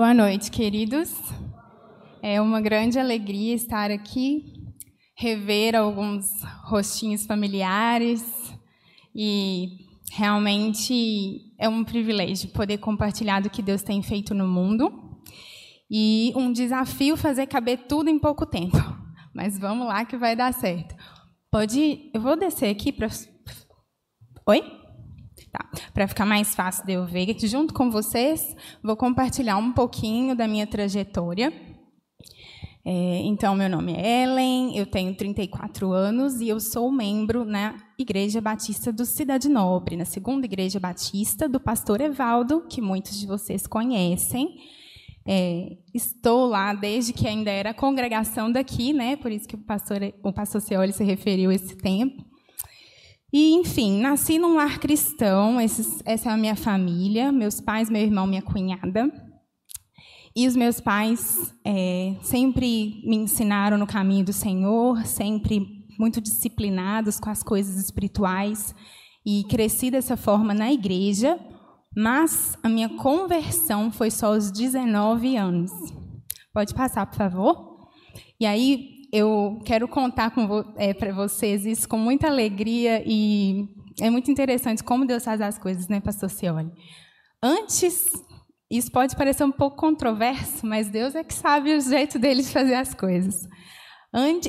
Boa 0.00 0.14
noite, 0.14 0.50
queridos. 0.50 1.14
É 2.22 2.40
uma 2.40 2.58
grande 2.58 2.98
alegria 2.98 3.54
estar 3.54 3.90
aqui, 3.90 4.54
rever 5.14 5.76
alguns 5.76 6.24
rostinhos 6.64 7.26
familiares 7.26 8.24
e 9.14 9.76
realmente 10.10 11.52
é 11.58 11.68
um 11.68 11.84
privilégio 11.84 12.48
poder 12.48 12.78
compartilhar 12.78 13.40
do 13.40 13.50
que 13.50 13.60
Deus 13.60 13.82
tem 13.82 14.02
feito 14.02 14.32
no 14.32 14.48
mundo 14.48 14.90
e 15.90 16.32
um 16.34 16.50
desafio 16.50 17.14
fazer 17.14 17.46
caber 17.46 17.80
tudo 17.86 18.08
em 18.08 18.18
pouco 18.18 18.46
tempo. 18.46 18.78
Mas 19.36 19.58
vamos 19.58 19.86
lá 19.86 20.06
que 20.06 20.16
vai 20.16 20.34
dar 20.34 20.54
certo. 20.54 20.94
Pode, 21.50 22.10
eu 22.14 22.22
vou 22.22 22.38
descer 22.38 22.70
aqui 22.70 22.90
para 22.90 23.08
Oi? 24.46 24.79
Para 26.00 26.08
ficar 26.08 26.24
mais 26.24 26.54
fácil 26.54 26.86
de 26.86 26.94
eu 26.94 27.04
ver, 27.04 27.36
junto 27.40 27.74
com 27.74 27.90
vocês, 27.90 28.56
vou 28.82 28.96
compartilhar 28.96 29.58
um 29.58 29.70
pouquinho 29.70 30.34
da 30.34 30.48
minha 30.48 30.66
trajetória. 30.66 31.52
É, 32.82 33.20
então, 33.24 33.54
meu 33.54 33.68
nome 33.68 33.92
é 33.92 34.22
Ellen, 34.22 34.74
eu 34.78 34.86
tenho 34.86 35.14
34 35.14 35.92
anos 35.92 36.40
e 36.40 36.48
eu 36.48 36.58
sou 36.58 36.90
membro 36.90 37.44
na 37.44 37.74
Igreja 37.98 38.40
Batista 38.40 38.90
do 38.90 39.04
Cidade 39.04 39.46
Nobre, 39.46 39.94
na 39.94 40.06
segunda 40.06 40.46
Igreja 40.46 40.80
Batista 40.80 41.46
do 41.46 41.60
pastor 41.60 42.00
Evaldo, 42.00 42.62
que 42.66 42.80
muitos 42.80 43.20
de 43.20 43.26
vocês 43.26 43.66
conhecem. 43.66 44.56
É, 45.26 45.76
estou 45.92 46.46
lá 46.46 46.72
desde 46.72 47.12
que 47.12 47.28
ainda 47.28 47.50
era 47.50 47.74
congregação 47.74 48.50
daqui, 48.50 48.94
né? 48.94 49.16
Por 49.16 49.30
isso 49.30 49.46
que 49.46 49.54
o 49.54 49.58
pastor, 49.58 49.98
o 50.22 50.32
pastor 50.32 50.62
Ceoli 50.62 50.94
se 50.94 51.04
referiu 51.04 51.52
esse 51.52 51.76
tempo. 51.76 52.29
E, 53.32 53.52
enfim, 53.54 54.00
nasci 54.00 54.38
num 54.38 54.56
lar 54.56 54.78
cristão, 54.80 55.58
essa 55.60 56.28
é 56.28 56.32
a 56.32 56.36
minha 56.36 56.56
família, 56.56 57.30
meus 57.30 57.60
pais, 57.60 57.88
meu 57.88 58.02
irmão, 58.02 58.26
minha 58.26 58.42
cunhada. 58.42 59.08
E 60.34 60.46
os 60.46 60.56
meus 60.56 60.80
pais 60.80 61.54
é, 61.64 62.16
sempre 62.22 63.02
me 63.04 63.16
ensinaram 63.16 63.78
no 63.78 63.86
caminho 63.86 64.24
do 64.24 64.32
Senhor, 64.32 65.04
sempre 65.06 65.86
muito 65.98 66.20
disciplinados 66.20 67.20
com 67.20 67.30
as 67.30 67.42
coisas 67.42 67.76
espirituais. 67.76 68.74
E 69.24 69.44
cresci 69.44 69.90
dessa 69.90 70.16
forma 70.16 70.54
na 70.54 70.72
igreja, 70.72 71.38
mas 71.94 72.56
a 72.62 72.68
minha 72.68 72.88
conversão 72.88 73.92
foi 73.92 74.10
só 74.10 74.28
aos 74.34 74.50
19 74.50 75.36
anos. 75.36 75.70
Pode 76.52 76.74
passar, 76.74 77.06
por 77.06 77.16
favor? 77.16 77.88
E 78.40 78.46
aí, 78.46 78.99
eu 79.12 79.60
quero 79.64 79.88
contar 79.88 80.32
é, 80.76 80.94
para 80.94 81.12
vocês 81.12 81.66
isso 81.66 81.88
com 81.88 81.98
muita 81.98 82.28
alegria 82.28 83.02
e 83.04 83.68
é 84.00 84.08
muito 84.08 84.30
interessante 84.30 84.82
como 84.84 85.06
Deus 85.06 85.24
faz 85.24 85.40
as 85.40 85.58
coisas, 85.58 85.88
né, 85.88 86.00
Pastor 86.00 86.30
Cioli? 86.30 86.70
Antes, 87.42 88.12
isso 88.70 88.90
pode 88.92 89.16
parecer 89.16 89.44
um 89.44 89.52
pouco 89.52 89.76
controverso, 89.76 90.64
mas 90.64 90.88
Deus 90.88 91.14
é 91.14 91.24
que 91.24 91.34
sabe 91.34 91.74
o 91.74 91.80
jeito 91.80 92.18
dele 92.18 92.42
de 92.42 92.48
fazer 92.48 92.74
as 92.74 92.94
coisas. 92.94 93.48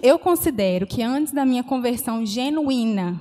Eu 0.02 0.20
considero 0.20 0.88
que 0.88 1.02
antes 1.02 1.34
da 1.34 1.46
minha 1.46 1.64
conversão 1.64 2.26
genuína, 2.26 3.20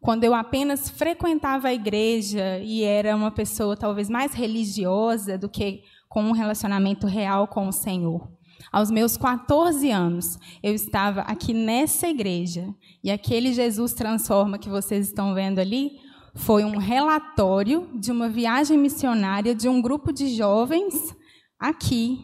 quando 0.00 0.24
eu 0.24 0.34
apenas 0.34 0.90
frequentava 0.90 1.68
a 1.68 1.74
igreja 1.74 2.58
e 2.58 2.82
era 2.82 3.14
uma 3.14 3.30
pessoa 3.30 3.76
talvez 3.76 4.10
mais 4.10 4.34
religiosa 4.34 5.38
do 5.38 5.48
que 5.48 5.82
com 6.08 6.22
um 6.24 6.32
relacionamento 6.32 7.06
real 7.06 7.46
com 7.46 7.68
o 7.68 7.72
Senhor, 7.72 8.28
aos 8.70 8.90
meus 8.90 9.16
14 9.16 9.90
anos, 9.90 10.38
eu 10.62 10.74
estava 10.74 11.22
aqui 11.22 11.52
nessa 11.52 12.08
igreja 12.08 12.68
e 13.02 13.10
aquele 13.10 13.52
Jesus 13.52 13.92
transforma 13.92 14.58
que 14.58 14.68
vocês 14.68 15.06
estão 15.06 15.34
vendo 15.34 15.58
ali 15.58 15.92
foi 16.34 16.64
um 16.64 16.78
relatório 16.78 17.90
de 17.98 18.10
uma 18.10 18.28
viagem 18.28 18.78
missionária 18.78 19.54
de 19.54 19.68
um 19.68 19.82
grupo 19.82 20.12
de 20.12 20.34
jovens 20.34 21.14
aqui 21.58 22.20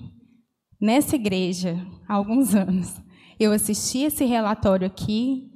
nessa 0.81 1.17
igreja 1.17 1.87
há 2.09 2.15
alguns 2.15 2.55
anos. 2.55 2.95
Eu 3.39 3.53
assisti 3.53 3.99
esse 3.99 4.25
relatório 4.25 4.87
aqui 4.87 5.49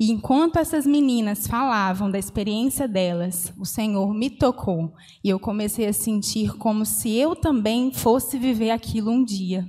e 0.00 0.12
enquanto 0.12 0.58
essas 0.58 0.86
meninas 0.86 1.46
falavam 1.46 2.10
da 2.10 2.18
experiência 2.18 2.86
delas, 2.86 3.52
o 3.58 3.64
Senhor 3.64 4.14
me 4.14 4.30
tocou 4.30 4.92
e 5.24 5.28
eu 5.28 5.40
comecei 5.40 5.86
a 5.86 5.92
sentir 5.92 6.56
como 6.56 6.84
se 6.86 7.14
eu 7.16 7.34
também 7.34 7.92
fosse 7.92 8.38
viver 8.38 8.70
aquilo 8.70 9.10
um 9.10 9.24
dia. 9.24 9.68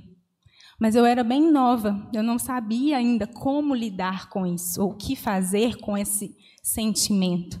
Mas 0.80 0.94
eu 0.94 1.04
era 1.04 1.22
bem 1.22 1.52
nova, 1.52 2.08
eu 2.10 2.22
não 2.22 2.38
sabia 2.38 2.96
ainda 2.96 3.26
como 3.26 3.74
lidar 3.74 4.30
com 4.30 4.46
isso, 4.46 4.82
ou 4.82 4.92
o 4.92 4.96
que 4.96 5.14
fazer 5.14 5.76
com 5.76 5.96
esse 5.96 6.34
sentimento. 6.62 7.60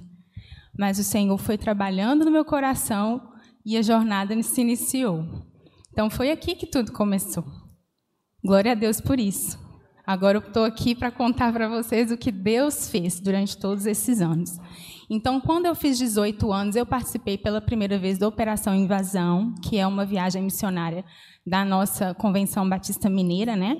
Mas 0.76 0.98
o 0.98 1.04
Senhor 1.04 1.36
foi 1.36 1.58
trabalhando 1.58 2.24
no 2.24 2.30
meu 2.30 2.46
coração 2.46 3.30
e 3.64 3.76
a 3.76 3.82
jornada 3.82 4.42
se 4.42 4.62
iniciou. 4.62 5.26
Então 5.92 6.08
foi 6.08 6.30
aqui 6.30 6.54
que 6.54 6.66
tudo 6.66 6.92
começou. 6.92 7.44
Glória 8.42 8.72
a 8.72 8.74
Deus 8.74 9.02
por 9.02 9.20
isso. 9.20 9.58
Agora 10.06 10.38
eu 10.38 10.42
estou 10.42 10.64
aqui 10.64 10.94
para 10.94 11.10
contar 11.10 11.52
para 11.52 11.68
vocês 11.68 12.10
o 12.10 12.16
que 12.16 12.32
Deus 12.32 12.88
fez 12.88 13.20
durante 13.20 13.58
todos 13.58 13.84
esses 13.84 14.22
anos. 14.22 14.58
Então, 15.12 15.40
quando 15.40 15.66
eu 15.66 15.74
fiz 15.74 15.98
18 15.98 16.52
anos, 16.52 16.76
eu 16.76 16.86
participei 16.86 17.36
pela 17.36 17.60
primeira 17.60 17.98
vez 17.98 18.16
da 18.16 18.28
Operação 18.28 18.72
Invasão, 18.72 19.52
que 19.60 19.76
é 19.76 19.84
uma 19.84 20.06
viagem 20.06 20.40
missionária 20.40 21.04
da 21.44 21.64
nossa 21.64 22.14
Convenção 22.14 22.68
Batista 22.68 23.10
Mineira, 23.10 23.56
né? 23.56 23.76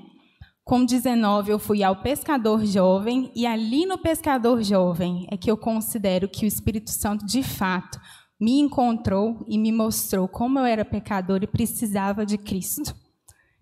Com 0.65 0.85
19 0.85 1.53
eu 1.53 1.59
fui 1.61 1.85
ao 1.85 2.03
Pescador 2.03 2.65
Jovem 2.65 3.31
e 3.33 3.47
ali 3.47 3.87
no 3.87 3.97
Pescador 3.97 4.61
Jovem 4.65 5.25
é 5.31 5.37
que 5.37 5.49
eu 5.49 5.57
considero 5.57 6.29
que 6.29 6.45
o 6.45 6.49
Espírito 6.49 6.91
Santo 6.91 7.25
de 7.25 7.45
fato 7.45 8.01
me 8.41 8.59
encontrou 8.59 9.45
e 9.47 9.57
me 9.57 9.71
mostrou 9.71 10.27
como 10.27 10.59
eu 10.59 10.65
era 10.65 10.85
pecador 10.85 11.45
e 11.45 11.47
precisava 11.47 12.27
de 12.27 12.39
Cristo. 12.39 12.93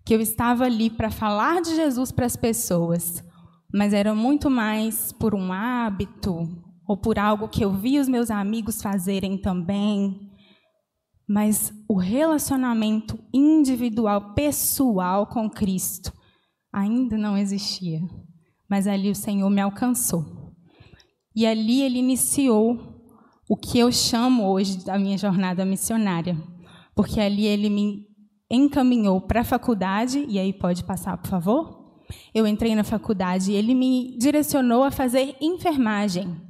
Que 0.03 0.15
eu 0.15 0.21
estava 0.21 0.63
ali 0.63 0.89
para 0.89 1.11
falar 1.11 1.61
de 1.61 1.75
Jesus 1.75 2.11
para 2.11 2.25
as 2.25 2.35
pessoas, 2.35 3.23
mas 3.71 3.93
era 3.93 4.15
muito 4.15 4.49
mais 4.49 5.11
por 5.11 5.35
um 5.35 5.53
hábito 5.53 6.47
ou 6.89 6.97
por 6.97 7.19
algo 7.19 7.47
que 7.47 7.63
eu 7.63 7.71
vi 7.71 7.99
os 7.99 8.09
meus 8.09 8.31
amigos 8.31 8.81
fazerem 8.81 9.37
também, 9.37 10.27
mas 11.27 11.71
o 11.87 11.93
relacionamento 11.93 13.15
individual, 13.31 14.33
pessoal 14.33 15.27
com 15.27 15.47
Cristo 15.47 16.11
ainda 16.73 17.15
não 17.15 17.37
existia. 17.37 18.01
Mas 18.67 18.87
ali 18.87 19.11
o 19.11 19.15
Senhor 19.15 19.47
me 19.51 19.61
alcançou. 19.61 20.51
E 21.35 21.45
ali 21.45 21.83
ele 21.83 21.99
iniciou 21.99 23.03
o 23.47 23.55
que 23.55 23.77
eu 23.77 23.91
chamo 23.91 24.47
hoje 24.47 24.83
da 24.83 24.97
minha 24.97 25.17
jornada 25.17 25.63
missionária. 25.63 26.35
Porque 26.95 27.19
ali 27.19 27.45
ele 27.45 27.69
me 27.69 28.07
encaminhou 28.49 29.21
para 29.21 29.41
a 29.41 29.45
faculdade, 29.45 30.25
e 30.27 30.39
aí 30.39 30.51
pode 30.51 30.83
passar, 30.83 31.15
por 31.19 31.29
favor? 31.29 32.01
Eu 32.33 32.47
entrei 32.47 32.73
na 32.73 32.83
faculdade 32.83 33.51
e 33.51 33.55
ele 33.55 33.75
me 33.75 34.17
direcionou 34.17 34.83
a 34.83 34.89
fazer 34.89 35.35
enfermagem. 35.39 36.48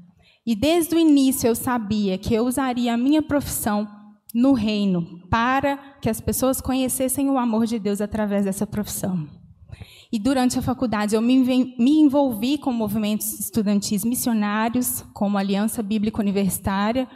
E 0.49 0.55
desde 0.55 0.95
o 0.95 0.97
início 0.97 1.45
eu 1.45 1.53
sabia 1.53 2.17
que 2.17 2.33
eu 2.33 2.43
usaria 2.43 2.91
a 2.91 2.97
minha 2.97 3.21
profissão 3.21 3.87
no 4.33 4.53
reino, 4.53 5.21
para 5.29 5.77
que 6.01 6.09
as 6.09 6.19
pessoas 6.19 6.59
conhecessem 6.59 7.29
o 7.29 7.37
amor 7.37 7.67
de 7.67 7.77
Deus 7.77 8.01
através 8.01 8.45
dessa 8.45 8.65
profissão. 8.65 9.27
E 10.11 10.17
durante 10.17 10.57
a 10.57 10.61
faculdade 10.63 11.13
eu 11.13 11.21
me 11.21 11.99
envolvi 11.99 12.57
com 12.57 12.73
movimentos 12.73 13.39
estudantis 13.39 14.03
missionários, 14.03 15.05
como 15.13 15.37
Aliança 15.37 15.83
Bíblica 15.83 16.19
Universitária. 16.19 17.07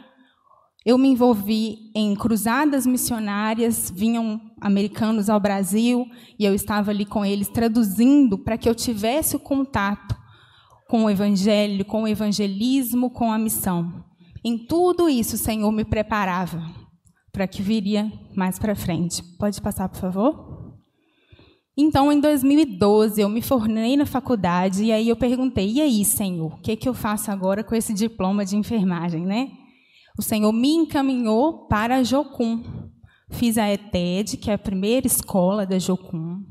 Eu 0.86 0.96
me 1.00 1.08
envolvi 1.08 1.92
em 1.96 2.14
cruzadas 2.14 2.86
missionárias, 2.86 3.92
vinham 3.96 4.40
americanos 4.62 5.28
ao 5.28 5.40
Brasil 5.40 6.06
e 6.38 6.46
eu 6.46 6.54
estava 6.54 6.92
ali 6.92 7.04
com 7.04 7.26
eles 7.26 7.48
traduzindo 7.48 8.38
para 8.38 8.60
que 8.60 8.70
eu 8.70 8.76
tivesse 8.76 9.36
o 9.36 9.40
contato 9.40 10.22
com 10.94 11.06
o 11.06 11.10
evangelho, 11.10 11.84
com 11.84 12.04
o 12.04 12.08
evangelismo, 12.08 13.10
com 13.10 13.32
a 13.32 13.40
missão. 13.40 14.06
Em 14.46 14.56
tudo 14.56 15.10
isso 15.10 15.34
o 15.34 15.40
Senhor 15.40 15.72
me 15.72 15.84
preparava 15.84 16.64
para 17.32 17.48
que 17.48 17.64
viria 17.64 18.14
mais 18.36 18.60
para 18.60 18.76
frente. 18.76 19.24
Pode 19.40 19.60
passar, 19.60 19.90
por 19.90 20.00
favor? 20.00 20.76
Então, 21.76 22.12
em 22.12 22.20
2012, 22.20 23.20
eu 23.20 23.28
me 23.28 23.42
formei 23.42 23.98
na 23.98 24.06
faculdade 24.06 24.84
e 24.84 24.92
aí 24.92 25.10
eu 25.10 25.16
perguntei: 25.16 25.68
e 25.72 25.82
aí, 25.82 26.06
Senhor, 26.06 26.54
o 26.54 26.62
que, 26.62 26.76
que 26.76 26.88
eu 26.88 26.94
faço 26.94 27.32
agora 27.32 27.64
com 27.64 27.74
esse 27.74 27.92
diploma 27.92 28.46
de 28.46 28.56
enfermagem, 28.56 29.26
né? 29.26 29.50
O 30.16 30.22
Senhor 30.22 30.54
me 30.54 30.76
encaminhou 30.76 31.66
para 31.66 32.04
Jocum. 32.04 32.64
Fiz 33.32 33.58
a 33.58 33.68
ETED, 33.68 34.38
que 34.38 34.52
é 34.52 34.54
a 34.54 34.60
primeira 34.60 35.08
escola 35.08 35.66
da 35.66 35.80
Jocum. 35.80 36.44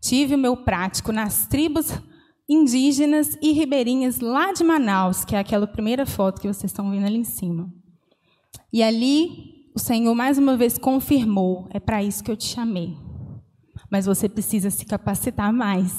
Tive 0.00 0.34
o 0.34 0.38
meu 0.38 0.56
prático 0.56 1.12
nas 1.12 1.46
tribos 1.46 1.96
indígenas 2.48 3.36
e 3.42 3.52
ribeirinhas 3.52 4.20
lá 4.20 4.52
de 4.52 4.62
Manaus, 4.62 5.24
que 5.24 5.34
é 5.34 5.38
aquela 5.38 5.66
primeira 5.66 6.06
foto 6.06 6.40
que 6.40 6.48
vocês 6.48 6.70
estão 6.70 6.90
vendo 6.90 7.06
ali 7.06 7.18
em 7.18 7.24
cima. 7.24 7.72
E 8.72 8.82
ali 8.82 9.70
o 9.74 9.78
Senhor 9.78 10.14
mais 10.14 10.38
uma 10.38 10.56
vez 10.56 10.78
confirmou: 10.78 11.66
é 11.70 11.80
para 11.80 12.02
isso 12.02 12.22
que 12.22 12.30
eu 12.30 12.36
te 12.36 12.46
chamei. 12.46 12.96
Mas 13.90 14.06
você 14.06 14.28
precisa 14.28 14.70
se 14.70 14.84
capacitar 14.84 15.52
mais. 15.52 15.92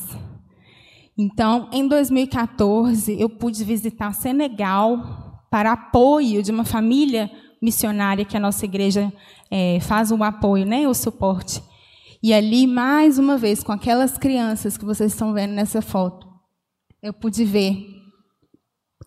Então, 1.18 1.70
em 1.72 1.88
2014, 1.88 3.20
eu 3.20 3.30
pude 3.30 3.64
visitar 3.64 4.14
Senegal 4.14 5.44
para 5.50 5.72
apoio 5.72 6.44
de 6.44 6.52
uma 6.52 6.66
família 6.66 7.32
missionária 7.62 8.26
que 8.26 8.38
a 8.38 8.40
nossa 8.40 8.66
igreja 8.66 9.12
é, 9.50 9.80
faz 9.80 10.12
o 10.12 10.24
apoio, 10.24 10.66
né, 10.66 10.88
o 10.88 10.94
suporte. 10.94 11.62
E 12.22 12.34
ali, 12.34 12.68
mais 12.68 13.18
uma 13.18 13.38
vez, 13.38 13.64
com 13.64 13.72
aquelas 13.72 14.18
crianças 14.18 14.78
que 14.78 14.86
vocês 14.86 15.14
estão 15.14 15.34
vendo 15.34 15.54
nessa 15.54 15.82
foto, 15.82 16.27
eu 17.08 17.14
pude 17.14 17.46
ver. 17.46 17.88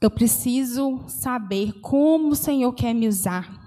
Eu 0.00 0.10
preciso 0.10 1.04
saber 1.06 1.74
como 1.80 2.28
o 2.28 2.36
Senhor 2.36 2.72
quer 2.72 2.94
me 2.94 3.06
usar. 3.06 3.60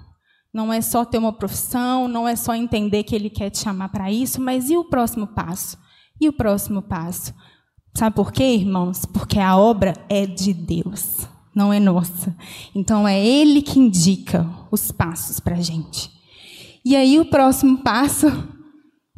Não 0.52 0.74
é 0.74 0.82
só 0.82 1.06
ter 1.06 1.20
uma 1.20 1.32
profissão, 1.32 2.08
não 2.08 2.28
é 2.28 2.36
só 2.36 2.56
entender 2.56 3.04
que 3.04 3.14
Ele 3.16 3.30
quer 3.30 3.52
te 3.52 3.60
chamar 3.60 3.90
para 3.90 4.12
isso, 4.12 4.42
mas 4.42 4.72
e 4.72 4.78
o 4.78 4.86
próximo 4.86 5.28
passo? 5.28 5.78
E 6.20 6.28
o 6.28 6.34
próximo 6.34 6.82
passo? 6.82 7.34
Sabe 7.94 8.16
por 8.16 8.32
quê, 8.32 8.56
irmãos? 8.56 9.06
Porque 9.06 9.40
a 9.40 9.56
obra 9.56 9.94
é 10.10 10.26
de 10.26 10.52
Deus, 10.52 11.28
não 11.56 11.72
é 11.72 11.80
nossa. 11.80 12.36
Então 12.74 13.08
é 13.08 13.24
Ele 13.24 13.62
que 13.62 13.80
indica 13.80 14.50
os 14.72 14.92
passos 14.92 15.40
para 15.40 15.58
a 15.58 15.62
gente. 15.62 16.10
E 16.84 16.96
aí 16.96 17.20
o 17.20 17.30
próximo 17.30 17.84
passo 17.84 18.28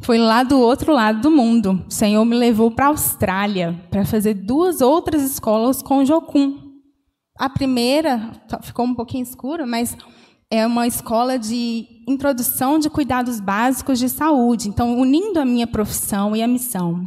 foi 0.00 0.18
lá 0.18 0.42
do 0.42 0.60
outro 0.60 0.92
lado 0.92 1.20
do 1.20 1.30
mundo. 1.30 1.84
O 1.88 1.92
Senhor 1.92 2.24
me 2.24 2.36
levou 2.36 2.70
para 2.70 2.86
a 2.86 2.88
Austrália 2.88 3.80
para 3.90 4.04
fazer 4.04 4.34
duas 4.34 4.80
outras 4.80 5.22
escolas 5.22 5.82
com 5.82 6.04
Jocum. 6.04 6.58
A 7.38 7.48
primeira 7.48 8.32
ficou 8.62 8.84
um 8.84 8.94
pouquinho 8.94 9.22
escura, 9.22 9.66
mas 9.66 9.96
é 10.50 10.66
uma 10.66 10.86
escola 10.86 11.38
de 11.38 11.86
introdução 12.08 12.78
de 12.78 12.88
cuidados 12.88 13.40
básicos 13.40 13.98
de 13.98 14.08
saúde. 14.08 14.68
Então, 14.68 14.98
unindo 14.98 15.40
a 15.40 15.44
minha 15.44 15.66
profissão 15.66 16.36
e 16.36 16.42
a 16.42 16.48
missão. 16.48 17.06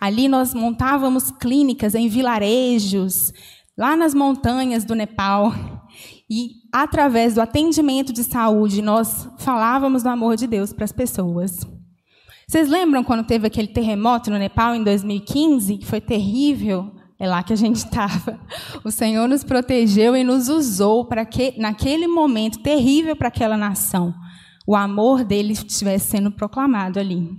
Ali 0.00 0.28
nós 0.28 0.54
montávamos 0.54 1.30
clínicas 1.30 1.94
em 1.94 2.08
vilarejos, 2.08 3.32
lá 3.76 3.96
nas 3.96 4.14
montanhas 4.14 4.84
do 4.84 4.94
Nepal. 4.94 5.52
E, 6.30 6.50
através 6.72 7.34
do 7.34 7.40
atendimento 7.40 8.12
de 8.12 8.24
saúde, 8.24 8.82
nós 8.82 9.28
falávamos 9.38 10.02
do 10.02 10.08
amor 10.08 10.36
de 10.36 10.46
Deus 10.46 10.72
para 10.72 10.84
as 10.84 10.92
pessoas. 10.92 11.60
Vocês 12.48 12.68
lembram 12.68 13.02
quando 13.02 13.26
teve 13.26 13.48
aquele 13.48 13.66
terremoto 13.66 14.30
no 14.30 14.38
Nepal 14.38 14.72
em 14.72 14.84
2015, 14.84 15.78
que 15.78 15.84
foi 15.84 16.00
terrível? 16.00 16.94
É 17.18 17.26
lá 17.26 17.42
que 17.42 17.52
a 17.52 17.56
gente 17.56 17.74
estava. 17.84 18.38
O 18.84 18.90
Senhor 18.92 19.28
nos 19.28 19.42
protegeu 19.42 20.16
e 20.16 20.22
nos 20.22 20.48
usou 20.48 21.04
para 21.06 21.26
que, 21.26 21.54
naquele 21.58 22.06
momento 22.06 22.60
terrível 22.60 23.16
para 23.16 23.28
aquela 23.28 23.56
nação, 23.56 24.14
o 24.64 24.76
amor 24.76 25.24
dele 25.24 25.54
estivesse 25.54 26.10
sendo 26.10 26.30
proclamado 26.30 27.00
ali. 27.00 27.36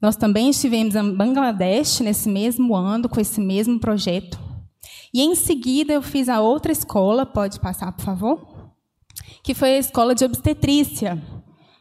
Nós 0.00 0.14
também 0.14 0.50
estivemos 0.50 0.94
em 0.94 1.16
Bangladesh 1.16 2.00
nesse 2.00 2.28
mesmo 2.28 2.76
ano, 2.76 3.08
com 3.08 3.18
esse 3.18 3.40
mesmo 3.40 3.80
projeto. 3.80 4.38
E 5.12 5.22
em 5.22 5.34
seguida 5.34 5.94
eu 5.94 6.02
fiz 6.02 6.28
a 6.28 6.40
outra 6.40 6.70
escola, 6.70 7.24
pode 7.24 7.58
passar, 7.60 7.92
por 7.92 8.04
favor? 8.04 8.74
Que 9.42 9.54
foi 9.54 9.76
a 9.76 9.78
escola 9.78 10.14
de 10.14 10.22
obstetrícia 10.22 11.18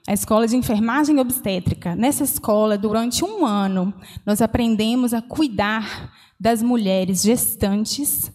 a 0.07 0.13
escola 0.13 0.47
de 0.47 0.55
enfermagem 0.55 1.19
obstétrica. 1.19 1.95
Nessa 1.95 2.23
escola, 2.23 2.77
durante 2.77 3.25
um 3.25 3.45
ano, 3.45 3.93
nós 4.25 4.41
aprendemos 4.41 5.13
a 5.13 5.21
cuidar 5.21 6.11
das 6.39 6.61
mulheres 6.61 7.23
gestantes, 7.23 8.31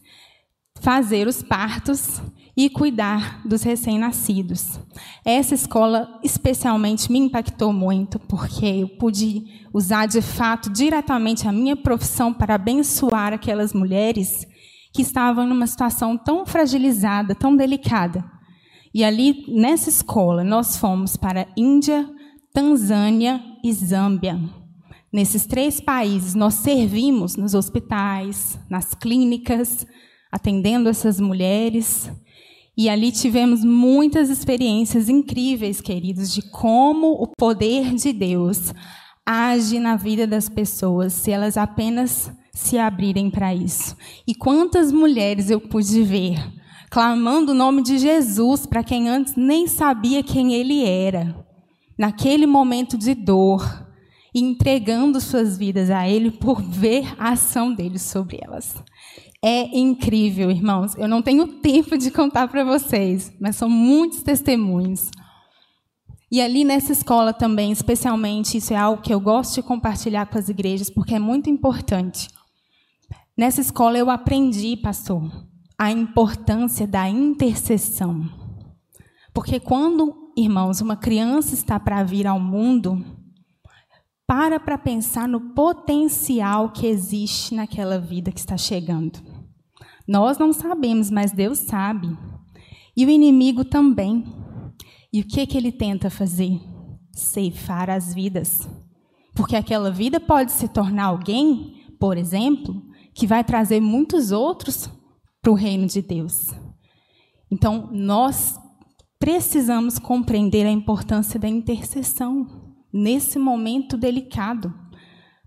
fazer 0.81 1.29
os 1.29 1.43
partos 1.43 2.21
e 2.57 2.69
cuidar 2.69 3.41
dos 3.47 3.63
recém-nascidos. 3.63 4.81
Essa 5.25 5.55
escola 5.55 6.19
especialmente 6.25 7.11
me 7.11 7.19
impactou 7.19 7.73
muito, 7.73 8.19
porque 8.19 8.67
eu 8.67 8.89
pude 8.89 9.45
usar 9.73 10.07
de 10.07 10.21
fato 10.21 10.69
diretamente 10.71 11.47
a 11.47 11.53
minha 11.53 11.77
profissão 11.77 12.35
para 12.35 12.57
abençoar 12.57 13.33
aquelas 13.33 13.73
mulheres 13.73 14.47
que 14.93 15.03
estavam 15.03 15.47
numa 15.47 15.69
situação 15.69 16.19
tão 16.19 16.45
fragilizada, 16.45 17.35
tão 17.35 17.55
delicada. 17.55 18.25
E 18.93 19.05
ali, 19.05 19.45
nessa 19.49 19.89
escola, 19.89 20.43
nós 20.43 20.77
fomos 20.77 21.17
para 21.17 21.47
Índia, 21.57 22.09
Tanzânia 22.53 23.41
e 23.63 23.73
Zâmbia. 23.73 24.41
Nesses 25.13 25.47
três 25.47 25.81
países, 25.81 26.35
nós 26.35 26.55
servimos 26.55 27.37
nos 27.37 27.55
hospitais, 27.55 28.59
nas 28.69 28.95
clínicas, 28.95 29.87
atendendo 30.31 30.89
essas 30.89 31.21
mulheres. 31.21 32.11
E 32.77 32.89
ali 32.89 33.13
tivemos 33.13 33.65
muitas 33.65 34.29
experiências 34.29 35.09
incríveis, 35.09 35.81
queridos, 35.81 36.33
de 36.33 36.43
como 36.51 37.13
o 37.13 37.29
poder 37.29 37.95
de 37.95 38.13
Deus 38.13 38.73
age 39.25 39.79
na 39.79 39.97
vida 39.97 40.27
das 40.27 40.49
pessoas 40.49 41.13
se 41.13 41.31
elas 41.31 41.57
apenas 41.57 42.33
se 42.53 42.79
abrirem 42.79 43.31
para 43.31 43.55
isso. 43.55 43.97
E 44.27 44.35
quantas 44.35 44.91
mulheres 44.91 45.51
eu 45.51 45.61
pude 45.61 46.03
ver 46.03 46.60
clamando 46.91 47.53
o 47.53 47.55
nome 47.55 47.83
de 47.83 47.99
Jesus 47.99 48.67
para 48.67 48.83
quem 48.83 49.09
antes 49.09 49.37
nem 49.37 49.69
sabia 49.69 50.25
quem 50.25 50.53
ele 50.55 50.85
era, 50.85 51.47
naquele 51.97 52.47
momento 52.47 52.99
de 52.99 53.15
dor, 53.15 53.89
e 54.35 54.41
entregando 54.41 55.21
suas 55.21 55.57
vidas 55.57 55.89
a 55.89 56.09
ele 56.09 56.31
por 56.31 56.61
ver 56.61 57.15
a 57.19 57.31
ação 57.31 57.73
dele 57.73 57.99
sobre 57.99 58.41
elas. 58.43 58.83
É 59.43 59.79
incrível, 59.79 60.51
irmãos. 60.51 60.95
Eu 60.97 61.09
não 61.09 61.23
tenho 61.23 61.47
tempo 61.61 61.97
de 61.97 62.11
contar 62.11 62.47
para 62.49 62.63
vocês, 62.63 63.33
mas 63.41 63.57
são 63.57 63.69
muitos 63.69 64.23
testemunhos. 64.23 65.11
E 66.31 66.41
ali 66.41 66.63
nessa 66.63 66.93
escola 66.93 67.33
também, 67.33 67.73
especialmente, 67.73 68.59
isso 68.59 68.73
é 68.73 68.77
algo 68.77 69.03
que 69.03 69.13
eu 69.13 69.19
gosto 69.19 69.55
de 69.57 69.63
compartilhar 69.63 70.27
com 70.27 70.39
as 70.39 70.49
igrejas, 70.49 70.91
porque 70.91 71.15
é 71.15 71.19
muito 71.19 71.51
importante. 71.51 72.29
Nessa 73.37 73.61
escola 73.61 73.99
eu 73.99 74.11
aprendi, 74.11 74.77
pastor, 74.77 75.29
a 75.81 75.91
importância 75.91 76.87
da 76.87 77.09
intercessão. 77.09 78.29
Porque 79.33 79.59
quando, 79.59 80.31
irmãos, 80.37 80.83
uma 80.83 80.95
criança 80.95 81.55
está 81.55 81.81
para 81.81 82.03
vir 82.03 82.27
ao 82.27 82.39
mundo, 82.39 83.03
para 84.27 84.61
para 84.61 84.77
pensar 84.77 85.27
no 85.27 85.55
potencial 85.55 86.71
que 86.71 86.87
existe 86.87 87.55
naquela 87.55 87.99
vida 87.99 88.31
que 88.31 88.39
está 88.39 88.59
chegando. 88.59 89.21
Nós 90.07 90.37
não 90.37 90.53
sabemos, 90.53 91.11
mas 91.11 91.33
Deus 91.33 91.61
sabe. 91.61 92.15
E 92.95 93.07
o 93.07 93.09
inimigo 93.09 93.65
também. 93.65 94.27
E 95.11 95.23
o 95.23 95.27
que, 95.27 95.47
que 95.47 95.57
ele 95.57 95.73
tenta 95.73 96.11
fazer? 96.11 96.61
Ceifar 97.11 97.89
as 97.89 98.13
vidas. 98.13 98.69
Porque 99.35 99.57
aquela 99.57 99.91
vida 99.91 100.21
pode 100.21 100.53
se 100.53 100.69
tornar 100.69 101.05
alguém, 101.05 101.83
por 101.99 102.19
exemplo, 102.19 102.83
que 103.15 103.27
vai 103.27 103.43
trazer 103.43 103.81
muitos 103.81 104.31
outros 104.31 105.00
para 105.41 105.51
o 105.51 105.55
reino 105.55 105.87
de 105.87 106.03
Deus. 106.03 106.53
Então, 107.51 107.89
nós 107.93 108.59
precisamos 109.19 109.99
compreender 109.99 110.67
a 110.67 110.71
importância 110.71 111.39
da 111.39 111.49
intercessão 111.49 112.47
nesse 112.93 113.39
momento 113.39 113.97
delicado. 113.97 114.73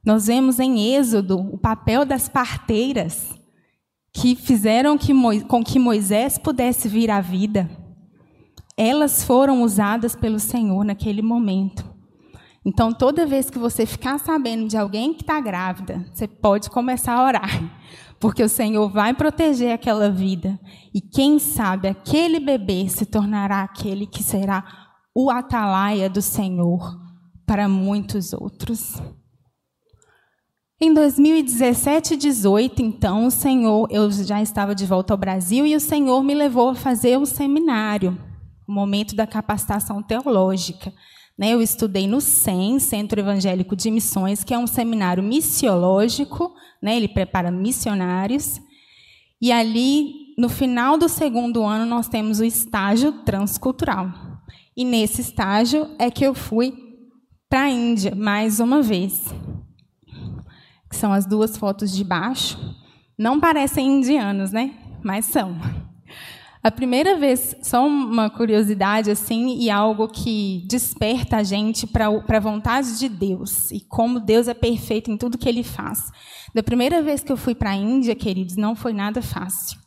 Nós 0.05 0.27
vemos 0.27 0.59
em 0.59 0.93
Êxodo 0.95 1.39
o 1.39 1.57
papel 1.57 2.05
das 2.05 2.27
parteiras 2.27 3.33
que 4.13 4.35
fizeram 4.35 4.97
que 4.97 5.13
com 5.47 5.63
que 5.63 5.79
Moisés 5.79 6.37
pudesse 6.37 6.87
vir 6.87 7.09
à 7.09 7.19
vida. 7.19 7.69
Elas 8.77 9.23
foram 9.23 9.63
usadas 9.63 10.15
pelo 10.15 10.39
Senhor 10.39 10.83
naquele 10.83 11.21
momento. 11.21 11.91
Então, 12.65 12.93
toda 12.93 13.25
vez 13.25 13.49
que 13.49 13.59
você 13.59 13.85
ficar 13.85 14.19
sabendo 14.19 14.67
de 14.67 14.77
alguém 14.77 15.13
que 15.13 15.21
está 15.23 15.39
grávida, 15.39 16.05
você 16.13 16.27
pode 16.27 16.69
começar 16.69 17.13
a 17.13 17.25
orar 17.25 17.83
porque 18.23 18.41
o 18.41 18.47
Senhor 18.47 18.87
vai 18.87 19.13
proteger 19.13 19.73
aquela 19.73 20.09
vida. 20.09 20.57
E 20.95 21.01
quem 21.01 21.39
sabe 21.39 21.89
aquele 21.89 22.39
bebê 22.39 22.87
se 22.87 23.05
tornará 23.05 23.63
aquele 23.63 24.07
que 24.07 24.23
será 24.23 24.63
o 25.13 25.29
atalaia 25.29 26.09
do 26.09 26.21
Senhor 26.21 26.97
para 27.45 27.67
muitos 27.67 28.31
outros. 28.31 28.95
Em 30.81 30.93
2017 30.93 32.13
e 32.13 32.17
18, 32.17 32.81
então, 32.81 33.25
o 33.25 33.29
Senhor, 33.29 33.89
eu 33.91 34.09
já 34.09 34.41
estava 34.41 34.73
de 34.73 34.85
volta 34.85 35.13
ao 35.13 35.17
Brasil 35.17 35.65
e 35.65 35.75
o 35.75 35.79
Senhor 35.81 36.23
me 36.23 36.33
levou 36.33 36.69
a 36.69 36.75
fazer 36.75 37.17
um 37.17 37.25
seminário, 37.25 38.17
o 38.65 38.71
um 38.71 38.75
momento 38.75 39.17
da 39.17 39.27
capacitação 39.27 40.01
teológica. 40.01 40.93
Né, 41.43 41.49
eu 41.49 41.61
estudei 41.61 42.07
no 42.07 42.21
CEM, 42.21 42.79
Centro 42.79 43.19
Evangélico 43.19 43.75
de 43.75 43.91
Missões, 43.91 44.45
que 44.45 44.53
é 44.53 44.57
um 44.57 44.65
seminário 44.65 45.21
missiológico, 45.21 46.55
né, 46.81 46.95
ele 46.95 47.09
prepara 47.09 47.51
missionários. 47.51 48.61
E 49.41 49.51
ali, 49.51 50.33
no 50.37 50.47
final 50.47 50.97
do 50.97 51.09
segundo 51.09 51.61
ano, 51.61 51.85
nós 51.85 52.07
temos 52.07 52.39
o 52.39 52.45
estágio 52.45 53.11
transcultural. 53.25 54.09
E 54.73 54.85
nesse 54.85 55.19
estágio 55.19 55.93
é 55.99 56.09
que 56.09 56.25
eu 56.25 56.33
fui 56.33 56.73
para 57.49 57.63
a 57.63 57.69
Índia, 57.69 58.15
mais 58.15 58.61
uma 58.61 58.81
vez. 58.81 59.25
São 60.91 61.11
as 61.11 61.25
duas 61.25 61.57
fotos 61.57 61.91
de 61.91 62.05
baixo. 62.05 62.57
Não 63.19 63.37
parecem 63.37 63.97
indianos, 63.97 64.53
né? 64.53 64.71
Mas 65.03 65.25
são. 65.25 65.59
A 66.63 66.71
primeira 66.71 67.17
vez, 67.17 67.57
só 67.61 67.85
uma 67.85 68.29
curiosidade 68.29 69.11
assim, 69.11 69.57
e 69.59 69.69
algo 69.69 70.07
que 70.07 70.65
desperta 70.65 71.37
a 71.37 71.43
gente 71.43 71.85
para 71.85 72.07
a 72.07 72.39
vontade 72.39 72.97
de 72.97 73.09
Deus 73.09 73.69
e 73.69 73.81
como 73.81 74.17
Deus 74.17 74.47
é 74.47 74.53
perfeito 74.53 75.11
em 75.11 75.17
tudo 75.17 75.37
que 75.37 75.49
ele 75.49 75.61
faz. 75.61 76.09
Da 76.55 76.63
primeira 76.63 77.01
vez 77.01 77.21
que 77.21 77.33
eu 77.33 77.35
fui 77.35 77.53
para 77.53 77.71
a 77.71 77.75
Índia, 77.75 78.15
queridos, 78.15 78.55
não 78.55 78.77
foi 78.77 78.93
nada 78.93 79.21
fácil. 79.21 79.77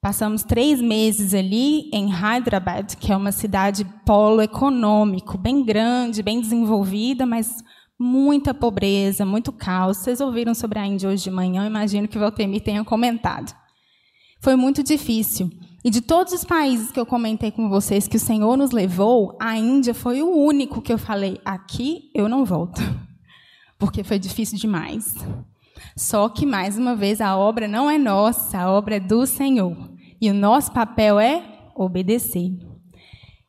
Passamos 0.00 0.42
três 0.42 0.80
meses 0.80 1.34
ali 1.34 1.90
em 1.92 2.08
Hyderabad, 2.08 2.94
que 2.96 3.12
é 3.12 3.16
uma 3.16 3.32
cidade 3.32 3.84
polo 4.06 4.40
econômico, 4.40 5.36
bem 5.36 5.62
grande, 5.62 6.22
bem 6.22 6.40
desenvolvida, 6.40 7.26
mas 7.26 7.62
muita 8.00 8.54
pobreza, 8.54 9.26
muito 9.26 9.52
caos. 9.52 9.98
Vocês 9.98 10.22
ouviram 10.22 10.54
sobre 10.54 10.78
a 10.78 10.86
Índia 10.86 11.10
hoje 11.10 11.24
de 11.24 11.30
manhã, 11.30 11.66
imagino 11.66 12.08
que 12.08 12.16
o 12.16 12.20
Valtemir 12.20 12.62
tenha 12.62 12.82
comentado. 12.82 13.54
Foi 14.40 14.56
muito 14.56 14.82
difícil. 14.82 15.50
E 15.84 15.90
de 15.90 16.00
todos 16.00 16.32
os 16.32 16.44
países 16.44 16.90
que 16.90 16.98
eu 16.98 17.04
comentei 17.04 17.50
com 17.50 17.68
vocês 17.68 18.08
que 18.08 18.16
o 18.16 18.20
Senhor 18.20 18.56
nos 18.56 18.70
levou, 18.70 19.36
a 19.38 19.58
Índia 19.58 19.92
foi 19.92 20.22
o 20.22 20.34
único 20.34 20.80
que 20.80 20.90
eu 20.90 20.96
falei: 20.96 21.38
aqui 21.44 22.10
eu 22.14 22.26
não 22.26 22.42
volto, 22.42 22.80
porque 23.78 24.02
foi 24.02 24.18
difícil 24.18 24.58
demais. 24.58 25.14
Só 25.94 26.28
que, 26.30 26.46
mais 26.46 26.78
uma 26.78 26.96
vez, 26.96 27.20
a 27.20 27.36
obra 27.36 27.68
não 27.68 27.90
é 27.90 27.98
nossa, 27.98 28.58
a 28.58 28.70
obra 28.70 28.96
é 28.96 29.00
do 29.00 29.26
Senhor. 29.26 29.76
E 30.20 30.30
o 30.30 30.34
nosso 30.34 30.72
papel 30.72 31.20
é 31.20 31.44
obedecer. 31.76 32.50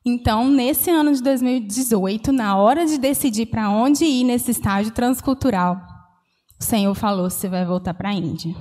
Então, 0.05 0.49
nesse 0.51 0.91
ano 0.91 1.13
de 1.13 1.23
2018, 1.23 2.33
na 2.33 2.57
hora 2.57 2.85
de 2.85 2.97
decidir 2.97 3.45
para 3.45 3.69
onde 3.69 4.03
ir 4.03 4.25
nesse 4.25 4.51
estágio 4.51 4.91
transcultural, 4.91 5.81
o 6.59 6.63
Senhor 6.63 6.93
falou: 6.93 7.29
você 7.29 7.47
vai 7.47 7.65
voltar 7.65 7.93
para 7.93 8.09
a 8.09 8.13
Índia. 8.13 8.53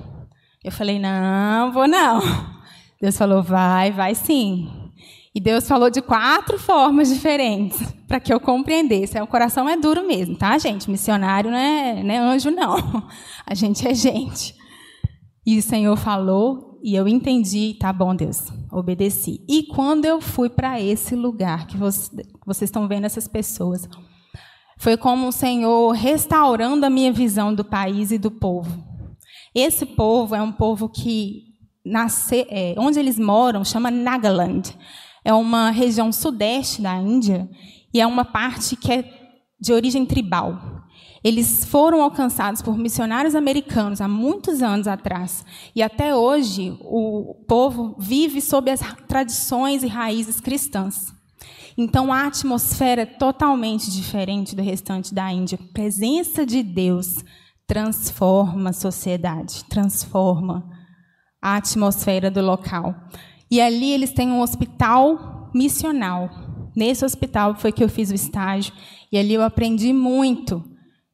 Eu 0.63 0.71
falei: 0.71 1.01
não, 1.01 1.73
vou 1.73 1.89
não. 1.89 2.23
Deus 3.01 3.17
falou: 3.17 3.43
vai, 3.43 3.91
vai 3.93 4.15
sim. 4.15 4.71
E 5.35 5.41
Deus 5.41 5.67
falou 5.67 5.91
de 5.91 6.01
quatro 6.01 6.59
formas 6.59 7.09
diferentes 7.09 7.83
para 8.07 8.21
que 8.21 8.33
eu 8.33 8.39
compreendesse. 8.39 9.21
O 9.21 9.27
coração 9.27 9.69
é 9.69 9.77
duro 9.77 10.07
mesmo, 10.07 10.37
tá, 10.37 10.57
gente? 10.59 10.89
Missionário 10.89 11.51
não 11.51 11.59
é, 11.59 12.03
não 12.03 12.15
é 12.15 12.19
anjo, 12.19 12.51
não. 12.51 12.77
A 13.45 13.55
gente 13.55 13.87
é 13.87 13.93
gente. 13.93 14.55
E 15.45 15.59
o 15.59 15.63
Senhor 15.63 15.97
falou 15.97 16.79
e 16.83 16.95
eu 16.95 17.09
entendi, 17.09 17.77
tá 17.81 17.93
bom, 17.93 18.15
Deus, 18.15 18.53
obedeci. 18.71 19.45
E 19.49 19.65
quando 19.65 20.05
eu 20.05 20.21
fui 20.21 20.49
para 20.49 20.81
esse 20.81 21.17
lugar 21.17 21.67
que 21.67 21.77
vocês 21.77 22.69
estão 22.69 22.87
vendo 22.87 23.05
essas 23.05 23.27
pessoas, 23.27 23.89
foi 24.79 24.97
como 24.97 25.29
o 25.29 25.33
Senhor 25.33 25.93
restaurando 25.93 26.85
a 26.85 26.91
minha 26.91 27.13
visão 27.13 27.55
do 27.55 27.65
país 27.65 28.11
e 28.11 28.19
do 28.19 28.31
povo. 28.31 28.85
Esse 29.55 29.87
povo 29.87 30.35
é 30.35 30.43
um 30.43 30.53
povo 30.53 30.89
que 30.89 31.54
é, 32.49 32.75
onde 32.79 32.99
eles 32.99 33.19
moram 33.19 33.65
chama 33.65 33.91
Nagaland. 33.91 34.77
É 35.25 35.33
uma 35.33 35.71
região 35.71 36.13
sudeste 36.13 36.83
da 36.83 36.95
Índia 36.97 37.49
e 37.93 38.01
é 38.01 38.07
uma 38.07 38.25
parte 38.25 38.77
que 38.77 38.93
é 38.93 39.05
de 39.61 39.73
origem 39.73 40.05
tribal. 40.05 40.75
Eles 41.23 41.65
foram 41.65 42.03
alcançados 42.03 42.61
por 42.61 42.77
missionários 42.77 43.35
americanos 43.35 44.03
há 44.03 44.07
muitos 44.07 44.63
anos 44.63 44.87
atrás. 44.87 45.45
E 45.75 45.83
até 45.83 46.15
hoje 46.15 46.77
o 46.83 47.43
povo 47.49 47.97
vive 47.99 48.43
sob 48.43 48.71
as 48.71 48.81
tradições 49.09 49.83
e 49.83 49.87
raízes 49.87 50.39
cristãs. 50.39 51.15
Então 51.79 52.13
a 52.13 52.27
atmosfera 52.27 53.03
é 53.03 53.07
totalmente 53.07 53.91
diferente 53.91 54.55
do 54.55 54.63
restante 54.63 55.15
da 55.15 55.33
Índia. 55.33 55.59
A 55.61 55.73
presença 55.73 56.45
de 56.45 56.63
Deus 56.63 57.25
transforma 57.67 58.71
a 58.71 58.75
sociedade, 58.75 59.65
transforma 59.65 60.74
a 61.45 61.57
atmosfera 61.57 62.31
do 62.31 62.41
local. 62.41 62.95
E 63.51 63.61
ali 63.61 63.93
eles 63.93 64.13
têm 64.13 64.31
um 64.31 64.41
hospital 64.41 65.51
missional. 65.55 66.31
Nesse 66.75 67.05
hospital 67.05 67.55
foi 67.55 67.71
que 67.71 67.85
eu 67.85 67.89
fiz 67.89 68.11
o 68.11 68.15
estágio 68.15 68.73
e 69.13 69.19
ali 69.19 69.35
eu 69.35 69.43
aprendi 69.43 69.93
muito 69.93 70.65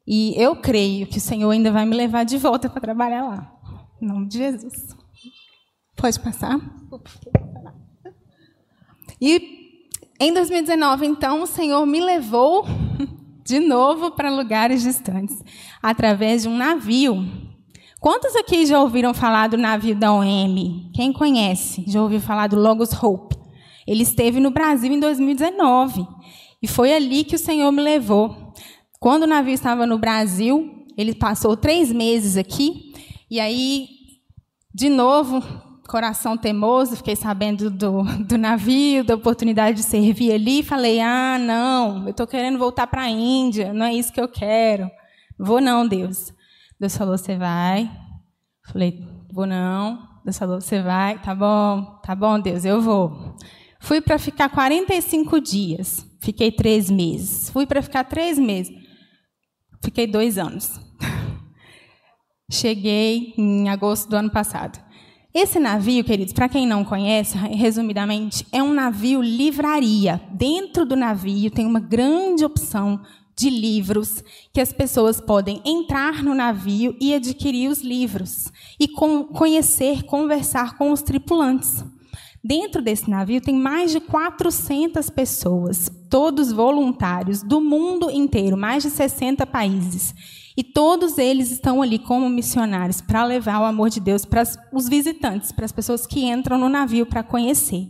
e 0.07 0.33
eu 0.41 0.55
creio 0.55 1.09
que 1.09 1.19
o 1.19 1.21
Senhor 1.21 1.51
ainda 1.51 1.73
vai 1.73 1.85
me 1.85 1.97
levar 1.97 2.23
de 2.23 2.39
volta 2.39 2.71
para 2.71 2.81
trabalhar 2.81 3.25
lá. 3.25 3.53
Em 4.01 4.07
nome 4.07 4.29
de 4.29 4.39
Jesus. 4.39 4.97
Pode 5.97 6.21
passar? 6.21 6.61
E 9.21 9.83
em 10.21 10.33
2019, 10.33 11.07
então, 11.07 11.43
o 11.43 11.47
Senhor 11.47 11.85
me 11.85 12.01
levou 12.01 12.65
de 13.45 13.59
novo 13.59 14.13
para 14.13 14.31
lugares 14.31 14.83
distantes, 14.83 15.43
através 15.83 16.43
de 16.43 16.49
um 16.49 16.57
navio. 16.57 17.50
Quantos 18.01 18.35
aqui 18.35 18.65
já 18.65 18.81
ouviram 18.81 19.13
falar 19.13 19.49
do 19.49 19.59
navio 19.59 19.95
da 19.95 20.11
OM? 20.11 20.91
Quem 20.95 21.13
conhece? 21.13 21.85
Já 21.87 22.01
ouviu 22.01 22.19
falar 22.19 22.47
do 22.47 22.59
Logos 22.59 22.91
Hope? 22.95 23.37
Ele 23.87 24.03
esteve 24.03 24.41
no 24.41 24.51
Brasil 24.51 24.91
em 24.91 24.99
2019. 24.99 26.09
E 26.63 26.67
foi 26.67 26.95
ali 26.95 27.25
que 27.25 27.37
o 27.37 27.39
Senhor 27.39 27.71
me 27.71 27.83
levou. 27.83 28.55
Quando 28.99 29.25
o 29.25 29.27
navio 29.27 29.53
estava 29.53 29.85
no 29.85 29.99
Brasil, 29.99 30.87
ele 30.97 31.15
passou 31.15 31.55
três 31.59 31.93
meses 31.93 32.39
aqui, 32.39 32.95
e 33.31 33.39
aí, 33.39 33.89
de 34.75 34.89
novo, 34.89 35.43
coração 35.87 36.39
teimoso, 36.39 36.97
fiquei 36.97 37.17
sabendo 37.17 37.71
do, 37.71 38.03
do 38.25 38.39
navio, 38.39 39.05
da 39.05 39.15
oportunidade 39.15 39.77
de 39.77 39.83
servir 39.83 40.33
ali, 40.33 40.63
falei: 40.63 41.01
ah, 41.01 41.39
não, 41.39 42.05
eu 42.05 42.13
estou 42.13 42.27
querendo 42.27 42.59
voltar 42.59 42.87
para 42.87 43.03
a 43.03 43.11
Índia, 43.11 43.75
não 43.75 43.85
é 43.85 43.93
isso 43.93 44.11
que 44.11 44.21
eu 44.21 44.29
quero. 44.29 44.91
Vou 45.39 45.61
não, 45.61 45.87
Deus. 45.87 46.33
Deus 46.81 46.97
falou: 46.97 47.19
você 47.19 47.37
vai. 47.37 47.91
Falei: 48.73 49.07
vou 49.31 49.47
não. 49.47 50.09
Deus 50.25 50.39
falou: 50.39 50.61
você 50.61 50.81
vai. 50.81 51.19
Tá 51.21 51.35
bom, 51.35 52.01
tá 52.03 52.15
bom, 52.15 52.41
Deus, 52.41 52.65
eu 52.65 52.81
vou. 52.81 53.37
Fui 53.79 54.01
para 54.01 54.19
ficar 54.19 54.49
45 54.49 55.41
dias, 55.41 56.07
fiquei 56.21 56.51
três 56.51 56.91
meses. 56.91 57.51
Fui 57.51 57.67
para 57.67 57.83
ficar 57.83 58.05
três 58.05 58.39
meses. 58.39 58.75
Fiquei 59.83 60.07
dois 60.07 60.39
anos. 60.39 60.81
Cheguei 62.51 63.35
em 63.37 63.69
agosto 63.69 64.09
do 64.09 64.17
ano 64.17 64.31
passado. 64.31 64.79
Esse 65.33 65.61
navio, 65.61 66.03
queridos, 66.03 66.33
para 66.33 66.49
quem 66.49 66.67
não 66.67 66.85
conhece, 66.85 67.39
resumidamente, 67.39 68.45
é 68.51 68.61
um 68.63 68.75
navio 68.75 69.23
livraria. 69.23 70.21
Dentro 70.33 70.85
do 70.85 70.97
navio 70.97 71.51
tem 71.51 71.65
uma 71.65 71.79
grande 71.79 72.45
opção 72.45 73.01
de 73.41 73.49
livros 73.49 74.23
que 74.53 74.61
as 74.61 74.71
pessoas 74.71 75.19
podem 75.19 75.63
entrar 75.65 76.23
no 76.23 76.35
navio 76.35 76.95
e 77.01 77.15
adquirir 77.15 77.71
os 77.71 77.81
livros 77.81 78.53
e 78.79 78.87
conhecer, 78.87 80.03
conversar 80.03 80.77
com 80.77 80.93
os 80.93 81.01
tripulantes. 81.01 81.83
Dentro 82.45 82.83
desse 82.83 83.09
navio 83.09 83.41
tem 83.41 83.55
mais 83.55 83.93
de 83.93 84.01
400 84.01 85.09
pessoas, 85.09 85.91
todos 86.11 86.53
voluntários 86.53 87.43
do 87.43 87.63
mundo 87.63 88.11
inteiro, 88.11 88.59
mais 88.59 88.83
de 88.83 88.91
60 88.91 89.47
países. 89.47 90.15
E 90.55 90.63
todos 90.63 91.17
eles 91.17 91.51
estão 91.51 91.81
ali 91.81 91.99
como 91.99 92.29
missionários 92.29 93.01
para 93.01 93.25
levar 93.25 93.61
o 93.61 93.65
amor 93.65 93.89
de 93.89 94.01
Deus 94.01 94.27
para 94.27 94.43
os 94.71 94.87
visitantes, 94.87 95.51
para 95.51 95.65
as 95.65 95.73
pessoas 95.73 96.07
que 96.07 96.27
entram 96.27 96.59
no 96.59 96.69
navio 96.69 97.07
para 97.07 97.23
conhecer. 97.23 97.89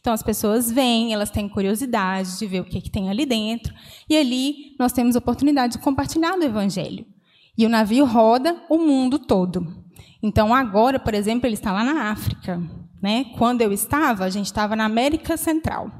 Então 0.00 0.12
as 0.12 0.22
pessoas 0.22 0.70
vêm, 0.70 1.12
elas 1.12 1.30
têm 1.30 1.48
curiosidade 1.48 2.38
de 2.38 2.46
ver 2.46 2.60
o 2.60 2.64
que, 2.64 2.80
que 2.80 2.90
tem 2.90 3.10
ali 3.10 3.26
dentro, 3.26 3.74
e 4.08 4.16
ali 4.16 4.74
nós 4.78 4.92
temos 4.92 5.14
a 5.14 5.18
oportunidade 5.18 5.74
de 5.74 5.78
compartilhar 5.78 6.38
o 6.38 6.42
evangelho. 6.42 7.06
E 7.56 7.66
o 7.66 7.68
navio 7.68 8.04
roda 8.06 8.62
o 8.70 8.78
mundo 8.78 9.18
todo. 9.18 9.66
Então 10.22 10.54
agora, 10.54 10.98
por 10.98 11.14
exemplo, 11.14 11.46
ele 11.46 11.54
está 11.54 11.72
lá 11.72 11.84
na 11.84 12.10
África. 12.10 12.60
Né? 13.02 13.24
Quando 13.38 13.62
eu 13.62 13.72
estava, 13.72 14.24
a 14.24 14.30
gente 14.30 14.46
estava 14.46 14.76
na 14.76 14.84
América 14.84 15.36
Central. 15.36 15.90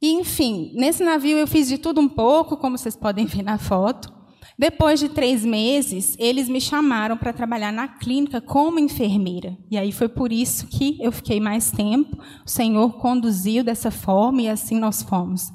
E, 0.00 0.12
enfim, 0.12 0.70
nesse 0.74 1.02
navio 1.02 1.38
eu 1.38 1.46
fiz 1.46 1.66
de 1.66 1.78
tudo 1.78 2.00
um 2.00 2.08
pouco, 2.08 2.58
como 2.58 2.76
vocês 2.76 2.94
podem 2.94 3.24
ver 3.24 3.42
na 3.42 3.56
foto. 3.56 4.12
Depois 4.58 5.00
de 5.00 5.08
três 5.08 5.44
meses, 5.44 6.16
eles 6.18 6.48
me 6.48 6.60
chamaram 6.60 7.16
para 7.16 7.32
trabalhar 7.32 7.72
na 7.72 7.88
clínica 7.88 8.40
como 8.40 8.78
enfermeira. 8.78 9.56
E 9.70 9.76
aí 9.76 9.92
foi 9.92 10.08
por 10.08 10.32
isso 10.32 10.66
que 10.66 10.98
eu 11.00 11.12
fiquei 11.12 11.40
mais 11.40 11.70
tempo. 11.70 12.16
O 12.44 12.50
Senhor 12.50 12.94
conduziu 12.94 13.64
dessa 13.64 13.90
forma 13.90 14.42
e 14.42 14.48
assim 14.48 14.78
nós 14.78 15.02
fomos. 15.02 15.50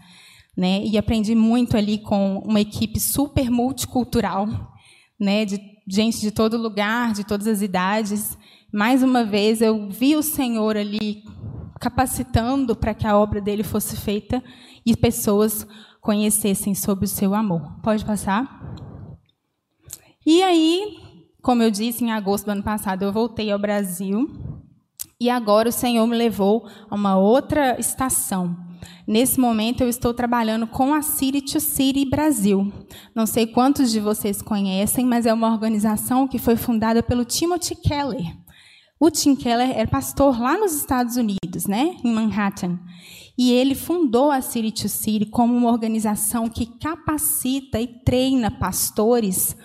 Né? 0.56 0.84
E 0.86 0.98
aprendi 0.98 1.36
muito 1.36 1.78
ali 1.78 2.00
com 2.00 2.40
uma 2.40 2.60
equipe 2.60 3.00
super 3.00 3.50
multicultural, 3.50 4.48
né? 5.20 5.46
de 5.46 5.60
gente 5.88 6.20
de 6.20 6.32
todo 6.32 6.58
lugar, 6.58 7.14
de 7.14 7.24
todas 7.24 7.48
as 7.48 7.62
idades 7.62 8.38
mais 8.72 9.02
uma 9.02 9.24
vez 9.24 9.62
eu 9.62 9.90
vi 9.90 10.16
o 10.16 10.22
Senhor 10.22 10.78
ali 10.78 11.24
capacitando 11.80 12.76
para 12.76 12.94
que 12.94 13.08
a 13.08 13.18
obra 13.18 13.42
dele 13.42 13.64
fosse 13.64 13.98
feita 13.98 14.44
e 14.86 14.96
pessoas 14.96 15.66
conhecessem 16.00 16.76
sobre 16.76 17.06
o 17.06 17.08
seu 17.08 17.34
amor. 17.34 17.80
Pode 17.82 18.06
passar? 18.06 18.59
E 20.32 20.44
aí, 20.44 21.00
como 21.42 21.64
eu 21.64 21.72
disse, 21.72 22.04
em 22.04 22.12
agosto 22.12 22.46
do 22.46 22.52
ano 22.52 22.62
passado 22.62 23.02
eu 23.02 23.12
voltei 23.12 23.50
ao 23.50 23.58
Brasil 23.58 24.30
e 25.20 25.28
agora 25.28 25.70
o 25.70 25.72
Senhor 25.72 26.06
me 26.06 26.16
levou 26.16 26.70
a 26.88 26.94
uma 26.94 27.18
outra 27.18 27.80
estação. 27.80 28.56
Nesse 29.08 29.40
momento 29.40 29.82
eu 29.82 29.90
estou 29.90 30.14
trabalhando 30.14 30.68
com 30.68 30.94
a 30.94 31.02
City 31.02 31.42
to 31.42 31.60
City 31.60 32.08
Brasil. 32.08 32.72
Não 33.16 33.26
sei 33.26 33.48
quantos 33.48 33.90
de 33.90 34.00
vocês 34.00 34.40
conhecem, 34.40 35.04
mas 35.04 35.26
é 35.26 35.34
uma 35.34 35.52
organização 35.52 36.28
que 36.28 36.38
foi 36.38 36.56
fundada 36.56 37.02
pelo 37.02 37.26
Timothy 37.26 37.74
Keller. 37.74 38.38
O 39.00 39.10
Tim 39.10 39.36
Keller 39.36 39.72
era 39.72 39.88
pastor 39.88 40.40
lá 40.40 40.60
nos 40.60 40.76
Estados 40.76 41.16
Unidos, 41.18 41.66
né, 41.66 41.96
em 42.04 42.14
Manhattan. 42.14 42.80
E 43.36 43.52
ele 43.52 43.74
fundou 43.74 44.30
a 44.30 44.42
City 44.42 44.84
to 44.84 44.90
City 44.90 45.26
como 45.26 45.58
uma 45.58 45.72
organização 45.72 46.48
que 46.48 46.68
capacita 46.68 47.82
e 47.82 47.88
treina 47.88 48.52
pastores 48.52 49.58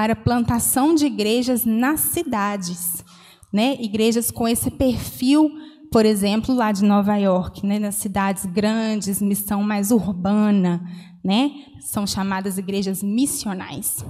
para 0.00 0.16
plantação 0.16 0.94
de 0.94 1.04
igrejas 1.04 1.66
nas 1.66 2.00
cidades, 2.00 3.04
né? 3.52 3.76
Igrejas 3.78 4.30
com 4.30 4.48
esse 4.48 4.70
perfil 4.70 5.50
por 5.92 6.06
exemplo, 6.06 6.54
lá 6.54 6.70
de 6.70 6.84
Nova 6.84 7.16
York, 7.16 7.66
né, 7.66 7.80
nas 7.80 7.96
cidades 7.96 8.46
grandes, 8.46 9.20
missão 9.20 9.60
mais 9.60 9.90
urbana, 9.90 10.80
né, 11.22 11.50
são 11.80 12.06
chamadas 12.06 12.58
igrejas 12.58 13.02
missionais. 13.02 14.04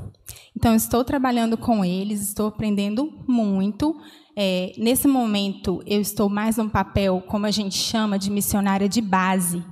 Então, 0.55 0.75
estou 0.75 1.03
trabalhando 1.03 1.57
com 1.57 1.83
eles, 1.83 2.21
estou 2.21 2.49
aprendendo 2.49 3.25
muito. 3.27 3.97
É, 4.37 4.75
nesse 4.77 5.09
momento, 5.09 5.83
eu 5.87 6.03
estou 6.03 6.29
mais 6.29 6.59
num 6.59 6.69
papel, 6.69 7.25
como 7.27 7.47
a 7.47 7.51
gente 7.51 7.77
chama, 7.77 8.19
de 8.19 8.31
missionária 8.31 8.87
de 8.87 9.01
base, 9.01 9.65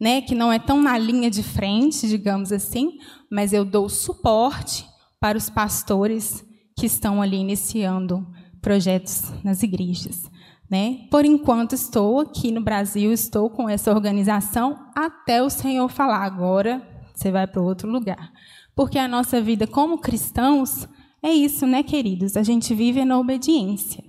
né, 0.00 0.20
que 0.20 0.34
não 0.34 0.52
é 0.52 0.58
tão 0.58 0.82
na 0.82 0.98
linha 0.98 1.30
de 1.30 1.44
frente, 1.44 2.08
digamos 2.08 2.50
assim, 2.50 2.98
mas 3.30 3.52
eu 3.52 3.64
dou 3.64 3.88
suporte 3.88 4.90
para 5.22 5.38
os 5.38 5.48
pastores 5.48 6.44
que 6.76 6.84
estão 6.84 7.22
ali 7.22 7.36
iniciando 7.36 8.26
projetos 8.60 9.32
nas 9.44 9.62
igrejas. 9.62 10.28
Né? 10.68 11.06
Por 11.12 11.24
enquanto 11.24 11.74
estou 11.74 12.18
aqui 12.18 12.50
no 12.50 12.60
Brasil, 12.60 13.12
estou 13.12 13.48
com 13.48 13.68
essa 13.68 13.92
organização 13.92 14.90
até 14.96 15.40
o 15.40 15.48
Senhor 15.48 15.88
falar 15.88 16.24
agora 16.24 16.82
você 17.14 17.30
vai 17.30 17.46
para 17.46 17.62
outro 17.62 17.88
lugar. 17.88 18.32
Porque 18.74 18.98
a 18.98 19.06
nossa 19.06 19.40
vida 19.40 19.64
como 19.64 19.98
cristãos 19.98 20.88
é 21.22 21.32
isso, 21.32 21.66
né, 21.68 21.84
queridos? 21.84 22.36
A 22.36 22.42
gente 22.42 22.74
vive 22.74 23.04
na 23.04 23.16
obediência. 23.16 24.02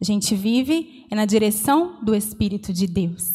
A 0.00 0.04
gente 0.04 0.34
vive 0.34 1.06
na 1.12 1.24
direção 1.26 2.02
do 2.02 2.12
Espírito 2.12 2.72
de 2.72 2.88
Deus. 2.88 3.34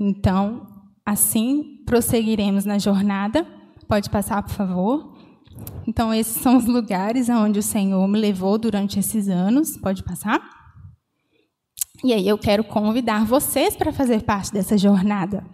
Então, 0.00 0.66
assim 1.06 1.84
prosseguiremos 1.86 2.64
na 2.64 2.76
jornada. 2.76 3.46
Pode 3.86 4.10
passar, 4.10 4.42
por 4.42 4.52
favor. 4.52 5.19
Então, 5.86 6.12
esses 6.14 6.40
são 6.40 6.56
os 6.56 6.66
lugares 6.66 7.28
aonde 7.28 7.58
o 7.58 7.62
Senhor 7.62 8.06
me 8.06 8.18
levou 8.18 8.58
durante 8.58 8.98
esses 8.98 9.28
anos. 9.28 9.76
Pode 9.76 10.02
passar. 10.02 10.40
E 12.02 12.12
aí 12.12 12.26
eu 12.26 12.38
quero 12.38 12.64
convidar 12.64 13.26
vocês 13.26 13.76
para 13.76 13.92
fazer 13.92 14.22
parte 14.22 14.52
dessa 14.52 14.78
jornada. 14.78 15.44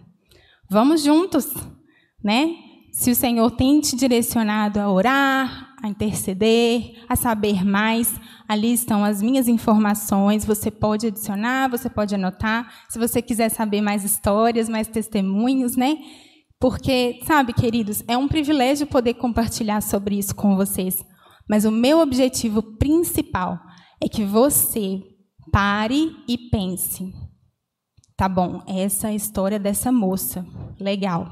Vamos 0.69 1.03
juntos, 1.03 1.53
né? 2.23 2.55
Se 2.91 3.11
o 3.11 3.15
Senhor 3.15 3.51
tem 3.51 3.81
te 3.81 3.95
direcionado 3.95 4.79
a 4.79 4.89
orar, 4.89 5.75
a 5.83 5.87
interceder, 5.87 7.03
a 7.07 7.15
saber 7.15 7.63
mais, 7.65 8.19
ali 8.47 8.73
estão 8.73 9.03
as 9.03 9.21
minhas 9.21 9.47
informações. 9.47 10.45
Você 10.45 10.71
pode 10.71 11.07
adicionar, 11.07 11.69
você 11.69 11.89
pode 11.89 12.15
anotar. 12.15 12.71
Se 12.89 12.97
você 12.97 13.21
quiser 13.21 13.49
saber 13.49 13.81
mais 13.81 14.03
histórias, 14.03 14.69
mais 14.69 14.87
testemunhos, 14.87 15.75
né? 15.75 15.97
Porque, 16.59 17.19
sabe, 17.23 17.53
queridos, 17.53 18.03
é 18.07 18.17
um 18.17 18.27
privilégio 18.27 18.87
poder 18.87 19.13
compartilhar 19.13 19.81
sobre 19.81 20.17
isso 20.17 20.33
com 20.35 20.55
vocês. 20.55 21.05
Mas 21.47 21.65
o 21.65 21.71
meu 21.71 21.99
objetivo 21.99 22.61
principal 22.77 23.59
é 24.01 24.09
que 24.09 24.25
você 24.25 25.01
pare 25.51 26.15
e 26.27 26.37
pense. 26.49 27.13
Tá 28.15 28.27
bom, 28.27 28.63
essa 28.67 29.07
é 29.07 29.11
a 29.11 29.15
história 29.15 29.59
dessa 29.59 29.91
moça. 29.91 30.45
Legal. 30.79 31.29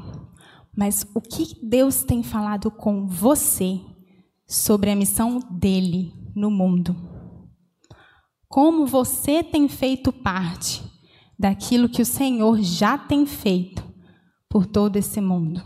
Mas 0.77 1.05
o 1.15 1.21
que 1.21 1.55
Deus 1.67 2.03
tem 2.03 2.21
falado 2.21 2.69
com 2.69 3.07
você 3.07 3.79
sobre 4.47 4.91
a 4.91 4.95
missão 4.95 5.39
dele 5.49 6.13
no 6.35 6.51
mundo? 6.51 6.95
Como 8.47 8.85
você 8.85 9.43
tem 9.43 9.67
feito 9.67 10.13
parte 10.13 10.83
daquilo 11.37 11.89
que 11.89 12.01
o 12.01 12.05
Senhor 12.05 12.61
já 12.61 12.97
tem 12.97 13.25
feito 13.25 13.94
por 14.55 14.65
todo 14.65 14.95
esse 14.95 15.19
mundo? 15.19 15.61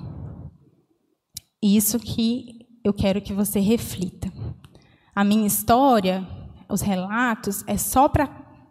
Isso 1.61 1.99
que 1.99 2.65
eu 2.83 2.91
quero 2.91 3.21
que 3.21 3.31
você 3.31 3.59
reflita. 3.59 4.33
A 5.13 5.23
minha 5.23 5.45
história, 5.45 6.27
os 6.67 6.81
relatos, 6.81 7.63
é 7.67 7.77
só 7.77 8.09
para 8.09 8.25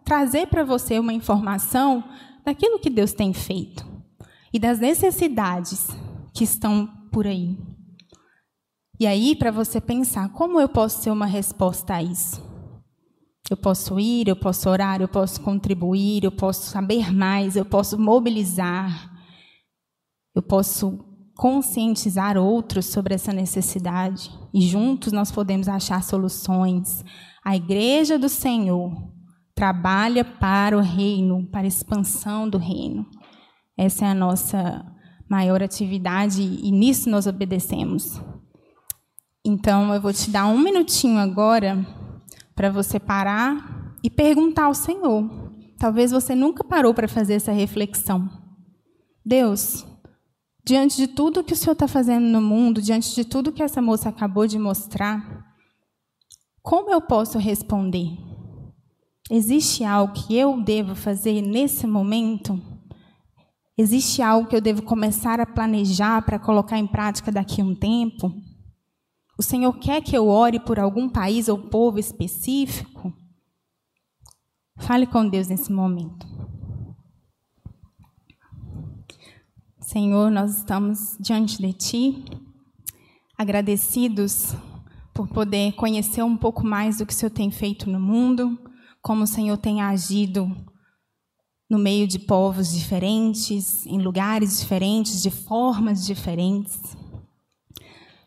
trazer 0.05 0.49
para 0.49 0.65
você 0.65 0.99
uma 0.99 1.13
informação 1.13 2.03
daquilo 2.45 2.81
que 2.81 2.91
Deus 2.91 3.13
tem 3.13 3.33
feito 3.33 3.87
e 4.53 4.59
das 4.59 4.81
necessidades 4.81 5.87
que 6.35 6.43
estão 6.43 6.89
por 7.13 7.25
aí. 7.25 7.57
E 8.99 9.07
aí, 9.07 9.37
para 9.37 9.53
você 9.53 9.81
pensar, 9.81 10.31
como 10.31 10.61
eu 10.61 10.69
posso 10.69 11.01
ser 11.01 11.13
uma 11.13 11.27
resposta 11.27 11.95
a 11.95 12.03
isso? 12.03 12.43
Eu 13.49 13.57
posso 13.57 14.01
ir, 14.01 14.27
eu 14.27 14.35
posso 14.35 14.69
orar, 14.69 15.01
eu 15.01 15.07
posso 15.07 15.41
contribuir, 15.43 16.25
eu 16.25 16.33
posso 16.33 16.69
saber 16.73 17.15
mais, 17.15 17.55
eu 17.55 17.65
posso 17.65 17.97
mobilizar, 17.97 19.08
eu 20.39 20.43
posso 20.43 21.05
conscientizar 21.37 22.37
outros 22.37 22.87
sobre 22.87 23.13
essa 23.13 23.33
necessidade 23.33 24.31
e 24.55 24.61
juntos 24.61 25.13
nós 25.13 25.33
podemos 25.33 25.69
achar 25.69 26.03
soluções. 26.05 27.05
A 27.45 27.57
igreja 27.57 28.17
do 28.17 28.29
Senhor 28.29 28.93
trabalha 29.53 30.25
para 30.25 30.79
o 30.79 30.81
reino, 30.81 31.45
para 31.51 31.63
a 31.63 31.67
expansão 31.67 32.49
do 32.49 32.57
reino. 32.57 33.05
Essa 33.77 34.05
é 34.05 34.09
a 34.11 34.15
nossa 34.15 34.85
maior 35.29 35.61
atividade 35.61 36.41
e 36.41 36.71
nisso 36.71 37.11
nós 37.11 37.27
obedecemos. 37.27 38.21
Então, 39.45 39.93
eu 39.93 40.01
vou 40.01 40.13
te 40.13 40.31
dar 40.31 40.47
um 40.47 40.59
minutinho 40.59 41.19
agora 41.19 41.85
para 42.55 42.71
você 42.71 43.01
parar 43.01 43.97
e 44.05 44.11
perguntar 44.11 44.67
ao 44.67 44.75
Senhor. 44.75 45.53
Talvez 45.79 46.13
você 46.13 46.35
nunca 46.35 46.63
parou 46.63 46.95
para 46.95 47.09
fazer 47.09 47.35
essa 47.35 47.51
reflexão. 47.51 48.29
Deus, 49.25 49.85
diante 50.69 50.99
de 50.99 51.07
tudo 51.07 51.43
que 51.43 51.55
o 51.55 51.57
Senhor 51.57 51.73
está 51.73 51.89
fazendo 51.89 52.27
no 52.27 52.43
mundo, 52.43 52.83
diante 52.83 53.15
de 53.15 53.25
tudo 53.25 53.51
que 53.51 53.63
essa 53.63 53.81
moça 53.81 54.11
acabou 54.11 54.47
de 54.47 54.59
mostrar, 54.59 55.57
como 56.61 56.91
eu 56.91 57.01
posso 57.01 57.39
responder? 57.39 58.11
Existe 59.31 59.83
algo 59.83 60.13
que 60.13 60.37
eu 60.37 60.63
devo 60.63 60.95
fazer 60.95 61.41
nesse 61.41 61.87
momento? 61.87 62.61
Existe 63.79 64.21
algo 64.21 64.47
que 64.47 64.55
eu 64.55 64.61
devo 64.61 64.83
começar 64.83 65.41
a 65.41 65.47
planejar 65.47 66.21
para 66.21 66.39
colocar 66.39 66.79
em 66.79 66.87
prática 66.87 67.33
daqui 67.33 67.63
a 67.63 67.65
um 67.65 67.75
tempo? 67.75 68.31
O 69.39 69.43
Senhor 69.43 69.73
quer 69.79 70.03
que 70.03 70.15
eu 70.15 70.29
ore 70.29 70.61
por 70.61 70.79
algum 70.79 71.09
país 71.09 71.49
ou 71.49 71.57
povo 71.57 71.99
específico? 71.99 73.11
Fale 74.77 75.07
com 75.07 75.27
Deus 75.27 75.49
nesse 75.49 75.73
momento. 75.73 76.27
Senhor, 79.91 80.31
nós 80.31 80.59
estamos 80.59 81.17
diante 81.19 81.63
de 81.63 81.73
Ti, 81.73 82.25
agradecidos 83.39 84.55
por 85.15 85.27
poder 85.27 85.73
conhecer 85.77 86.23
um 86.23 86.37
pouco 86.37 86.63
mais 86.63 86.99
do 86.99 87.07
que 87.07 87.13
o 87.15 87.17
Senhor 87.17 87.31
tem 87.31 87.51
feito 87.51 87.89
no 87.89 87.99
mundo, 87.99 88.59
como 89.01 89.23
o 89.23 89.27
Senhor 89.27 89.57
tem 89.57 89.81
agido 89.81 90.55
no 91.71 91.79
meio 91.79 92.07
de 92.07 92.19
povos 92.19 92.71
diferentes, 92.71 93.87
em 93.87 93.99
lugares 93.99 94.61
diferentes, 94.61 95.23
de 95.23 95.31
formas 95.31 96.05
diferentes. 96.05 96.95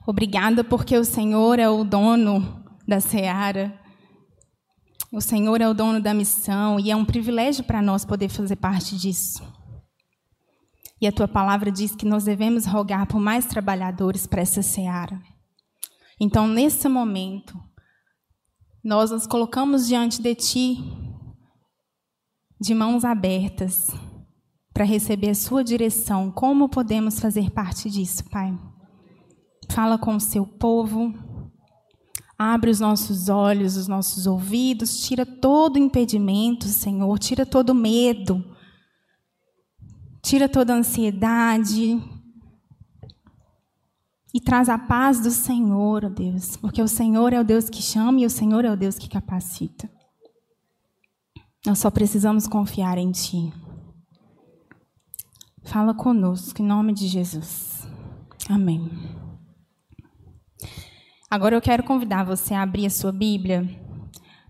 Obrigada 0.07 0.63
porque 0.63 0.97
o 0.97 1.05
Senhor 1.05 1.59
é 1.59 1.69
o 1.69 1.83
dono 1.83 2.65
da 2.87 2.99
seara. 2.99 3.79
O 5.11 5.21
Senhor 5.21 5.61
é 5.61 5.69
o 5.69 5.75
dono 5.75 6.01
da 6.01 6.11
missão 6.11 6.79
e 6.79 6.89
é 6.89 6.95
um 6.95 7.05
privilégio 7.05 7.63
para 7.63 7.83
nós 7.83 8.03
poder 8.03 8.29
fazer 8.29 8.55
parte 8.55 8.97
disso. 8.97 9.60
E 11.01 11.07
a 11.07 11.11
tua 11.11 11.27
palavra 11.27 11.71
diz 11.71 11.95
que 11.95 12.05
nós 12.05 12.25
devemos 12.25 12.65
rogar 12.65 13.07
por 13.07 13.19
mais 13.19 13.45
trabalhadores 13.47 14.27
para 14.27 14.41
essa 14.41 14.61
seara. 14.61 15.19
Então, 16.19 16.47
nesse 16.47 16.87
momento, 16.87 17.59
nós 18.83 19.09
nos 19.09 19.25
colocamos 19.25 19.87
diante 19.87 20.21
de 20.21 20.35
ti 20.35 20.77
de 22.59 22.75
mãos 22.75 23.03
abertas 23.03 23.87
para 24.71 24.85
receber 24.85 25.31
a 25.31 25.35
sua 25.35 25.63
direção. 25.63 26.29
Como 26.29 26.69
podemos 26.69 27.19
fazer 27.19 27.49
parte 27.49 27.89
disso, 27.89 28.23
Pai? 28.29 28.55
Fala 29.71 29.97
com 29.97 30.15
o 30.15 30.19
seu 30.19 30.45
povo. 30.45 31.11
Abre 32.37 32.69
os 32.69 32.79
nossos 32.79 33.29
olhos, 33.29 33.75
os 33.75 33.87
nossos 33.87 34.27
ouvidos, 34.27 35.01
tira 35.01 35.25
todo 35.25 35.79
impedimento, 35.79 36.65
Senhor, 36.65 37.17
tira 37.17 37.45
todo 37.45 37.73
medo, 37.73 38.43
tira 40.21 40.47
toda 40.47 40.73
ansiedade 40.73 42.01
e 44.33 44.39
traz 44.39 44.69
a 44.69 44.77
paz 44.77 45.19
do 45.19 45.31
Senhor, 45.31 46.05
ó 46.05 46.09
Deus, 46.09 46.55
porque 46.55 46.81
o 46.81 46.87
Senhor 46.87 47.33
é 47.33 47.39
o 47.39 47.43
Deus 47.43 47.69
que 47.69 47.81
chama 47.81 48.21
e 48.21 48.25
o 48.25 48.29
Senhor 48.29 48.63
é 48.63 48.71
o 48.71 48.77
Deus 48.77 48.97
que 48.97 49.09
capacita. 49.09 49.89
Nós 51.65 51.79
só 51.79 51.91
precisamos 51.91 52.47
confiar 52.47 52.97
em 52.97 53.11
Ti. 53.11 53.53
Fala 55.63 55.93
conosco, 55.93 56.61
em 56.61 56.65
nome 56.65 56.93
de 56.93 57.07
Jesus. 57.07 57.87
Amém. 58.49 58.89
Agora 61.29 61.55
eu 61.55 61.61
quero 61.61 61.83
convidar 61.83 62.23
você 62.23 62.53
a 62.53 62.63
abrir 62.63 62.85
a 62.85 62.89
sua 62.89 63.11
Bíblia 63.11 63.69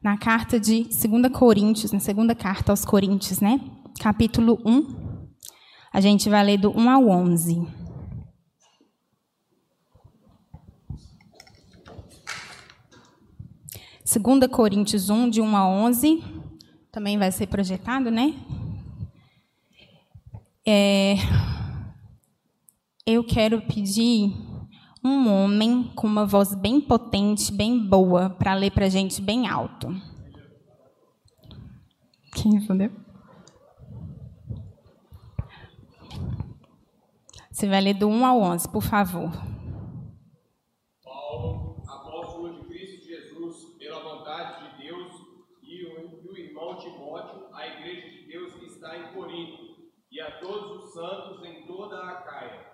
na 0.01 0.17
carta 0.17 0.59
de 0.59 0.83
2 0.83 1.31
Coríntios, 1.31 1.91
na 1.91 1.99
segunda 1.99 2.33
carta 2.33 2.71
aos 2.71 2.85
Coríntios, 2.85 3.39
né? 3.39 3.59
Capítulo 3.99 4.59
1. 4.65 5.00
A 5.91 5.99
gente 5.99 6.29
vai 6.29 6.43
ler 6.43 6.57
do 6.57 6.71
1 6.71 6.89
ao 6.89 7.07
11. 7.09 7.67
Segunda 14.05 14.47
Coríntios 14.49 15.09
1, 15.09 15.29
de 15.29 15.41
1 15.41 15.55
a 15.55 15.67
11 15.67 16.23
também 16.91 17.17
vai 17.17 17.31
ser 17.31 17.47
projetado, 17.47 18.11
né? 18.11 18.35
É, 20.67 21.15
eu 23.05 23.23
quero 23.23 23.61
pedir 23.61 24.33
um 25.03 25.29
homem 25.29 25.91
com 25.95 26.05
uma 26.05 26.25
voz 26.25 26.53
bem 26.53 26.79
potente, 26.79 27.51
bem 27.51 27.79
boa, 27.79 28.29
para 28.29 28.53
ler 28.53 28.71
para 28.71 28.85
a 28.85 28.89
gente 28.89 29.21
bem 29.21 29.47
alto. 29.47 29.87
Quem 32.33 32.53
respondeu? 32.53 33.00
Você 37.61 37.67
vai 37.67 37.79
ler 37.79 37.93
do 37.93 38.07
1 38.07 38.25
ao 38.25 38.41
11, 38.41 38.71
por 38.71 38.81
favor. 38.81 39.29
Paulo, 41.03 41.83
apóstolo 41.87 42.55
de 42.55 42.65
Cristo 42.65 43.05
Jesus, 43.05 43.77
pela 43.77 44.01
vontade 44.01 44.77
de 44.77 44.87
Deus, 44.87 45.13
e 45.61 45.85
o, 45.85 46.35
irmão 46.35 46.75
Timóteo, 46.79 47.53
a 47.53 47.67
igreja 47.67 48.09
de 48.09 48.25
Deus 48.25 48.55
que 48.55 48.65
está 48.65 48.97
em 48.97 49.13
Corinto, 49.13 49.91
e 50.09 50.19
a 50.19 50.39
todos 50.39 50.85
os 50.85 50.93
santos 50.93 51.45
em 51.45 51.67
toda 51.67 52.03
a 52.03 52.23
Caia. 52.23 52.65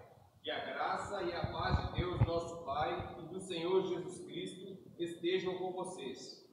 Que 0.41 0.49
a 0.49 0.63
graça 0.63 1.21
e 1.21 1.33
a 1.33 1.47
paz 1.47 1.89
de 1.89 1.99
Deus, 1.99 2.25
nosso 2.25 2.63
Pai, 2.63 3.17
e 3.19 3.27
do 3.27 3.41
Senhor 3.41 3.85
Jesus 3.87 4.23
Cristo 4.23 4.77
estejam 4.97 5.57
com 5.57 5.73
vocês. 5.73 6.49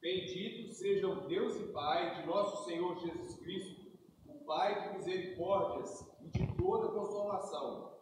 Bendito 0.00 0.72
seja 0.72 1.06
o 1.06 1.28
Deus 1.28 1.54
e 1.56 1.70
Pai 1.70 2.14
de 2.14 2.26
nosso 2.26 2.64
Senhor 2.64 2.98
Jesus 2.98 3.34
Cristo, 3.40 3.92
o 4.26 4.42
Pai 4.46 4.88
de 4.88 4.96
misericórdias 4.96 6.13
e 6.24 6.30
de 6.30 6.46
toda 6.56 6.88
consolação. 6.88 7.92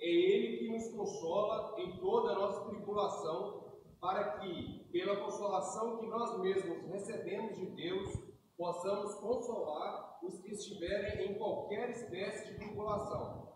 É 0.00 0.08
Ele 0.08 0.58
que 0.58 0.68
nos 0.70 0.88
consola 0.88 1.74
em 1.78 1.96
toda 1.98 2.32
a 2.32 2.38
nossa 2.38 2.64
tribulação, 2.68 3.62
para 4.00 4.38
que, 4.40 4.88
pela 4.90 5.16
consolação 5.16 5.98
que 5.98 6.06
nós 6.06 6.38
mesmos 6.40 6.84
recebemos 6.86 7.56
de 7.56 7.66
Deus, 7.66 8.12
possamos 8.56 9.14
consolar 9.16 10.18
os 10.22 10.40
que 10.40 10.52
estiverem 10.52 11.30
em 11.30 11.34
qualquer 11.34 11.90
espécie 11.90 12.52
de 12.52 12.58
tribulação. 12.58 13.48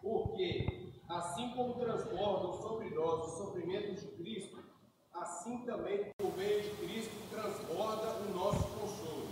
Porque, 0.00 0.92
assim 1.08 1.52
como 1.54 1.74
transbordam 1.74 2.52
sobre 2.54 2.90
nós 2.90 3.26
os 3.26 3.38
sofrimentos 3.38 4.00
de 4.00 4.08
Cristo, 4.16 4.62
assim 5.14 5.64
também 5.64 6.12
por 6.16 6.36
meio 6.36 6.62
de 6.62 6.70
Cristo 6.78 7.14
transborda 7.30 8.08
o 8.16 8.34
nosso 8.34 8.62
consolo. 8.78 9.28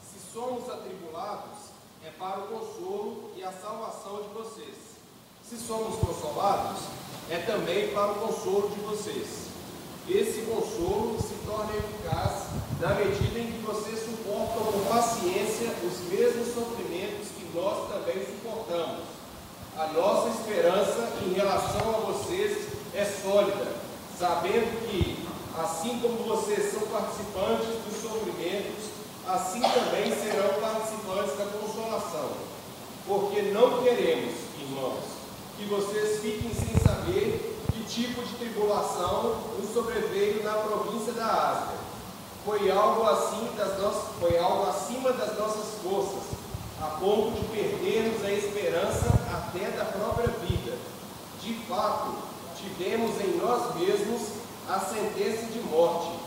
Se 0.00 0.18
somos 0.18 0.68
atribulados, 0.68 1.69
é 2.04 2.10
para 2.10 2.40
o 2.40 2.46
consolo 2.46 3.30
e 3.36 3.42
a 3.42 3.52
salvação 3.52 4.22
de 4.22 4.28
vocês. 4.28 4.74
Se 5.46 5.58
somos 5.58 5.96
consolados, 5.98 6.82
é 7.28 7.38
também 7.38 7.88
para 7.88 8.12
o 8.12 8.14
consolo 8.14 8.70
de 8.70 8.80
vocês. 8.80 9.50
Esse 10.08 10.42
consolo 10.42 11.20
se 11.20 11.34
torna 11.46 11.72
eficaz 11.76 12.46
na 12.80 12.94
medida 12.94 13.38
em 13.38 13.52
que 13.52 13.62
vocês 13.64 14.00
suportam 14.00 14.72
com 14.72 14.84
paciência 14.88 15.74
os 15.84 16.00
mesmos 16.10 16.54
sofrimentos 16.54 17.28
que 17.36 17.50
nós 17.54 17.88
também 17.90 18.24
suportamos. 18.24 19.04
A 19.76 19.86
nossa 19.88 20.30
esperança 20.30 21.12
em 21.22 21.34
relação 21.34 21.94
a 21.94 22.12
vocês 22.12 22.68
é 22.94 23.04
sólida, 23.04 23.76
sabendo 24.18 24.88
que, 24.88 25.26
assim 25.58 26.00
como 26.00 26.24
vocês 26.24 26.72
são 26.72 26.82
participantes 26.88 27.68
dos 27.84 28.02
sofrimentos, 28.02 28.89
assim 29.32 29.60
também 29.60 30.12
serão 30.12 30.60
participantes 30.60 31.38
da 31.38 31.46
consolação. 31.46 32.30
Porque 33.06 33.42
não 33.42 33.82
queremos, 33.82 34.34
irmãos, 34.58 35.04
que 35.56 35.64
vocês 35.66 36.20
fiquem 36.20 36.52
sem 36.52 36.76
saber 36.80 37.58
que 37.72 37.84
tipo 37.84 38.22
de 38.22 38.34
tribulação 38.34 39.36
nos 39.58 39.72
sobreveio 39.72 40.42
na 40.42 40.52
província 40.52 41.12
da 41.12 41.26
Ásia. 41.26 41.80
Foi 42.44 42.70
algo 42.70 43.06
assim 43.06 43.48
das 43.56 43.78
nossas, 43.78 44.16
foi 44.18 44.38
algo 44.38 44.68
acima 44.68 45.12
das 45.12 45.38
nossas 45.38 45.80
forças, 45.82 46.22
a 46.80 46.86
ponto 46.98 47.32
de 47.32 47.44
perdermos 47.48 48.24
a 48.24 48.32
esperança 48.32 49.06
até 49.32 49.70
da 49.70 49.84
própria 49.84 50.28
vida. 50.28 50.76
De 51.42 51.54
fato, 51.68 52.14
tivemos 52.56 53.20
em 53.20 53.36
nós 53.36 53.74
mesmos 53.76 54.28
a 54.68 54.78
sentença 54.80 55.46
de 55.52 55.60
morte, 55.60 56.18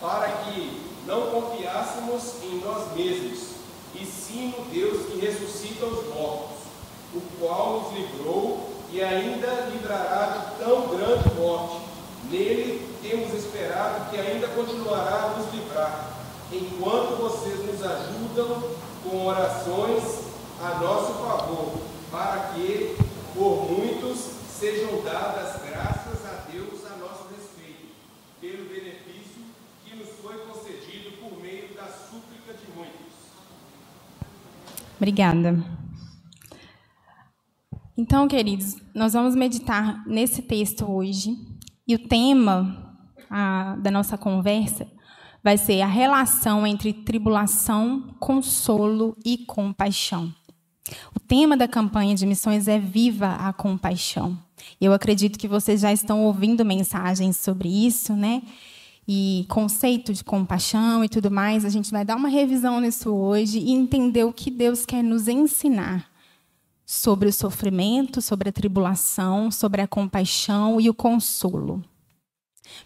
para 0.00 0.28
que 0.28 0.85
não 1.06 1.30
confiássemos 1.30 2.42
em 2.42 2.58
nós 2.58 2.92
mesmos, 2.96 3.50
e 3.94 4.04
sim 4.04 4.52
no 4.56 4.64
Deus 4.66 5.06
que 5.06 5.18
ressuscita 5.18 5.86
os 5.86 6.14
mortos, 6.14 6.56
o 7.14 7.20
qual 7.38 7.80
nos 7.80 7.92
livrou 7.92 8.68
e 8.90 9.02
ainda 9.02 9.68
livrará 9.72 10.26
de 10.26 10.64
tão 10.64 10.88
grande 10.88 11.32
morte. 11.38 11.76
Nele 12.30 12.94
temos 13.00 13.32
esperado 13.32 14.10
que 14.10 14.18
ainda 14.18 14.48
continuará 14.48 15.24
a 15.24 15.38
nos 15.38 15.54
livrar, 15.54 16.10
enquanto 16.52 17.16
vocês 17.16 17.64
nos 17.64 17.82
ajudam 17.82 18.62
com 19.04 19.26
orações 19.26 20.02
a 20.60 20.80
nosso 20.80 21.12
favor, 21.14 21.74
para 22.10 22.52
que 22.54 22.96
por 23.32 23.70
muitos 23.70 24.18
sejam 24.58 25.02
dadas 25.02 25.60
graças 25.68 26.26
a 26.26 26.50
Deus 26.50 26.80
a 26.86 26.96
nosso 26.96 27.24
respeito, 27.30 27.94
pelo 28.40 28.68
benefício 28.68 29.05
nos 29.96 30.08
foi 30.22 30.36
concedido 30.46 31.16
por 31.20 31.40
meio 31.40 31.74
da 31.74 31.86
súplica 31.86 32.52
de 32.52 32.72
muitos. 32.76 33.14
Obrigada. 34.96 35.64
Então, 37.96 38.28
queridos, 38.28 38.76
nós 38.94 39.14
vamos 39.14 39.34
meditar 39.34 40.06
nesse 40.06 40.42
texto 40.42 40.90
hoje 40.90 41.36
e 41.88 41.94
o 41.94 42.08
tema 42.08 42.98
a, 43.30 43.76
da 43.76 43.90
nossa 43.90 44.18
conversa 44.18 44.86
vai 45.42 45.56
ser 45.56 45.80
a 45.80 45.86
relação 45.86 46.66
entre 46.66 46.92
tribulação, 46.92 48.14
consolo 48.18 49.16
e 49.24 49.38
compaixão. 49.38 50.34
O 51.14 51.20
tema 51.20 51.56
da 51.56 51.66
campanha 51.66 52.14
de 52.14 52.26
missões 52.26 52.68
é 52.68 52.78
Viva 52.78 53.34
a 53.36 53.52
Compaixão. 53.52 54.38
Eu 54.80 54.92
acredito 54.92 55.38
que 55.38 55.48
vocês 55.48 55.80
já 55.80 55.92
estão 55.92 56.24
ouvindo 56.24 56.64
mensagens 56.64 57.36
sobre 57.36 57.68
isso, 57.68 58.14
né? 58.14 58.42
E 59.08 59.46
conceito 59.48 60.12
de 60.12 60.24
compaixão 60.24 61.04
e 61.04 61.08
tudo 61.08 61.30
mais. 61.30 61.64
A 61.64 61.68
gente 61.68 61.90
vai 61.90 62.04
dar 62.04 62.16
uma 62.16 62.28
revisão 62.28 62.80
nisso 62.80 63.14
hoje 63.14 63.58
e 63.58 63.72
entender 63.72 64.24
o 64.24 64.32
que 64.32 64.50
Deus 64.50 64.84
quer 64.84 65.02
nos 65.02 65.28
ensinar 65.28 66.10
sobre 66.84 67.28
o 67.28 67.32
sofrimento, 67.32 68.20
sobre 68.20 68.48
a 68.48 68.52
tribulação, 68.52 69.50
sobre 69.50 69.80
a 69.80 69.88
compaixão 69.88 70.80
e 70.80 70.88
o 70.88 70.94
consolo. 70.94 71.84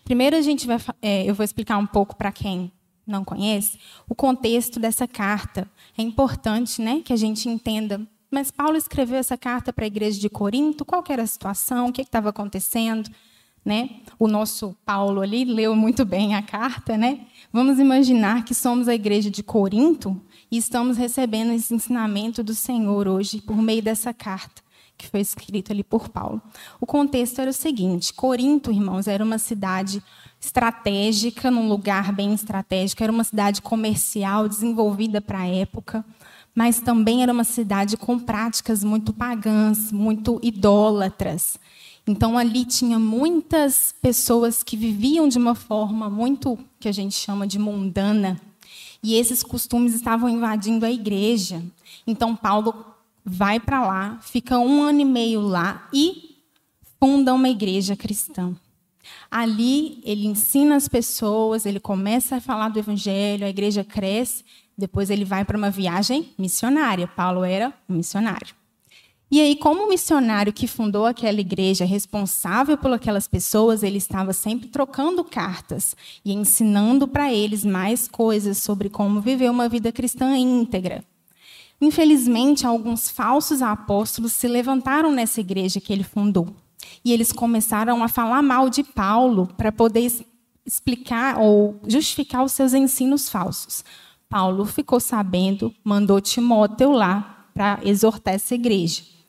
Primeiro 0.04 0.36
a 0.36 0.42
gente 0.42 0.66
vai, 0.66 0.78
é, 1.00 1.24
eu 1.24 1.34
vou 1.34 1.44
explicar 1.44 1.78
um 1.78 1.86
pouco 1.86 2.16
para 2.16 2.32
quem 2.32 2.72
não 3.06 3.24
conhece 3.24 3.78
o 4.08 4.14
contexto 4.14 4.78
dessa 4.78 5.06
carta. 5.06 5.68
É 5.96 6.02
importante, 6.02 6.80
né, 6.80 7.02
que 7.04 7.12
a 7.12 7.16
gente 7.16 7.48
entenda. 7.48 8.00
Mas 8.30 8.50
Paulo 8.50 8.76
escreveu 8.76 9.18
essa 9.18 9.36
carta 9.36 9.72
para 9.72 9.84
a 9.84 9.88
igreja 9.88 10.20
de 10.20 10.30
Corinto. 10.30 10.84
Qual 10.84 11.02
era 11.08 11.22
a 11.22 11.26
situação? 11.26 11.88
O 11.88 11.92
que 11.92 12.02
estava 12.02 12.30
acontecendo? 12.30 13.10
Né? 13.64 13.90
O 14.18 14.26
nosso 14.26 14.74
Paulo 14.84 15.20
ali 15.20 15.44
leu 15.44 15.76
muito 15.76 16.04
bem 16.04 16.34
a 16.34 16.42
carta, 16.42 16.96
né? 16.96 17.20
Vamos 17.52 17.78
imaginar 17.78 18.44
que 18.44 18.54
somos 18.54 18.88
a 18.88 18.94
igreja 18.94 19.30
de 19.30 19.42
Corinto 19.42 20.20
e 20.50 20.56
estamos 20.56 20.96
recebendo 20.96 21.52
esse 21.52 21.74
ensinamento 21.74 22.42
do 22.42 22.54
Senhor 22.54 23.06
hoje 23.06 23.40
por 23.42 23.56
meio 23.56 23.82
dessa 23.82 24.14
carta 24.14 24.62
que 25.00 25.08
foi 25.08 25.20
escrita 25.20 25.72
ali 25.72 25.82
por 25.82 26.10
Paulo. 26.10 26.42
O 26.78 26.84
contexto 26.84 27.40
era 27.40 27.50
o 27.50 27.54
seguinte: 27.54 28.12
Corinto, 28.12 28.70
irmãos, 28.70 29.08
era 29.08 29.24
uma 29.24 29.38
cidade 29.38 30.02
estratégica, 30.38 31.50
num 31.50 31.68
lugar 31.68 32.12
bem 32.12 32.34
estratégico, 32.34 33.02
era 33.02 33.12
uma 33.12 33.24
cidade 33.24 33.62
comercial 33.62 34.48
desenvolvida 34.48 35.20
para 35.20 35.40
a 35.40 35.46
época, 35.46 36.04
mas 36.54 36.80
também 36.80 37.22
era 37.22 37.32
uma 37.32 37.44
cidade 37.44 37.96
com 37.96 38.18
práticas 38.18 38.84
muito 38.84 39.12
pagãs, 39.12 39.90
muito 39.90 40.38
idólatras. 40.42 41.58
Então 42.06 42.36
ali 42.36 42.64
tinha 42.64 42.98
muitas 42.98 43.94
pessoas 44.00 44.62
que 44.62 44.76
viviam 44.76 45.28
de 45.28 45.38
uma 45.38 45.54
forma 45.54 46.08
muito 46.10 46.58
que 46.78 46.88
a 46.88 46.92
gente 46.92 47.14
chama 47.14 47.46
de 47.46 47.58
mundana, 47.58 48.40
e 49.02 49.14
esses 49.14 49.42
costumes 49.42 49.94
estavam 49.94 50.28
invadindo 50.28 50.84
a 50.84 50.90
igreja. 50.90 51.62
Então, 52.06 52.36
Paulo 52.36 52.84
vai 53.24 53.58
para 53.58 53.86
lá, 53.86 54.18
fica 54.20 54.58
um 54.58 54.82
ano 54.82 55.00
e 55.00 55.04
meio 55.04 55.40
lá 55.40 55.88
e 55.92 56.36
funda 56.98 57.32
uma 57.32 57.48
igreja 57.48 57.96
cristã. 57.96 58.54
Ali, 59.30 60.00
ele 60.04 60.26
ensina 60.26 60.76
as 60.76 60.86
pessoas, 60.86 61.64
ele 61.64 61.80
começa 61.80 62.36
a 62.36 62.40
falar 62.40 62.68
do 62.68 62.78
evangelho, 62.78 63.46
a 63.46 63.48
igreja 63.48 63.82
cresce, 63.82 64.44
depois 64.76 65.08
ele 65.08 65.24
vai 65.24 65.44
para 65.44 65.56
uma 65.56 65.70
viagem 65.70 66.30
missionária. 66.38 67.06
Paulo 67.06 67.42
era 67.42 67.72
um 67.88 67.94
missionário. 67.94 68.59
E 69.30 69.40
aí, 69.40 69.54
como 69.54 69.88
missionário 69.88 70.52
que 70.52 70.66
fundou 70.66 71.06
aquela 71.06 71.40
igreja, 71.40 71.84
responsável 71.84 72.76
por 72.76 72.92
aquelas 72.92 73.28
pessoas, 73.28 73.84
ele 73.84 73.98
estava 73.98 74.32
sempre 74.32 74.66
trocando 74.66 75.22
cartas 75.22 75.94
e 76.24 76.32
ensinando 76.32 77.06
para 77.06 77.32
eles 77.32 77.64
mais 77.64 78.08
coisas 78.08 78.58
sobre 78.58 78.90
como 78.90 79.20
viver 79.20 79.48
uma 79.48 79.68
vida 79.68 79.92
cristã 79.92 80.36
íntegra. 80.36 81.04
Infelizmente, 81.80 82.66
alguns 82.66 83.08
falsos 83.08 83.62
apóstolos 83.62 84.32
se 84.32 84.48
levantaram 84.48 85.12
nessa 85.12 85.40
igreja 85.40 85.80
que 85.80 85.92
ele 85.92 86.02
fundou. 86.02 86.48
E 87.04 87.12
eles 87.12 87.30
começaram 87.30 88.02
a 88.02 88.08
falar 88.08 88.42
mal 88.42 88.68
de 88.68 88.82
Paulo 88.82 89.48
para 89.56 89.70
poder 89.70 90.10
explicar 90.66 91.38
ou 91.38 91.80
justificar 91.86 92.44
os 92.44 92.52
seus 92.52 92.74
ensinos 92.74 93.28
falsos. 93.28 93.84
Paulo 94.28 94.64
ficou 94.64 94.98
sabendo, 94.98 95.72
mandou 95.84 96.20
Timóteo 96.20 96.90
lá 96.90 97.46
para 97.54 97.78
exortar 97.84 98.34
essa 98.34 98.54
igreja. 98.54 99.19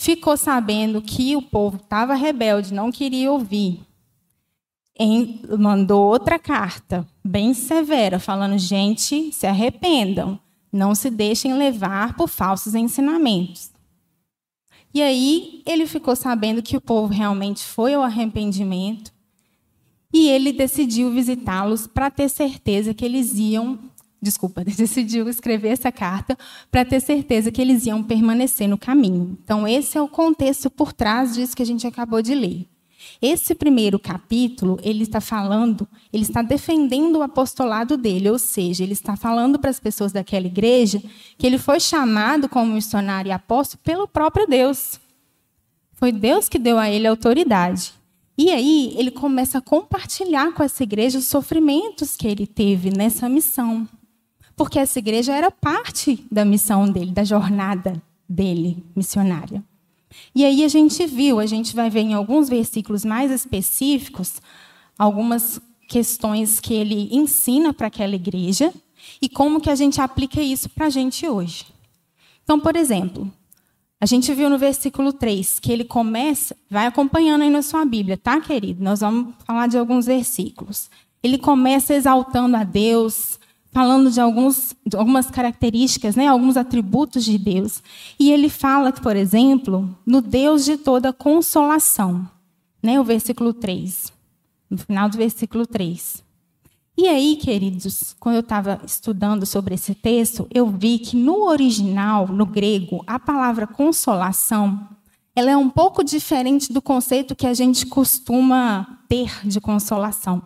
Ficou 0.00 0.36
sabendo 0.36 1.02
que 1.02 1.34
o 1.34 1.42
povo 1.42 1.76
estava 1.76 2.14
rebelde, 2.14 2.72
não 2.72 2.92
queria 2.92 3.32
ouvir. 3.32 3.80
Em, 4.96 5.42
mandou 5.58 6.06
outra 6.06 6.38
carta, 6.38 7.04
bem 7.22 7.52
severa, 7.52 8.20
falando: 8.20 8.56
gente, 8.56 9.32
se 9.32 9.44
arrependam, 9.44 10.38
não 10.72 10.94
se 10.94 11.10
deixem 11.10 11.54
levar 11.54 12.14
por 12.14 12.28
falsos 12.28 12.76
ensinamentos. 12.76 13.72
E 14.94 15.02
aí 15.02 15.62
ele 15.66 15.84
ficou 15.84 16.14
sabendo 16.14 16.62
que 16.62 16.76
o 16.76 16.80
povo 16.80 17.12
realmente 17.12 17.64
foi 17.64 17.92
ao 17.94 18.02
arrependimento 18.02 19.12
e 20.14 20.28
ele 20.28 20.52
decidiu 20.52 21.10
visitá-los 21.10 21.88
para 21.88 22.08
ter 22.08 22.28
certeza 22.28 22.94
que 22.94 23.04
eles 23.04 23.34
iam. 23.34 23.78
Desculpa, 24.20 24.64
decidiu 24.66 25.28
escrever 25.28 25.68
essa 25.68 25.92
carta 25.92 26.36
para 26.70 26.84
ter 26.84 27.00
certeza 27.00 27.50
que 27.50 27.60
eles 27.60 27.86
iam 27.86 28.02
permanecer 28.02 28.68
no 28.68 28.78
caminho. 28.78 29.38
Então, 29.42 29.66
esse 29.66 29.96
é 29.96 30.02
o 30.02 30.08
contexto 30.08 30.68
por 30.70 30.92
trás 30.92 31.34
disso 31.34 31.56
que 31.56 31.62
a 31.62 31.66
gente 31.66 31.86
acabou 31.86 32.20
de 32.20 32.34
ler. 32.34 32.66
Esse 33.22 33.54
primeiro 33.54 33.98
capítulo, 33.98 34.78
ele 34.82 35.04
está 35.04 35.20
falando, 35.20 35.88
ele 36.12 36.24
está 36.24 36.42
defendendo 36.42 37.16
o 37.16 37.22
apostolado 37.22 37.96
dele, 37.96 38.30
ou 38.30 38.38
seja, 38.38 38.82
ele 38.82 38.92
está 38.92 39.16
falando 39.16 39.58
para 39.58 39.70
as 39.70 39.80
pessoas 39.80 40.12
daquela 40.12 40.46
igreja 40.46 41.02
que 41.36 41.46
ele 41.46 41.58
foi 41.58 41.80
chamado 41.80 42.48
como 42.48 42.74
missionário 42.74 43.28
e 43.28 43.32
apóstolo 43.32 43.80
pelo 43.84 44.08
próprio 44.08 44.46
Deus. 44.46 45.00
Foi 45.94 46.12
Deus 46.12 46.48
que 46.48 46.58
deu 46.58 46.78
a 46.78 46.90
ele 46.90 47.06
autoridade. 47.06 47.92
E 48.36 48.50
aí 48.50 48.94
ele 48.96 49.10
começa 49.10 49.58
a 49.58 49.60
compartilhar 49.60 50.52
com 50.52 50.62
essa 50.62 50.84
igreja 50.84 51.18
os 51.18 51.24
sofrimentos 51.24 52.16
que 52.16 52.28
ele 52.28 52.46
teve 52.46 52.90
nessa 52.90 53.28
missão. 53.28 53.88
Porque 54.58 54.78
essa 54.78 54.98
igreja 54.98 55.32
era 55.32 55.52
parte 55.52 56.26
da 56.30 56.44
missão 56.44 56.90
dele, 56.90 57.12
da 57.12 57.22
jornada 57.22 58.02
dele 58.28 58.84
missionária. 58.94 59.62
E 60.34 60.44
aí 60.44 60.64
a 60.64 60.68
gente 60.68 61.06
viu, 61.06 61.38
a 61.38 61.46
gente 61.46 61.76
vai 61.76 61.88
ver 61.88 62.00
em 62.00 62.12
alguns 62.12 62.48
versículos 62.48 63.04
mais 63.04 63.30
específicos, 63.30 64.42
algumas 64.98 65.60
questões 65.88 66.58
que 66.58 66.74
ele 66.74 67.08
ensina 67.12 67.72
para 67.72 67.86
aquela 67.86 68.16
igreja 68.16 68.74
e 69.22 69.28
como 69.28 69.60
que 69.60 69.70
a 69.70 69.76
gente 69.76 70.00
aplica 70.00 70.42
isso 70.42 70.68
para 70.68 70.86
a 70.86 70.90
gente 70.90 71.26
hoje. 71.26 71.64
Então, 72.42 72.58
por 72.58 72.74
exemplo, 72.74 73.30
a 74.00 74.06
gente 74.06 74.34
viu 74.34 74.50
no 74.50 74.58
versículo 74.58 75.12
3 75.12 75.60
que 75.60 75.70
ele 75.70 75.84
começa, 75.84 76.56
vai 76.68 76.86
acompanhando 76.86 77.42
aí 77.42 77.50
na 77.50 77.62
sua 77.62 77.84
Bíblia, 77.84 78.16
tá, 78.16 78.40
querido? 78.40 78.82
Nós 78.82 79.00
vamos 79.00 79.34
falar 79.46 79.68
de 79.68 79.78
alguns 79.78 80.06
versículos. 80.06 80.90
Ele 81.22 81.38
começa 81.38 81.94
exaltando 81.94 82.56
a 82.56 82.64
Deus, 82.64 83.37
falando 83.70 84.10
de, 84.10 84.20
alguns, 84.20 84.74
de 84.86 84.96
algumas 84.96 85.30
características, 85.30 86.16
né, 86.16 86.26
alguns 86.26 86.56
atributos 86.56 87.24
de 87.24 87.38
Deus. 87.38 87.82
E 88.18 88.30
ele 88.30 88.48
fala, 88.48 88.92
por 88.92 89.16
exemplo, 89.16 89.96
no 90.04 90.20
Deus 90.20 90.64
de 90.64 90.76
toda 90.76 91.12
consolação. 91.12 92.28
Né, 92.82 92.98
o 93.00 93.04
versículo 93.04 93.52
3. 93.52 94.12
No 94.70 94.78
final 94.78 95.08
do 95.08 95.16
versículo 95.16 95.66
3. 95.66 96.22
E 96.96 97.06
aí, 97.06 97.36
queridos, 97.36 98.16
quando 98.18 98.34
eu 98.36 98.40
estava 98.40 98.80
estudando 98.84 99.46
sobre 99.46 99.74
esse 99.74 99.94
texto, 99.94 100.48
eu 100.52 100.66
vi 100.66 100.98
que 100.98 101.16
no 101.16 101.44
original, 101.44 102.26
no 102.26 102.44
grego, 102.44 103.04
a 103.06 103.20
palavra 103.20 103.68
consolação, 103.68 104.88
ela 105.34 105.50
é 105.52 105.56
um 105.56 105.70
pouco 105.70 106.02
diferente 106.02 106.72
do 106.72 106.82
conceito 106.82 107.36
que 107.36 107.46
a 107.46 107.54
gente 107.54 107.86
costuma 107.86 108.98
ter 109.08 109.46
de 109.46 109.60
consolação. 109.60 110.42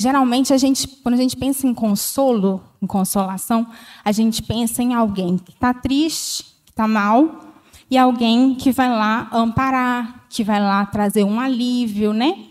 Geralmente, 0.00 0.52
a 0.52 0.56
gente, 0.56 0.86
quando 0.86 1.14
a 1.14 1.18
gente 1.18 1.36
pensa 1.36 1.66
em 1.66 1.74
consolo, 1.74 2.62
em 2.80 2.86
consolação, 2.86 3.66
a 4.04 4.12
gente 4.12 4.42
pensa 4.42 4.80
em 4.80 4.94
alguém 4.94 5.36
que 5.36 5.50
está 5.50 5.74
triste, 5.74 6.44
que 6.64 6.70
está 6.70 6.86
mal, 6.86 7.40
e 7.90 7.98
alguém 7.98 8.54
que 8.54 8.70
vai 8.70 8.88
lá 8.88 9.28
amparar, 9.32 10.24
que 10.30 10.44
vai 10.44 10.60
lá 10.60 10.86
trazer 10.86 11.24
um 11.24 11.40
alívio, 11.40 12.12
né? 12.12 12.44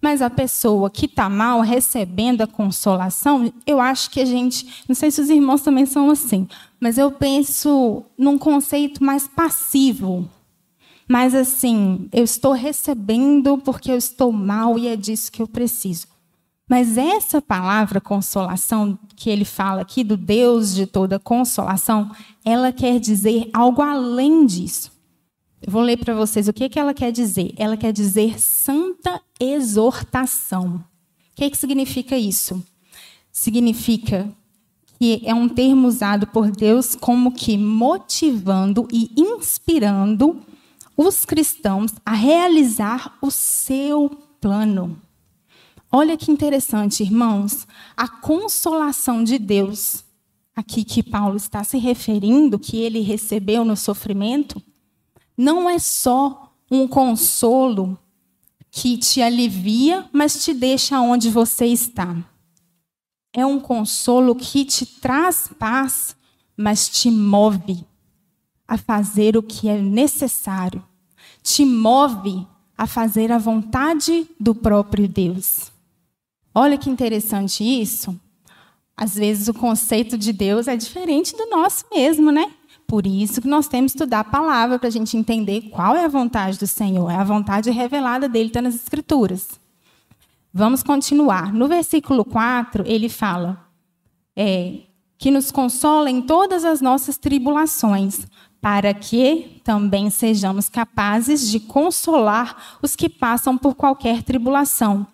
Mas 0.00 0.22
a 0.22 0.30
pessoa 0.30 0.90
que 0.90 1.06
está 1.06 1.28
mal, 1.28 1.60
recebendo 1.60 2.42
a 2.42 2.46
consolação, 2.48 3.52
eu 3.64 3.80
acho 3.80 4.10
que 4.10 4.20
a 4.20 4.24
gente. 4.24 4.84
Não 4.88 4.94
sei 4.94 5.10
se 5.10 5.20
os 5.20 5.30
irmãos 5.30 5.62
também 5.62 5.86
são 5.86 6.10
assim, 6.10 6.48
mas 6.80 6.98
eu 6.98 7.12
penso 7.12 8.04
num 8.16 8.38
conceito 8.38 9.04
mais 9.04 9.28
passivo. 9.28 10.28
Mas 11.08 11.34
assim, 11.34 12.08
eu 12.12 12.24
estou 12.24 12.52
recebendo 12.52 13.58
porque 13.58 13.90
eu 13.90 13.96
estou 13.96 14.32
mal 14.32 14.78
e 14.78 14.88
é 14.88 14.96
disso 14.96 15.30
que 15.30 15.42
eu 15.42 15.48
preciso. 15.48 16.06
Mas 16.68 16.98
essa 16.98 17.40
palavra 17.40 18.00
consolação 18.00 18.98
que 19.16 19.30
ele 19.30 19.44
fala 19.44 19.80
aqui, 19.80 20.04
do 20.04 20.16
Deus 20.16 20.74
de 20.74 20.86
toda 20.86 21.18
consolação, 21.18 22.10
ela 22.44 22.70
quer 22.70 23.00
dizer 23.00 23.48
algo 23.54 23.80
além 23.80 24.44
disso. 24.44 24.92
Eu 25.62 25.72
vou 25.72 25.82
ler 25.82 25.96
para 25.96 26.14
vocês 26.14 26.46
o 26.46 26.52
que, 26.52 26.68
que 26.68 26.78
ela 26.78 26.92
quer 26.92 27.10
dizer. 27.10 27.54
Ela 27.56 27.76
quer 27.76 27.92
dizer 27.92 28.38
santa 28.38 29.20
exortação. 29.40 30.76
O 30.76 30.82
que, 31.34 31.50
que 31.50 31.56
significa 31.56 32.18
isso? 32.18 32.62
Significa 33.32 34.30
que 34.98 35.22
é 35.24 35.34
um 35.34 35.48
termo 35.48 35.88
usado 35.88 36.26
por 36.26 36.50
Deus 36.50 36.94
como 36.94 37.32
que 37.32 37.56
motivando 37.56 38.86
e 38.92 39.10
inspirando 39.16 40.40
os 40.96 41.24
cristãos 41.24 41.92
a 42.04 42.12
realizar 42.12 43.16
o 43.22 43.30
seu 43.30 44.10
plano. 44.40 45.00
Olha 45.90 46.18
que 46.18 46.30
interessante, 46.30 47.02
irmãos. 47.02 47.66
A 47.96 48.06
consolação 48.06 49.24
de 49.24 49.38
Deus, 49.38 50.04
aqui 50.54 50.84
que 50.84 51.02
Paulo 51.02 51.36
está 51.36 51.64
se 51.64 51.78
referindo, 51.78 52.58
que 52.58 52.76
ele 52.76 53.00
recebeu 53.00 53.64
no 53.64 53.74
sofrimento, 53.74 54.62
não 55.36 55.68
é 55.68 55.78
só 55.78 56.52
um 56.70 56.86
consolo 56.86 57.98
que 58.70 58.98
te 58.98 59.22
alivia, 59.22 60.08
mas 60.12 60.44
te 60.44 60.52
deixa 60.52 61.00
onde 61.00 61.30
você 61.30 61.64
está. 61.66 62.16
É 63.32 63.46
um 63.46 63.58
consolo 63.58 64.34
que 64.34 64.66
te 64.66 64.84
traz 64.84 65.48
paz, 65.58 66.14
mas 66.54 66.88
te 66.88 67.10
move 67.10 67.86
a 68.66 68.76
fazer 68.76 69.38
o 69.38 69.42
que 69.42 69.68
é 69.68 69.80
necessário. 69.80 70.84
Te 71.42 71.64
move 71.64 72.46
a 72.76 72.86
fazer 72.86 73.32
a 73.32 73.38
vontade 73.38 74.28
do 74.38 74.54
próprio 74.54 75.08
Deus. 75.08 75.72
Olha 76.60 76.76
que 76.76 76.90
interessante 76.90 77.62
isso. 77.62 78.20
Às 78.96 79.14
vezes 79.14 79.46
o 79.46 79.54
conceito 79.54 80.18
de 80.18 80.32
Deus 80.32 80.66
é 80.66 80.76
diferente 80.76 81.36
do 81.36 81.46
nosso 81.46 81.84
mesmo, 81.88 82.32
né? 82.32 82.50
Por 82.84 83.06
isso 83.06 83.40
que 83.40 83.46
nós 83.46 83.68
temos 83.68 83.92
que 83.92 83.98
estudar 83.98 84.20
a 84.20 84.24
palavra 84.24 84.76
para 84.76 84.88
a 84.88 84.90
gente 84.90 85.16
entender 85.16 85.70
qual 85.70 85.94
é 85.94 86.04
a 86.04 86.08
vontade 86.08 86.58
do 86.58 86.66
Senhor. 86.66 87.08
É 87.12 87.14
a 87.14 87.22
vontade 87.22 87.70
revelada 87.70 88.28
dele, 88.28 88.48
está 88.48 88.60
nas 88.60 88.74
Escrituras. 88.74 89.50
Vamos 90.52 90.82
continuar. 90.82 91.52
No 91.52 91.68
versículo 91.68 92.24
4, 92.24 92.82
ele 92.88 93.08
fala 93.08 93.64
é, 94.34 94.80
que 95.16 95.30
nos 95.30 95.52
consola 95.52 96.10
em 96.10 96.20
todas 96.20 96.64
as 96.64 96.80
nossas 96.80 97.16
tribulações, 97.16 98.26
para 98.60 98.92
que 98.92 99.60
também 99.62 100.10
sejamos 100.10 100.68
capazes 100.68 101.48
de 101.48 101.60
consolar 101.60 102.78
os 102.82 102.96
que 102.96 103.08
passam 103.08 103.56
por 103.56 103.76
qualquer 103.76 104.24
tribulação 104.24 105.06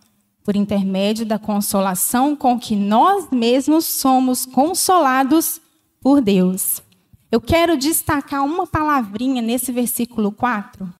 por 0.44 0.54
intermédio 0.54 1.24
da 1.24 1.38
consolação 1.38 2.36
com 2.36 2.60
que 2.60 2.76
nós 2.76 3.30
mesmos 3.32 3.86
somos 3.86 4.44
consolados 4.44 5.58
por 6.00 6.20
Deus. 6.20 6.82
Eu 7.32 7.40
quero 7.40 7.78
destacar 7.78 8.44
uma 8.44 8.66
palavrinha 8.66 9.40
nesse 9.40 9.72
versículo 9.72 10.30
4, 10.30 10.92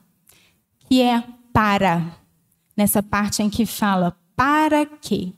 que 0.89 1.03
é 1.03 1.23
para, 1.53 2.17
nessa 2.75 3.03
parte 3.03 3.43
em 3.43 3.51
que 3.51 3.67
fala 3.67 4.17
para 4.35 4.87
quê. 4.87 5.33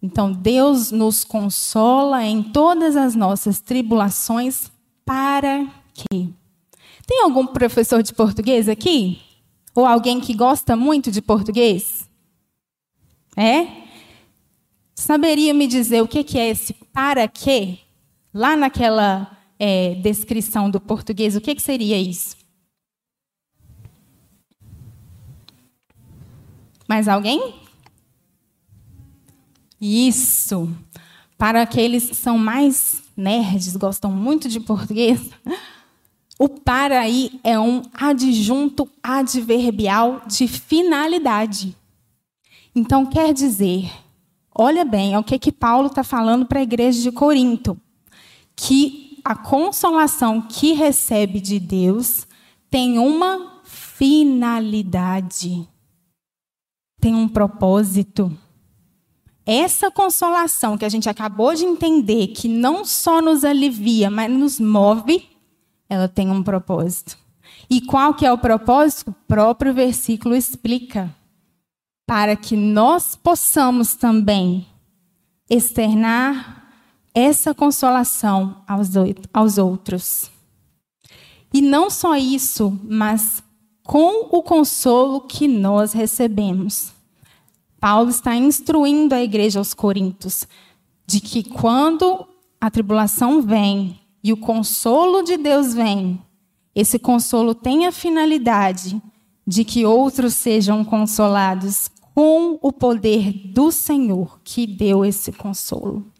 Então, 0.00 0.32
Deus 0.32 0.92
nos 0.92 1.24
consola 1.24 2.24
em 2.24 2.42
todas 2.42 2.96
as 2.96 3.16
nossas 3.16 3.60
tribulações 3.60 4.70
para 5.04 5.66
quê? 5.92 6.28
Tem 7.06 7.22
algum 7.22 7.46
professor 7.46 8.02
de 8.02 8.14
português 8.14 8.68
aqui? 8.68 9.20
Ou 9.74 9.84
alguém 9.84 10.20
que 10.20 10.32
gosta 10.32 10.76
muito 10.76 11.10
de 11.10 11.20
português? 11.20 12.05
É? 13.36 13.84
Saberia 14.94 15.52
me 15.52 15.66
dizer 15.66 16.00
o 16.00 16.08
que 16.08 16.38
é 16.38 16.48
esse 16.48 16.72
para 16.72 17.28
quê? 17.28 17.78
Lá 18.32 18.56
naquela 18.56 19.36
é, 19.58 19.94
descrição 19.96 20.70
do 20.70 20.80
português, 20.80 21.36
o 21.36 21.40
que, 21.40 21.58
seria 21.60 21.98
isso? 21.98 22.36
Mais 26.88 27.08
alguém? 27.08 27.54
Isso. 29.80 30.74
Para 31.36 31.62
aqueles 31.62 32.06
que 32.06 32.14
são 32.14 32.38
mais 32.38 33.02
nerds, 33.14 33.76
gostam 33.76 34.10
muito 34.10 34.48
de 34.48 34.60
português, 34.60 35.30
o 36.38 36.48
para 36.48 37.00
aí 37.00 37.38
é 37.44 37.58
um 37.58 37.82
adjunto 37.92 38.88
adverbial 39.02 40.22
de 40.26 40.48
finalidade. 40.48 41.76
Então, 42.78 43.06
quer 43.06 43.32
dizer, 43.32 43.90
olha 44.54 44.84
bem, 44.84 45.14
é 45.14 45.18
o 45.18 45.24
que, 45.24 45.38
que 45.38 45.50
Paulo 45.50 45.86
está 45.86 46.04
falando 46.04 46.44
para 46.44 46.60
a 46.60 46.62
igreja 46.62 47.00
de 47.00 47.10
Corinto, 47.10 47.80
que 48.54 49.18
a 49.24 49.34
consolação 49.34 50.42
que 50.42 50.74
recebe 50.74 51.40
de 51.40 51.58
Deus 51.58 52.26
tem 52.68 52.98
uma 52.98 53.62
finalidade, 53.64 55.66
tem 57.00 57.14
um 57.14 57.26
propósito. 57.26 58.30
Essa 59.46 59.90
consolação 59.90 60.76
que 60.76 60.84
a 60.84 60.90
gente 60.90 61.08
acabou 61.08 61.54
de 61.54 61.64
entender, 61.64 62.26
que 62.26 62.46
não 62.46 62.84
só 62.84 63.22
nos 63.22 63.42
alivia, 63.42 64.10
mas 64.10 64.30
nos 64.30 64.60
move, 64.60 65.26
ela 65.88 66.08
tem 66.08 66.30
um 66.30 66.42
propósito. 66.42 67.16
E 67.70 67.80
qual 67.80 68.12
que 68.12 68.26
é 68.26 68.30
o 68.30 68.36
propósito? 68.36 69.12
O 69.12 69.14
próprio 69.26 69.72
versículo 69.72 70.36
explica. 70.36 71.15
Para 72.06 72.36
que 72.36 72.56
nós 72.56 73.16
possamos 73.16 73.96
também 73.96 74.66
externar 75.50 76.64
essa 77.14 77.54
consolação 77.54 78.62
aos, 78.66 78.90
aos 79.32 79.58
outros. 79.58 80.30
E 81.52 81.60
não 81.60 81.90
só 81.90 82.16
isso, 82.16 82.78
mas 82.84 83.42
com 83.82 84.36
o 84.36 84.42
consolo 84.42 85.22
que 85.22 85.48
nós 85.48 85.92
recebemos. 85.92 86.92
Paulo 87.80 88.10
está 88.10 88.34
instruindo 88.34 89.14
a 89.14 89.22
igreja 89.22 89.58
aos 89.58 89.72
Coríntios 89.72 90.46
de 91.06 91.20
que 91.20 91.44
quando 91.44 92.26
a 92.60 92.70
tribulação 92.70 93.40
vem 93.40 94.00
e 94.22 94.32
o 94.32 94.36
consolo 94.36 95.22
de 95.22 95.36
Deus 95.36 95.72
vem, 95.72 96.20
esse 96.74 96.98
consolo 96.98 97.54
tem 97.54 97.86
a 97.86 97.92
finalidade 97.92 99.00
de 99.46 99.64
que 99.64 99.86
outros 99.86 100.34
sejam 100.34 100.84
consolados 100.84 101.88
com 102.16 102.58
o 102.62 102.72
poder 102.72 103.30
do 103.30 103.70
Senhor 103.70 104.40
que 104.42 104.66
deu 104.66 105.04
esse 105.04 105.30
consolo. 105.30 106.10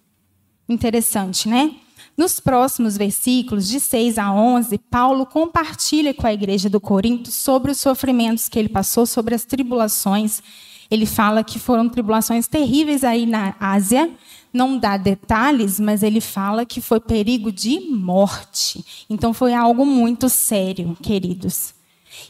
Interessante, 0.68 1.48
né? 1.48 1.74
Nos 2.14 2.38
próximos 2.38 2.98
versículos, 2.98 3.66
de 3.66 3.80
6 3.80 4.18
a 4.18 4.30
11, 4.30 4.76
Paulo 4.76 5.24
compartilha 5.24 6.12
com 6.12 6.26
a 6.26 6.35
igreja 6.35 6.68
do 6.68 6.78
Corinto 6.78 7.30
sobre 7.30 7.72
os 7.72 7.80
sofrimentos 7.80 8.46
que 8.46 8.59
ele 8.59 8.68
passou, 8.68 9.06
sobre 9.06 9.35
as 9.35 9.46
tribulações. 9.46 10.42
Ele 10.90 11.06
fala 11.06 11.42
que 11.42 11.59
foram 11.59 11.88
tribulações 11.88 12.46
terríveis 12.46 13.02
aí 13.02 13.24
na 13.24 13.54
Ásia. 13.59 14.11
Não 14.52 14.76
dá 14.76 14.98
detalhes, 14.98 15.80
mas 15.80 16.02
ele 16.02 16.20
fala 16.20 16.66
que 16.66 16.82
foi 16.82 17.00
perigo 17.00 17.50
de 17.50 17.80
morte. 17.80 18.85
Então 19.09 19.32
foi 19.32 19.54
algo 19.54 19.87
muito 19.87 20.28
sério, 20.28 20.94
queridos. 21.02 21.75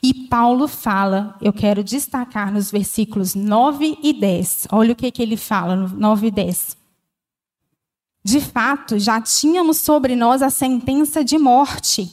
E 0.02 0.12
Paulo 0.28 0.68
fala, 0.68 1.36
eu 1.40 1.52
quero 1.52 1.82
destacar 1.82 2.52
nos 2.52 2.70
versículos 2.70 3.34
9 3.34 3.98
e 4.02 4.12
10. 4.12 4.68
Olha 4.70 4.92
o 4.92 4.96
que, 4.96 5.10
que 5.10 5.22
ele 5.22 5.36
fala 5.36 5.74
no 5.74 5.88
9 5.88 6.26
e 6.26 6.30
10. 6.30 6.76
De 8.24 8.40
fato, 8.40 8.98
já 8.98 9.20
tínhamos 9.20 9.78
sobre 9.78 10.16
nós 10.16 10.42
a 10.42 10.50
sentença 10.50 11.24
de 11.24 11.38
morte, 11.38 12.10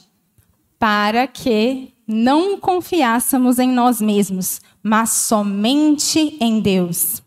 para 0.78 1.26
que 1.26 1.92
não 2.06 2.58
confiássemos 2.58 3.58
em 3.58 3.68
nós 3.68 4.00
mesmos, 4.00 4.60
mas 4.82 5.10
somente 5.10 6.36
em 6.40 6.60
Deus, 6.60 7.22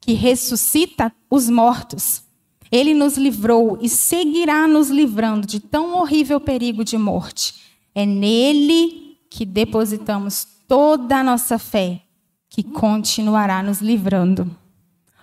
que 0.00 0.12
ressuscita 0.12 1.12
os 1.30 1.48
mortos. 1.48 2.22
Ele 2.70 2.94
nos 2.94 3.16
livrou 3.16 3.78
e 3.80 3.88
seguirá 3.88 4.66
nos 4.66 4.90
livrando 4.90 5.46
de 5.46 5.58
tão 5.58 5.98
horrível 5.98 6.38
perigo 6.38 6.84
de 6.84 6.98
morte. 6.98 7.54
É 7.94 8.04
nele 8.04 9.07
que 9.30 9.44
depositamos 9.44 10.46
toda 10.66 11.18
a 11.18 11.24
nossa 11.24 11.58
fé, 11.58 12.02
que 12.48 12.62
continuará 12.62 13.62
nos 13.62 13.80
livrando. 13.80 14.50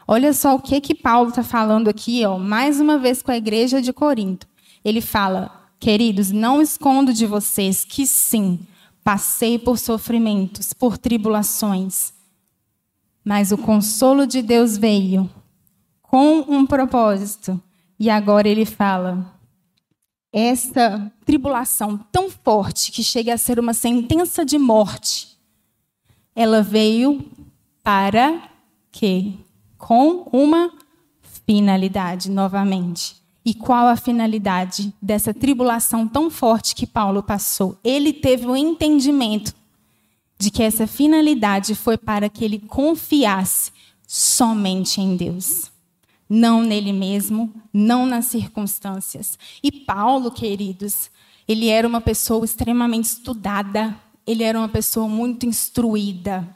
Olha 0.08 0.34
só 0.34 0.56
o 0.56 0.60
que 0.60 0.80
que 0.80 0.94
Paulo 0.94 1.30
está 1.30 1.44
falando 1.44 1.88
aqui, 1.88 2.24
ó, 2.26 2.38
mais 2.38 2.80
uma 2.80 2.98
vez 2.98 3.22
com 3.22 3.32
a 3.32 3.38
igreja 3.38 3.82
de 3.82 3.92
Corinto. 3.92 4.48
Ele 4.84 5.02
fala, 5.02 5.70
queridos, 5.80 6.32
não 6.32 6.62
escondo 6.62 7.12
de 7.12 7.26
vocês 7.26 7.84
que 7.84 8.06
sim, 8.06 8.60
passei 9.04 9.58
por 9.58 9.80
sofrimentos, 9.80 10.74
por 10.74 10.98
tribulações, 10.98 12.14
mas 13.24 13.52
o 13.52 13.58
consolo 13.58 14.28
de 14.28 14.44
Deus 14.44 14.78
veio 14.78 15.30
com 16.04 16.40
um 16.48 16.66
propósito. 16.66 17.60
E 18.00 18.10
agora 18.10 18.48
ele 18.48 18.66
fala: 18.66 19.35
essa 20.38 21.10
tribulação 21.26 21.98
tão 22.12 22.30
forte 22.30 22.92
que 22.92 23.02
chega 23.02 23.34
a 23.34 23.38
ser 23.38 23.58
uma 23.58 23.74
sentença 23.74 24.44
de 24.44 24.58
morte, 24.58 25.30
ela 26.36 26.62
veio 26.62 27.24
para 27.82 28.44
que 28.92 29.40
com 29.78 30.28
uma 30.34 30.74
finalidade 31.46 32.30
novamente. 32.30 33.16
E 33.46 33.54
qual 33.54 33.88
a 33.88 33.96
finalidade 33.96 34.94
dessa 35.02 35.34
tribulação 35.34 36.06
tão 36.06 36.30
forte 36.30 36.76
que 36.76 36.86
Paulo 36.86 37.24
passou? 37.24 37.80
Ele 37.82 38.12
teve 38.12 38.46
o 38.46 38.58
entendimento 38.58 39.56
de 40.38 40.52
que 40.52 40.64
essa 40.64 40.86
finalidade 40.86 41.76
foi 41.76 41.98
para 41.98 42.28
que 42.28 42.44
ele 42.44 42.60
confiasse 42.60 43.72
somente 44.06 45.00
em 45.00 45.16
Deus. 45.16 45.72
Não 46.28 46.62
nele 46.62 46.92
mesmo, 46.92 47.54
não 47.72 48.06
nas 48.06 48.26
circunstâncias. 48.26 49.38
E 49.62 49.72
Paulo, 49.72 50.32
queridos, 50.32 51.12
ele 51.48 51.68
era 51.68 51.88
uma 51.88 52.02
pessoa 52.02 52.44
extremamente 52.44 53.06
estudada, 53.06 53.96
ele 54.26 54.44
era 54.44 54.58
uma 54.58 54.70
pessoa 54.70 55.08
muito 55.08 55.46
instruída, 55.46 56.48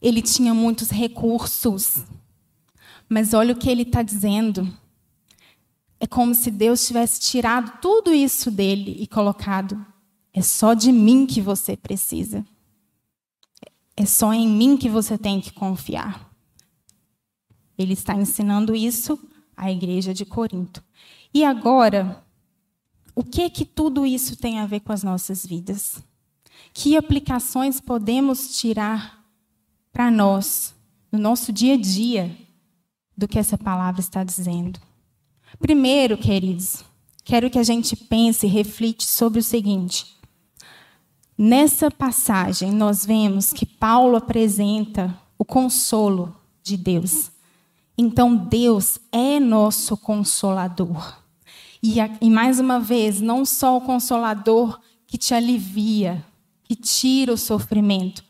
ele 0.00 0.22
tinha 0.22 0.54
muitos 0.54 0.90
recursos. 0.90 2.04
Mas 3.08 3.34
olha 3.34 3.52
o 3.52 3.58
que 3.58 3.68
ele 3.68 3.82
está 3.82 4.02
dizendo. 4.02 4.72
É 5.98 6.06
como 6.06 6.34
se 6.34 6.50
Deus 6.50 6.86
tivesse 6.86 7.20
tirado 7.20 7.80
tudo 7.80 8.12
isso 8.12 8.50
dele 8.50 8.96
e 9.00 9.06
colocado: 9.06 9.84
é 10.32 10.42
só 10.42 10.74
de 10.74 10.92
mim 10.92 11.26
que 11.26 11.40
você 11.40 11.76
precisa. 11.76 12.44
É 13.96 14.04
só 14.04 14.32
em 14.32 14.46
mim 14.46 14.76
que 14.76 14.90
você 14.90 15.16
tem 15.16 15.40
que 15.40 15.52
confiar. 15.52 16.25
Ele 17.78 17.92
está 17.92 18.14
ensinando 18.14 18.74
isso 18.74 19.18
à 19.56 19.70
igreja 19.70 20.14
de 20.14 20.24
Corinto. 20.24 20.82
E 21.32 21.44
agora, 21.44 22.24
o 23.14 23.22
que 23.22 23.48
que 23.50 23.64
tudo 23.64 24.06
isso 24.06 24.36
tem 24.36 24.58
a 24.58 24.66
ver 24.66 24.80
com 24.80 24.92
as 24.92 25.02
nossas 25.02 25.44
vidas? 25.44 26.02
Que 26.72 26.96
aplicações 26.96 27.80
podemos 27.80 28.58
tirar 28.58 29.24
para 29.92 30.10
nós, 30.10 30.74
no 31.10 31.18
nosso 31.18 31.52
dia 31.52 31.74
a 31.74 31.76
dia, 31.78 32.36
do 33.16 33.26
que 33.26 33.38
essa 33.38 33.56
palavra 33.56 34.00
está 34.00 34.22
dizendo. 34.22 34.78
Primeiro, 35.58 36.18
queridos, 36.18 36.84
quero 37.24 37.48
que 37.48 37.58
a 37.58 37.62
gente 37.62 37.96
pense 37.96 38.46
e 38.46 38.50
reflite 38.50 39.06
sobre 39.06 39.40
o 39.40 39.42
seguinte. 39.42 40.16
Nessa 41.38 41.90
passagem, 41.90 42.72
nós 42.72 43.04
vemos 43.04 43.52
que 43.52 43.64
Paulo 43.64 44.16
apresenta 44.16 45.18
o 45.38 45.44
consolo 45.44 46.34
de 46.62 46.76
Deus. 46.76 47.30
Então, 47.96 48.36
Deus 48.36 48.98
é 49.10 49.40
nosso 49.40 49.96
consolador. 49.96 51.18
E, 51.82 51.96
e, 52.20 52.30
mais 52.30 52.58
uma 52.58 52.80
vez, 52.80 53.20
não 53.20 53.44
só 53.44 53.76
o 53.76 53.80
consolador 53.80 54.80
que 55.06 55.16
te 55.16 55.32
alivia, 55.34 56.24
que 56.64 56.74
tira 56.74 57.32
o 57.32 57.38
sofrimento, 57.38 58.24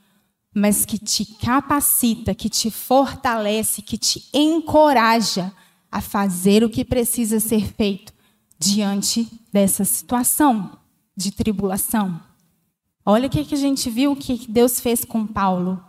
mas 0.54 0.84
que 0.84 0.98
te 0.98 1.24
capacita, 1.24 2.34
que 2.34 2.48
te 2.48 2.70
fortalece, 2.70 3.82
que 3.82 3.98
te 3.98 4.24
encoraja 4.32 5.52
a 5.90 6.00
fazer 6.00 6.62
o 6.64 6.70
que 6.70 6.84
precisa 6.84 7.40
ser 7.40 7.66
feito 7.72 8.12
diante 8.58 9.28
dessa 9.52 9.84
situação 9.84 10.78
de 11.16 11.30
tribulação. 11.30 12.20
Olha 13.04 13.26
o 13.26 13.30
que 13.30 13.54
a 13.54 13.58
gente 13.58 13.88
viu 13.88 14.16
que 14.16 14.46
Deus 14.48 14.80
fez 14.80 15.04
com 15.04 15.26
Paulo. 15.26 15.82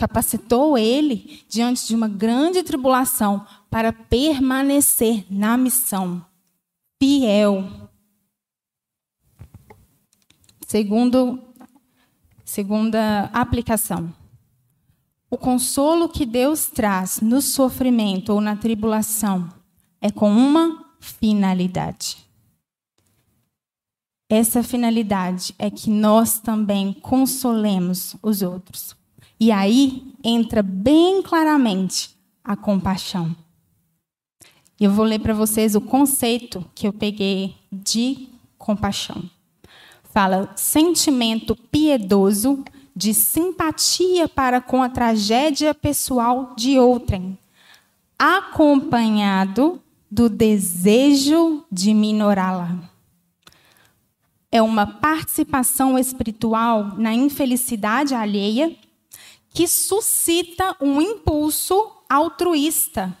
Capacitou 0.00 0.78
ele 0.78 1.44
diante 1.46 1.86
de 1.86 1.94
uma 1.94 2.08
grande 2.08 2.62
tribulação 2.62 3.46
para 3.68 3.92
permanecer 3.92 5.26
na 5.30 5.58
missão, 5.58 6.24
fiel. 6.98 7.68
Segundo 10.66 11.38
Segunda 12.50 13.30
aplicação. 13.32 14.12
O 15.30 15.38
consolo 15.38 16.08
que 16.08 16.26
Deus 16.26 16.66
traz 16.66 17.20
no 17.20 17.40
sofrimento 17.40 18.32
ou 18.32 18.40
na 18.40 18.56
tribulação 18.56 19.48
é 20.00 20.10
com 20.10 20.32
uma 20.32 20.84
finalidade. 20.98 22.16
Essa 24.28 24.64
finalidade 24.64 25.54
é 25.60 25.70
que 25.70 25.88
nós 25.88 26.40
também 26.40 26.92
consolemos 26.92 28.16
os 28.20 28.42
outros. 28.42 28.99
E 29.40 29.50
aí 29.50 30.12
entra 30.22 30.62
bem 30.62 31.22
claramente 31.22 32.10
a 32.44 32.54
compaixão. 32.54 33.34
Eu 34.78 34.92
vou 34.92 35.04
ler 35.04 35.18
para 35.18 35.34
vocês 35.34 35.74
o 35.74 35.80
conceito 35.80 36.64
que 36.74 36.86
eu 36.86 36.92
peguei 36.92 37.56
de 37.72 38.28
compaixão 38.58 39.28
fala 40.12 40.52
sentimento 40.56 41.54
piedoso 41.54 42.64
de 42.94 43.14
simpatia 43.14 44.28
para 44.28 44.60
com 44.60 44.82
a 44.82 44.88
tragédia 44.88 45.72
pessoal 45.72 46.54
de 46.56 46.78
outrem, 46.78 47.38
acompanhado 48.18 49.80
do 50.10 50.28
desejo 50.28 51.64
de 51.70 51.94
minorá-la. 51.94 52.78
é 54.52 54.60
uma 54.60 54.84
participação 54.84 55.96
espiritual 55.96 56.96
na 56.98 57.14
infelicidade 57.14 58.14
alheia 58.14 58.74
que 59.50 59.66
suscita 59.66 60.76
um 60.80 61.00
impulso 61.00 61.74
altruísta 62.08 63.16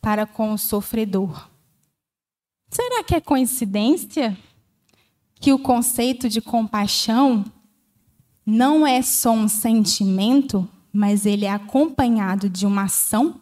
para 0.00 0.26
com 0.26 0.52
o 0.52 0.58
sofredor. 0.58 1.48
Será 2.68 3.02
que 3.04 3.14
é 3.14 3.20
coincidência 3.20 4.36
que 5.34 5.52
o 5.52 5.58
conceito 5.58 6.28
de 6.28 6.40
compaixão 6.40 7.44
não 8.44 8.86
é 8.86 9.02
só 9.02 9.32
um 9.32 9.48
sentimento, 9.48 10.68
mas 10.92 11.26
ele 11.26 11.44
é 11.44 11.50
acompanhado 11.50 12.48
de 12.48 12.66
uma 12.66 12.84
ação? 12.84 13.40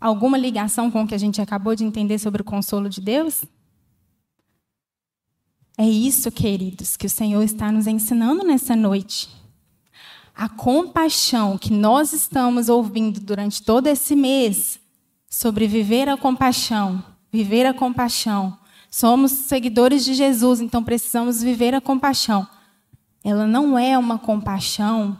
Alguma 0.00 0.36
ligação 0.36 0.90
com 0.90 1.02
o 1.02 1.06
que 1.06 1.14
a 1.14 1.18
gente 1.18 1.40
acabou 1.40 1.74
de 1.74 1.84
entender 1.84 2.18
sobre 2.18 2.42
o 2.42 2.44
consolo 2.44 2.88
de 2.88 3.00
Deus? 3.00 3.44
É 5.78 5.86
isso, 5.88 6.30
queridos, 6.30 6.96
que 6.96 7.06
o 7.06 7.10
Senhor 7.10 7.42
está 7.42 7.72
nos 7.72 7.86
ensinando 7.86 8.44
nessa 8.44 8.76
noite. 8.76 9.41
A 10.34 10.48
compaixão 10.48 11.58
que 11.58 11.72
nós 11.72 12.12
estamos 12.12 12.68
ouvindo 12.68 13.20
durante 13.20 13.62
todo 13.62 13.86
esse 13.86 14.16
mês 14.16 14.80
sobre 15.28 15.66
viver 15.66 16.08
a 16.08 16.16
compaixão, 16.16 17.02
viver 17.30 17.66
a 17.66 17.74
compaixão. 17.74 18.58
Somos 18.90 19.32
seguidores 19.32 20.04
de 20.04 20.14
Jesus, 20.14 20.60
então 20.60 20.82
precisamos 20.82 21.42
viver 21.42 21.74
a 21.74 21.80
compaixão. 21.80 22.46
Ela 23.24 23.46
não 23.46 23.78
é 23.78 23.96
uma 23.96 24.18
compaixão 24.18 25.18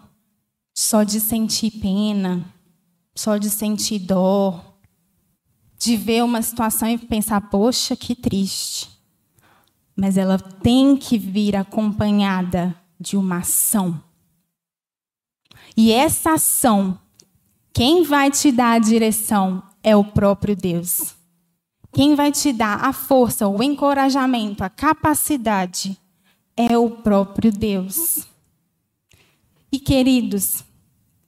só 0.74 1.02
de 1.02 1.20
sentir 1.20 1.70
pena, 1.72 2.44
só 3.14 3.36
de 3.36 3.48
sentir 3.48 4.00
dó, 4.00 4.78
de 5.78 5.96
ver 5.96 6.24
uma 6.24 6.42
situação 6.42 6.88
e 6.88 6.98
pensar, 6.98 7.40
poxa, 7.50 7.94
que 7.94 8.14
triste 8.14 8.92
mas 9.96 10.16
ela 10.16 10.38
tem 10.38 10.96
que 10.96 11.18
vir 11.18 11.56
acompanhada 11.56 12.74
de 12.98 13.16
uma 13.16 13.38
ação. 13.38 14.02
E 15.76 15.92
essa 15.92 16.32
ação, 16.34 16.98
quem 17.72 18.02
vai 18.02 18.30
te 18.30 18.52
dar 18.52 18.72
a 18.72 18.78
direção 18.78 19.62
é 19.82 19.96
o 19.96 20.04
próprio 20.04 20.54
Deus. 20.54 21.14
Quem 21.92 22.14
vai 22.14 22.32
te 22.32 22.52
dar 22.52 22.84
a 22.84 22.92
força, 22.92 23.46
o 23.46 23.62
encorajamento, 23.62 24.64
a 24.64 24.70
capacidade 24.70 25.98
é 26.56 26.76
o 26.76 26.90
próprio 26.90 27.52
Deus. 27.52 28.26
E 29.70 29.78
queridos, 29.78 30.64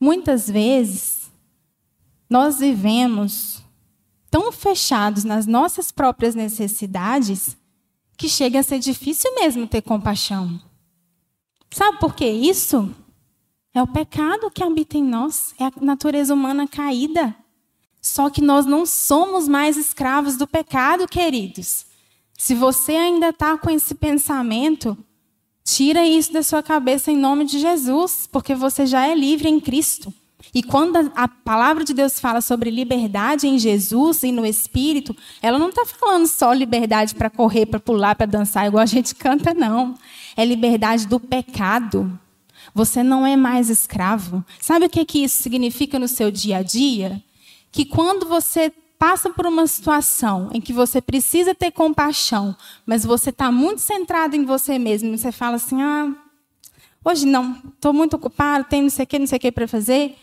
muitas 0.01 0.49
vezes 0.49 1.30
nós 2.28 2.59
vivemos 2.59 3.62
tão 4.30 4.51
fechados 4.51 5.24
nas 5.24 5.47
nossas 5.47 5.92
próprias 5.92 6.34
necessidades 6.34 7.57
que 8.16 8.28
chega 8.28 8.61
a 8.61 8.62
ser 8.62 8.78
difícil 8.78 9.34
mesmo 9.34 9.66
ter 9.66 9.82
compaixão. 9.82 10.61
Sabe 11.70 11.99
por 11.99 12.14
que 12.14 12.26
isso? 12.26 12.95
É 13.75 13.83
o 13.83 13.87
pecado 13.89 14.51
que 14.51 14.62
habita 14.62 14.97
em 14.97 15.03
nós, 15.03 15.53
é 15.59 15.64
a 15.64 15.72
natureza 15.81 16.33
humana 16.33 16.68
caída. 16.68 17.35
Só 18.01 18.31
que 18.31 18.41
nós 18.41 18.66
não 18.66 18.87
somos 18.87 19.49
mais 19.49 19.77
escravos 19.77 20.37
do 20.37 20.47
pecado, 20.47 21.09
queridos. 21.09 21.87
Se 22.39 22.55
você 22.55 22.93
ainda 22.93 23.31
está 23.31 23.59
com 23.59 23.70
esse 23.70 23.95
pensamento, 23.95 24.97
tira 25.64 26.07
isso 26.07 26.33
da 26.33 26.43
sua 26.43 26.62
cabeça 26.62 27.11
em 27.11 27.16
nome 27.16 27.45
de 27.47 27.59
Jesus, 27.59 28.29
porque 28.31 28.55
você 28.55 28.87
já 28.87 29.09
é 29.09 29.14
livre 29.14 29.49
em 29.49 29.59
Cristo. 29.59 30.12
E 30.55 30.62
quando 30.62 31.11
a 31.16 31.27
palavra 31.27 31.83
de 31.83 31.95
Deus 31.95 32.20
fala 32.20 32.41
sobre 32.41 32.70
liberdade 32.70 33.49
em 33.49 33.59
Jesus 33.59 34.22
e 34.22 34.31
no 34.31 34.47
Espírito, 34.47 35.16
ela 35.43 35.59
não 35.59 35.70
está 35.70 35.85
falando 35.85 36.27
só 36.29 36.53
liberdade 36.53 37.14
para 37.14 37.31
correr, 37.31 37.66
para 37.66 37.81
pular, 37.81 38.14
para 38.14 38.27
dançar, 38.27 38.66
igual 38.66 38.83
a 38.83 38.87
gente 38.87 39.14
canta, 39.14 39.53
não. 39.53 39.95
É 40.37 40.45
liberdade 40.45 41.09
do 41.09 41.18
pecado. 41.18 42.20
Você 42.75 43.05
não 43.05 43.25
é 43.25 43.37
mais 43.37 43.70
escravo. 43.70 44.45
Sabe 44.61 44.87
o 44.87 44.91
que, 44.91 45.05
que 45.05 45.22
isso 45.22 45.41
significa 45.41 45.99
no 45.99 46.09
seu 46.09 46.31
dia 46.31 46.59
a 46.59 46.62
dia? 46.62 47.22
Que 47.70 47.85
quando 47.85 48.27
você 48.27 48.72
passa 48.99 49.31
por 49.31 49.47
uma 49.47 49.66
situação 49.66 50.51
em 50.53 50.61
que 50.61 50.72
você 50.72 51.01
precisa 51.01 51.55
ter 51.55 51.70
compaixão, 51.70 52.57
mas 52.85 53.05
você 53.05 53.31
está 53.31 53.53
muito 53.53 53.81
centrado 53.81 54.35
em 54.35 54.45
você 54.45 54.79
mesmo, 54.79 55.16
você 55.16 55.31
fala 55.31 55.57
assim: 55.57 55.81
ah, 55.81 56.12
hoje 57.05 57.27
não, 57.27 57.57
estou 57.75 57.93
muito 57.93 58.14
ocupado, 58.14 58.64
tenho 58.64 58.85
não 58.85 58.91
sei 58.91 59.05
o 59.05 59.07
que, 59.07 59.18
não 59.18 59.27
sei 59.27 59.37
o 59.37 59.41
que 59.41 59.53
para 59.53 59.68
fazer. 59.68 60.16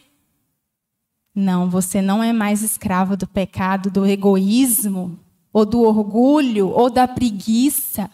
Não, 1.33 1.69
você 1.69 2.01
não 2.01 2.21
é 2.21 2.33
mais 2.33 2.61
escravo 2.61 3.15
do 3.15 3.25
pecado, 3.25 3.89
do 3.89 4.05
egoísmo, 4.05 5.17
ou 5.53 5.65
do 5.65 5.81
orgulho, 5.81 6.67
ou 6.67 6.89
da 6.89 7.07
preguiça. 7.07 8.09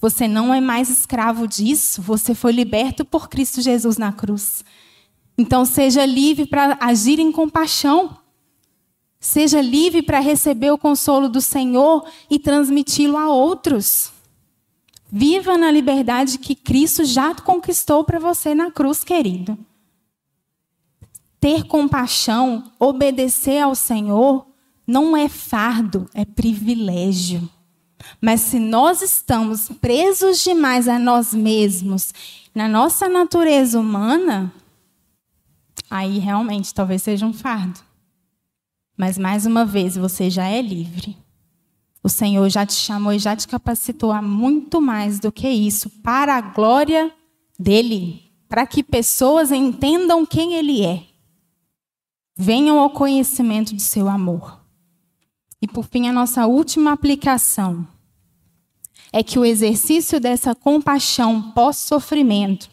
Você 0.00 0.26
não 0.26 0.52
é 0.52 0.60
mais 0.60 0.88
escravo 0.88 1.46
disso. 1.46 2.00
Você 2.02 2.34
foi 2.34 2.52
liberto 2.52 3.04
por 3.04 3.28
Cristo 3.28 3.60
Jesus 3.60 3.98
na 3.98 4.12
cruz. 4.12 4.64
Então, 5.36 5.64
seja 5.64 6.04
livre 6.04 6.46
para 6.46 6.78
agir 6.80 7.18
em 7.18 7.30
compaixão. 7.30 8.16
Seja 9.18 9.60
livre 9.60 10.02
para 10.02 10.18
receber 10.18 10.70
o 10.70 10.78
consolo 10.78 11.28
do 11.28 11.40
Senhor 11.40 12.08
e 12.30 12.38
transmiti-lo 12.38 13.16
a 13.18 13.28
outros. 13.28 14.10
Viva 15.12 15.58
na 15.58 15.70
liberdade 15.70 16.38
que 16.38 16.54
Cristo 16.54 17.04
já 17.04 17.34
conquistou 17.34 18.04
para 18.04 18.18
você 18.18 18.54
na 18.54 18.70
cruz, 18.70 19.04
querido 19.04 19.58
ter 21.40 21.64
compaixão, 21.64 22.70
obedecer 22.78 23.60
ao 23.60 23.74
Senhor, 23.74 24.46
não 24.86 25.16
é 25.16 25.28
fardo, 25.28 26.08
é 26.14 26.24
privilégio. 26.24 27.48
Mas 28.20 28.40
se 28.40 28.58
nós 28.58 29.02
estamos 29.02 29.68
presos 29.68 30.42
demais 30.42 30.88
a 30.88 30.98
nós 30.98 31.34
mesmos, 31.34 32.12
na 32.54 32.68
nossa 32.68 33.08
natureza 33.08 33.78
humana, 33.78 34.52
aí 35.90 36.18
realmente 36.18 36.74
talvez 36.74 37.02
seja 37.02 37.26
um 37.26 37.32
fardo. 37.32 37.80
Mas 38.96 39.16
mais 39.16 39.46
uma 39.46 39.64
vez, 39.64 39.96
você 39.96 40.28
já 40.28 40.46
é 40.46 40.60
livre. 40.60 41.16
O 42.02 42.08
Senhor 42.08 42.48
já 42.48 42.64
te 42.64 42.74
chamou 42.74 43.12
e 43.12 43.18
já 43.18 43.36
te 43.36 43.46
capacitou 43.46 44.12
a 44.12 44.22
muito 44.22 44.80
mais 44.80 45.18
do 45.20 45.30
que 45.30 45.48
isso, 45.48 45.90
para 46.02 46.36
a 46.36 46.40
glória 46.40 47.12
dele, 47.58 48.22
para 48.48 48.66
que 48.66 48.82
pessoas 48.82 49.52
entendam 49.52 50.24
quem 50.24 50.54
ele 50.54 50.84
é 50.84 51.10
venham 52.40 52.78
ao 52.78 52.88
conhecimento 52.88 53.76
de 53.76 53.82
seu 53.82 54.08
amor. 54.08 54.59
E 55.62 55.66
por 55.66 55.84
fim, 55.84 56.08
a 56.08 56.12
nossa 56.12 56.46
última 56.46 56.92
aplicação 56.92 57.86
é 59.12 59.22
que 59.22 59.38
o 59.38 59.44
exercício 59.44 60.20
dessa 60.20 60.54
compaixão 60.54 61.50
pós-sofrimento 61.52 62.70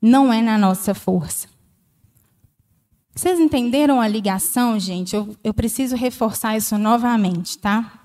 não 0.00 0.32
é 0.32 0.40
na 0.40 0.56
nossa 0.56 0.94
força. 0.94 1.48
Vocês 3.14 3.38
entenderam 3.38 4.00
a 4.00 4.08
ligação, 4.08 4.78
gente? 4.78 5.14
Eu, 5.14 5.36
eu 5.44 5.52
preciso 5.52 5.94
reforçar 5.94 6.56
isso 6.56 6.78
novamente, 6.78 7.58
tá? 7.58 8.00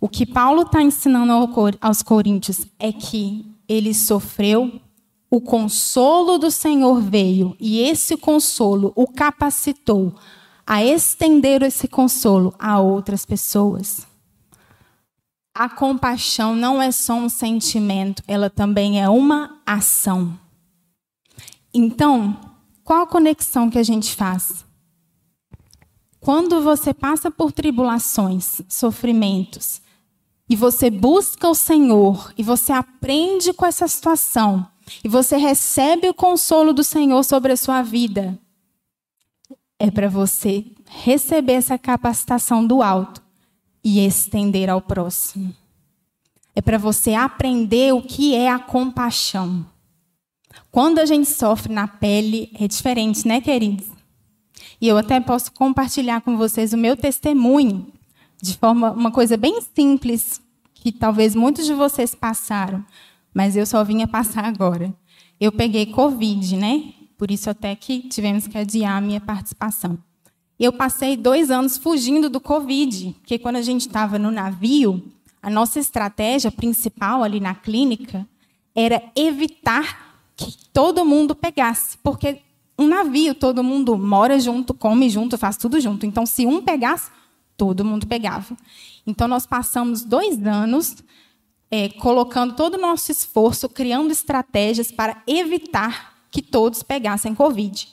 O 0.00 0.08
que 0.08 0.26
Paulo 0.26 0.62
está 0.62 0.82
ensinando 0.82 1.32
aos 1.80 2.02
Coríntios 2.02 2.66
é 2.78 2.92
que 2.92 3.46
ele 3.66 3.94
sofreu 3.94 4.80
o 5.30 5.40
consolo 5.40 6.38
do 6.38 6.50
Senhor 6.50 7.00
veio 7.00 7.56
e 7.58 7.80
esse 7.80 8.16
consolo 8.16 8.92
o 8.94 9.06
capacitou 9.06 10.14
a 10.66 10.84
estender 10.84 11.62
esse 11.62 11.86
consolo 11.86 12.54
a 12.58 12.80
outras 12.80 13.24
pessoas. 13.24 14.06
A 15.54 15.68
compaixão 15.68 16.54
não 16.56 16.82
é 16.82 16.90
só 16.90 17.14
um 17.14 17.28
sentimento, 17.28 18.22
ela 18.26 18.50
também 18.50 19.00
é 19.00 19.08
uma 19.08 19.58
ação. 19.64 20.38
Então, 21.72 22.36
qual 22.82 23.02
a 23.02 23.06
conexão 23.06 23.70
que 23.70 23.78
a 23.78 23.82
gente 23.82 24.14
faz? 24.14 24.64
Quando 26.20 26.60
você 26.60 26.92
passa 26.92 27.30
por 27.30 27.52
tribulações, 27.52 28.60
sofrimentos, 28.68 29.80
e 30.48 30.56
você 30.56 30.90
busca 30.90 31.48
o 31.48 31.54
Senhor, 31.54 32.32
e 32.36 32.42
você 32.42 32.72
aprende 32.72 33.52
com 33.52 33.64
essa 33.64 33.86
situação, 33.86 34.66
e 35.04 35.08
você 35.08 35.36
recebe 35.36 36.08
o 36.08 36.14
consolo 36.14 36.72
do 36.72 36.84
Senhor 36.84 37.22
sobre 37.24 37.52
a 37.52 37.56
sua 37.56 37.82
vida, 37.82 38.38
é 39.78 39.90
para 39.90 40.08
você 40.08 40.64
receber 40.86 41.54
essa 41.54 41.78
capacitação 41.78 42.66
do 42.66 42.82
alto 42.82 43.22
e 43.82 44.04
estender 44.04 44.70
ao 44.70 44.80
próximo. 44.80 45.54
É 46.54 46.62
para 46.62 46.78
você 46.78 47.14
aprender 47.14 47.92
o 47.92 48.02
que 48.02 48.34
é 48.34 48.50
a 48.50 48.58
compaixão. 48.58 49.66
Quando 50.70 50.98
a 50.98 51.04
gente 51.04 51.28
sofre 51.28 51.72
na 51.72 51.86
pele, 51.86 52.50
é 52.58 52.66
diferente, 52.66 53.28
né, 53.28 53.40
queridos? 53.40 53.86
E 54.80 54.88
eu 54.88 54.96
até 54.96 55.20
posso 55.20 55.52
compartilhar 55.52 56.20
com 56.22 56.36
vocês 56.36 56.72
o 56.72 56.78
meu 56.78 56.96
testemunho 56.96 57.92
de 58.42 58.56
forma 58.56 58.90
uma 58.92 59.10
coisa 59.10 59.36
bem 59.36 59.60
simples 59.74 60.40
que 60.74 60.92
talvez 60.92 61.34
muitos 61.34 61.66
de 61.66 61.74
vocês 61.74 62.14
passaram 62.14 62.84
mas 63.36 63.54
eu 63.54 63.66
só 63.66 63.84
vinha 63.84 64.08
passar 64.08 64.46
agora. 64.46 64.94
Eu 65.38 65.52
peguei 65.52 65.84
Covid, 65.84 66.56
né? 66.56 66.94
Por 67.16 67.30
isso 67.30 67.48
até 67.48 67.74
que 67.74 68.00
tivemos 68.08 68.46
que 68.46 68.58
adiar 68.58 68.96
a 68.96 69.00
minha 69.00 69.20
participação. 69.20 69.98
Eu 70.58 70.72
passei 70.72 71.16
dois 71.16 71.50
anos 71.50 71.76
fugindo 71.76 72.30
do 72.30 72.40
Covid, 72.40 73.14
porque 73.20 73.38
quando 73.38 73.56
a 73.56 73.62
gente 73.62 73.82
estava 73.82 74.18
no 74.18 74.30
navio, 74.30 75.02
A 75.46 75.50
nossa 75.50 75.78
estratégia 75.78 76.50
principal 76.50 77.22
ali 77.22 77.38
na 77.38 77.54
clínica 77.54 78.26
era 78.74 79.00
evitar 79.14 80.20
que 80.34 80.52
todo 80.72 81.04
mundo 81.04 81.36
pegasse, 81.36 81.96
porque 82.02 82.40
um 82.76 82.88
navio, 82.88 83.32
todo 83.32 83.62
mundo 83.62 83.96
mora 83.96 84.40
junto, 84.40 84.74
come 84.74 85.08
junto, 85.08 85.38
faz 85.38 85.56
tudo 85.56 85.80
junto. 85.80 86.04
Então, 86.04 86.26
se 86.26 86.44
um 86.44 86.60
pegasse, 86.60 87.12
todo 87.56 87.84
mundo 87.84 88.08
pegava. 88.08 88.56
Então, 89.06 89.28
nós 89.28 89.46
passamos 89.46 90.02
dois 90.02 90.44
anos 90.44 90.96
é, 91.70 91.90
colocando 91.90 92.56
todo 92.56 92.74
o 92.74 92.80
nosso 92.80 93.12
esforço, 93.12 93.68
criando 93.68 94.10
estratégias 94.10 94.90
para 94.90 95.22
evitar 95.28 96.15
que 96.36 96.42
todos 96.42 96.82
pegassem 96.82 97.34
Covid. 97.34 97.88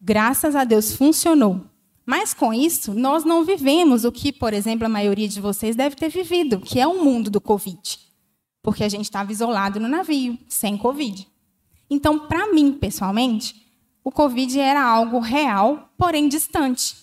Graças 0.00 0.56
a 0.56 0.64
Deus 0.64 0.96
funcionou. 0.96 1.60
Mas 2.04 2.34
com 2.34 2.52
isso, 2.52 2.92
nós 2.92 3.24
não 3.24 3.44
vivemos 3.44 4.04
o 4.04 4.10
que, 4.10 4.32
por 4.32 4.52
exemplo, 4.52 4.84
a 4.84 4.88
maioria 4.88 5.28
de 5.28 5.40
vocês 5.40 5.76
deve 5.76 5.94
ter 5.94 6.08
vivido, 6.08 6.58
que 6.58 6.80
é 6.80 6.86
o 6.88 7.04
mundo 7.04 7.30
do 7.30 7.40
Covid. 7.40 8.00
Porque 8.60 8.82
a 8.82 8.88
gente 8.88 9.04
estava 9.04 9.30
isolado 9.30 9.78
no 9.78 9.86
navio, 9.86 10.36
sem 10.48 10.76
Covid. 10.76 11.28
Então, 11.88 12.26
para 12.26 12.52
mim, 12.52 12.72
pessoalmente, 12.72 13.54
o 14.02 14.10
Covid 14.10 14.58
era 14.58 14.82
algo 14.82 15.20
real, 15.20 15.92
porém 15.96 16.26
distante. 16.26 16.96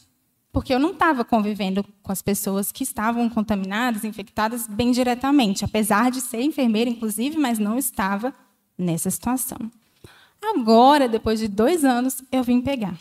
Porque 0.51 0.73
eu 0.73 0.79
não 0.79 0.91
estava 0.91 1.23
convivendo 1.23 1.81
com 2.03 2.11
as 2.11 2.21
pessoas 2.21 2.73
que 2.73 2.83
estavam 2.83 3.29
contaminadas, 3.29 4.03
infectadas, 4.03 4.67
bem 4.67 4.91
diretamente. 4.91 5.63
Apesar 5.63 6.11
de 6.11 6.19
ser 6.19 6.41
enfermeira, 6.41 6.89
inclusive, 6.89 7.37
mas 7.37 7.57
não 7.57 7.77
estava 7.77 8.33
nessa 8.77 9.09
situação. 9.09 9.71
Agora, 10.41 11.07
depois 11.07 11.39
de 11.39 11.47
dois 11.47 11.85
anos, 11.85 12.23
eu 12.31 12.43
vim 12.43 12.61
pegar. 12.61 12.97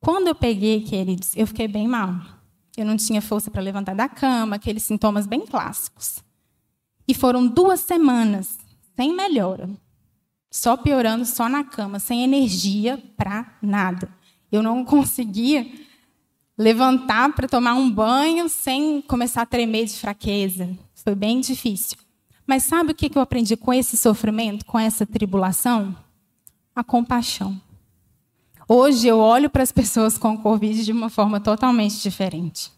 Quando 0.00 0.28
eu 0.28 0.34
peguei, 0.34 0.82
queridos, 0.82 1.36
eu 1.36 1.46
fiquei 1.46 1.66
bem 1.66 1.88
mal. 1.88 2.14
Eu 2.76 2.84
não 2.84 2.96
tinha 2.96 3.20
força 3.20 3.50
para 3.50 3.62
levantar 3.62 3.94
da 3.94 4.08
cama, 4.08 4.56
aqueles 4.56 4.82
sintomas 4.82 5.26
bem 5.26 5.46
clássicos. 5.46 6.22
E 7.08 7.14
foram 7.14 7.46
duas 7.46 7.80
semanas 7.80 8.58
sem 8.94 9.14
melhora. 9.14 9.68
Só 10.50 10.76
piorando, 10.76 11.24
só 11.24 11.48
na 11.48 11.64
cama, 11.64 11.98
sem 11.98 12.22
energia 12.22 13.02
para 13.16 13.58
nada. 13.60 14.08
Eu 14.50 14.62
não 14.62 14.84
conseguia 14.84 15.66
levantar 16.56 17.34
para 17.34 17.48
tomar 17.48 17.74
um 17.74 17.90
banho 17.90 18.48
sem 18.48 19.02
começar 19.02 19.42
a 19.42 19.46
tremer 19.46 19.86
de 19.86 19.94
fraqueza. 19.94 20.76
Foi 20.94 21.14
bem 21.14 21.40
difícil. 21.40 21.98
Mas 22.46 22.62
sabe 22.62 22.92
o 22.92 22.94
que 22.94 23.10
eu 23.14 23.22
aprendi 23.22 23.56
com 23.56 23.72
esse 23.72 23.96
sofrimento, 23.96 24.64
com 24.64 24.78
essa 24.78 25.04
tribulação? 25.04 25.96
A 26.76 26.84
compaixão. 26.84 27.58
Hoje 28.68 29.08
eu 29.08 29.18
olho 29.18 29.48
para 29.48 29.62
as 29.62 29.72
pessoas 29.72 30.18
com 30.18 30.36
Covid 30.36 30.84
de 30.84 30.92
uma 30.92 31.08
forma 31.08 31.40
totalmente 31.40 32.02
diferente. 32.02 32.70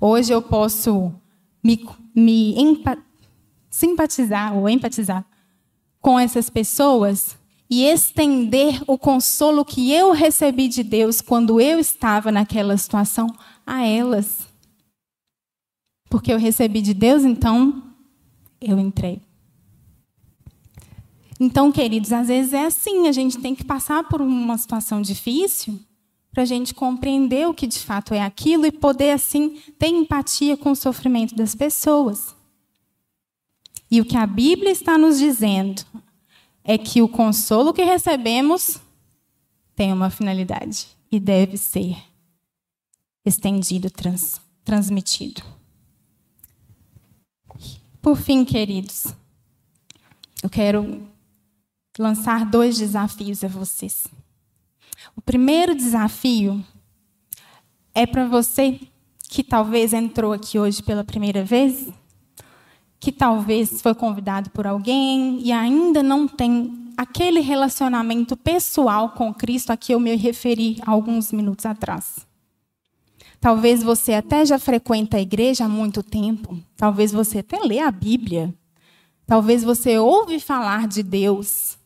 Hoje 0.00 0.32
eu 0.32 0.40
posso 0.40 1.12
me, 1.62 1.86
me 2.14 2.54
simpatizar 3.68 4.56
ou 4.56 4.66
empatizar 4.66 5.26
com 6.00 6.18
essas 6.18 6.48
pessoas 6.48 7.36
e 7.68 7.84
estender 7.84 8.82
o 8.86 8.96
consolo 8.96 9.62
que 9.62 9.92
eu 9.92 10.12
recebi 10.12 10.66
de 10.66 10.82
Deus 10.82 11.20
quando 11.20 11.60
eu 11.60 11.78
estava 11.78 12.32
naquela 12.32 12.78
situação 12.78 13.26
a 13.66 13.84
elas. 13.84 14.48
Porque 16.08 16.32
eu 16.32 16.38
recebi 16.38 16.80
de 16.80 16.94
Deus, 16.94 17.24
então 17.24 17.92
eu 18.58 18.78
entrei. 18.78 19.25
Então, 21.38 21.70
queridos, 21.70 22.12
às 22.12 22.28
vezes 22.28 22.52
é 22.52 22.64
assim, 22.64 23.08
a 23.08 23.12
gente 23.12 23.38
tem 23.38 23.54
que 23.54 23.64
passar 23.64 24.04
por 24.04 24.22
uma 24.22 24.56
situação 24.56 25.02
difícil 25.02 25.78
para 26.32 26.42
a 26.42 26.46
gente 26.46 26.74
compreender 26.74 27.48
o 27.48 27.54
que 27.54 27.66
de 27.66 27.78
fato 27.78 28.12
é 28.12 28.22
aquilo 28.22 28.66
e 28.66 28.70
poder, 28.72 29.12
assim, 29.12 29.58
ter 29.78 29.88
empatia 29.88 30.56
com 30.56 30.70
o 30.70 30.76
sofrimento 30.76 31.34
das 31.34 31.54
pessoas. 31.54 32.34
E 33.90 34.00
o 34.00 34.04
que 34.04 34.16
a 34.16 34.26
Bíblia 34.26 34.70
está 34.70 34.98
nos 34.98 35.18
dizendo 35.18 35.82
é 36.64 36.76
que 36.76 37.00
o 37.00 37.08
consolo 37.08 37.72
que 37.72 37.84
recebemos 37.84 38.78
tem 39.74 39.92
uma 39.92 40.10
finalidade 40.10 40.88
e 41.10 41.20
deve 41.20 41.56
ser 41.56 41.96
estendido, 43.24 43.90
trans, 43.90 44.40
transmitido. 44.64 45.42
Por 48.02 48.16
fim, 48.16 48.44
queridos, 48.44 49.06
eu 50.42 50.50
quero 50.50 51.06
lançar 51.98 52.44
dois 52.44 52.78
desafios 52.78 53.42
a 53.42 53.48
vocês. 53.48 54.06
O 55.14 55.20
primeiro 55.20 55.74
desafio 55.74 56.64
é 57.94 58.06
para 58.06 58.26
você 58.26 58.80
que 59.28 59.42
talvez 59.42 59.92
entrou 59.92 60.32
aqui 60.32 60.58
hoje 60.58 60.82
pela 60.82 61.04
primeira 61.04 61.44
vez, 61.44 61.88
que 63.00 63.12
talvez 63.12 63.80
foi 63.80 63.94
convidado 63.94 64.50
por 64.50 64.66
alguém 64.66 65.40
e 65.40 65.52
ainda 65.52 66.02
não 66.02 66.26
tem 66.26 66.92
aquele 66.96 67.40
relacionamento 67.40 68.36
pessoal 68.36 69.10
com 69.10 69.32
Cristo 69.34 69.70
a 69.70 69.76
que 69.76 69.92
eu 69.92 70.00
me 70.00 70.14
referi 70.16 70.78
alguns 70.86 71.32
minutos 71.32 71.66
atrás. 71.66 72.26
Talvez 73.40 73.82
você 73.82 74.14
até 74.14 74.44
já 74.44 74.58
frequenta 74.58 75.18
a 75.18 75.20
igreja 75.20 75.66
há 75.66 75.68
muito 75.68 76.02
tempo, 76.02 76.58
talvez 76.76 77.12
você 77.12 77.40
até 77.40 77.60
lê 77.60 77.78
a 77.78 77.90
Bíblia, 77.90 78.54
talvez 79.26 79.62
você 79.62 79.98
ouve 79.98 80.40
falar 80.40 80.88
de 80.88 81.02
Deus, 81.02 81.78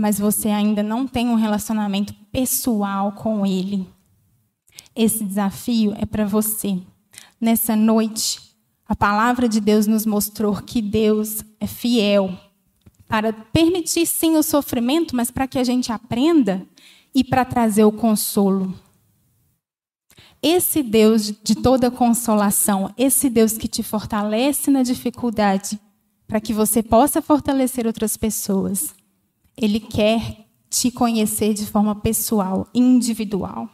mas 0.00 0.18
você 0.18 0.48
ainda 0.48 0.82
não 0.82 1.06
tem 1.06 1.28
um 1.28 1.34
relacionamento 1.34 2.14
pessoal 2.32 3.12
com 3.12 3.44
Ele. 3.44 3.86
Esse 4.96 5.22
desafio 5.22 5.92
é 5.98 6.06
para 6.06 6.24
você. 6.24 6.78
Nessa 7.38 7.76
noite, 7.76 8.40
a 8.88 8.96
palavra 8.96 9.46
de 9.46 9.60
Deus 9.60 9.86
nos 9.86 10.06
mostrou 10.06 10.56
que 10.56 10.80
Deus 10.80 11.44
é 11.60 11.66
fiel 11.66 12.34
para 13.06 13.30
permitir 13.30 14.06
sim 14.06 14.38
o 14.38 14.42
sofrimento, 14.42 15.14
mas 15.14 15.30
para 15.30 15.46
que 15.46 15.58
a 15.58 15.64
gente 15.64 15.92
aprenda 15.92 16.66
e 17.14 17.22
para 17.22 17.44
trazer 17.44 17.84
o 17.84 17.92
consolo. 17.92 18.72
Esse 20.42 20.82
Deus 20.82 21.30
de 21.44 21.54
toda 21.54 21.90
consolação, 21.90 22.90
esse 22.96 23.28
Deus 23.28 23.58
que 23.58 23.68
te 23.68 23.82
fortalece 23.82 24.70
na 24.70 24.82
dificuldade, 24.82 25.78
para 26.26 26.40
que 26.40 26.54
você 26.54 26.82
possa 26.82 27.20
fortalecer 27.20 27.86
outras 27.86 28.16
pessoas, 28.16 28.94
ele 29.56 29.80
quer 29.80 30.46
te 30.68 30.90
conhecer 30.90 31.52
de 31.54 31.66
forma 31.66 31.94
pessoal, 31.94 32.68
individual. 32.74 33.68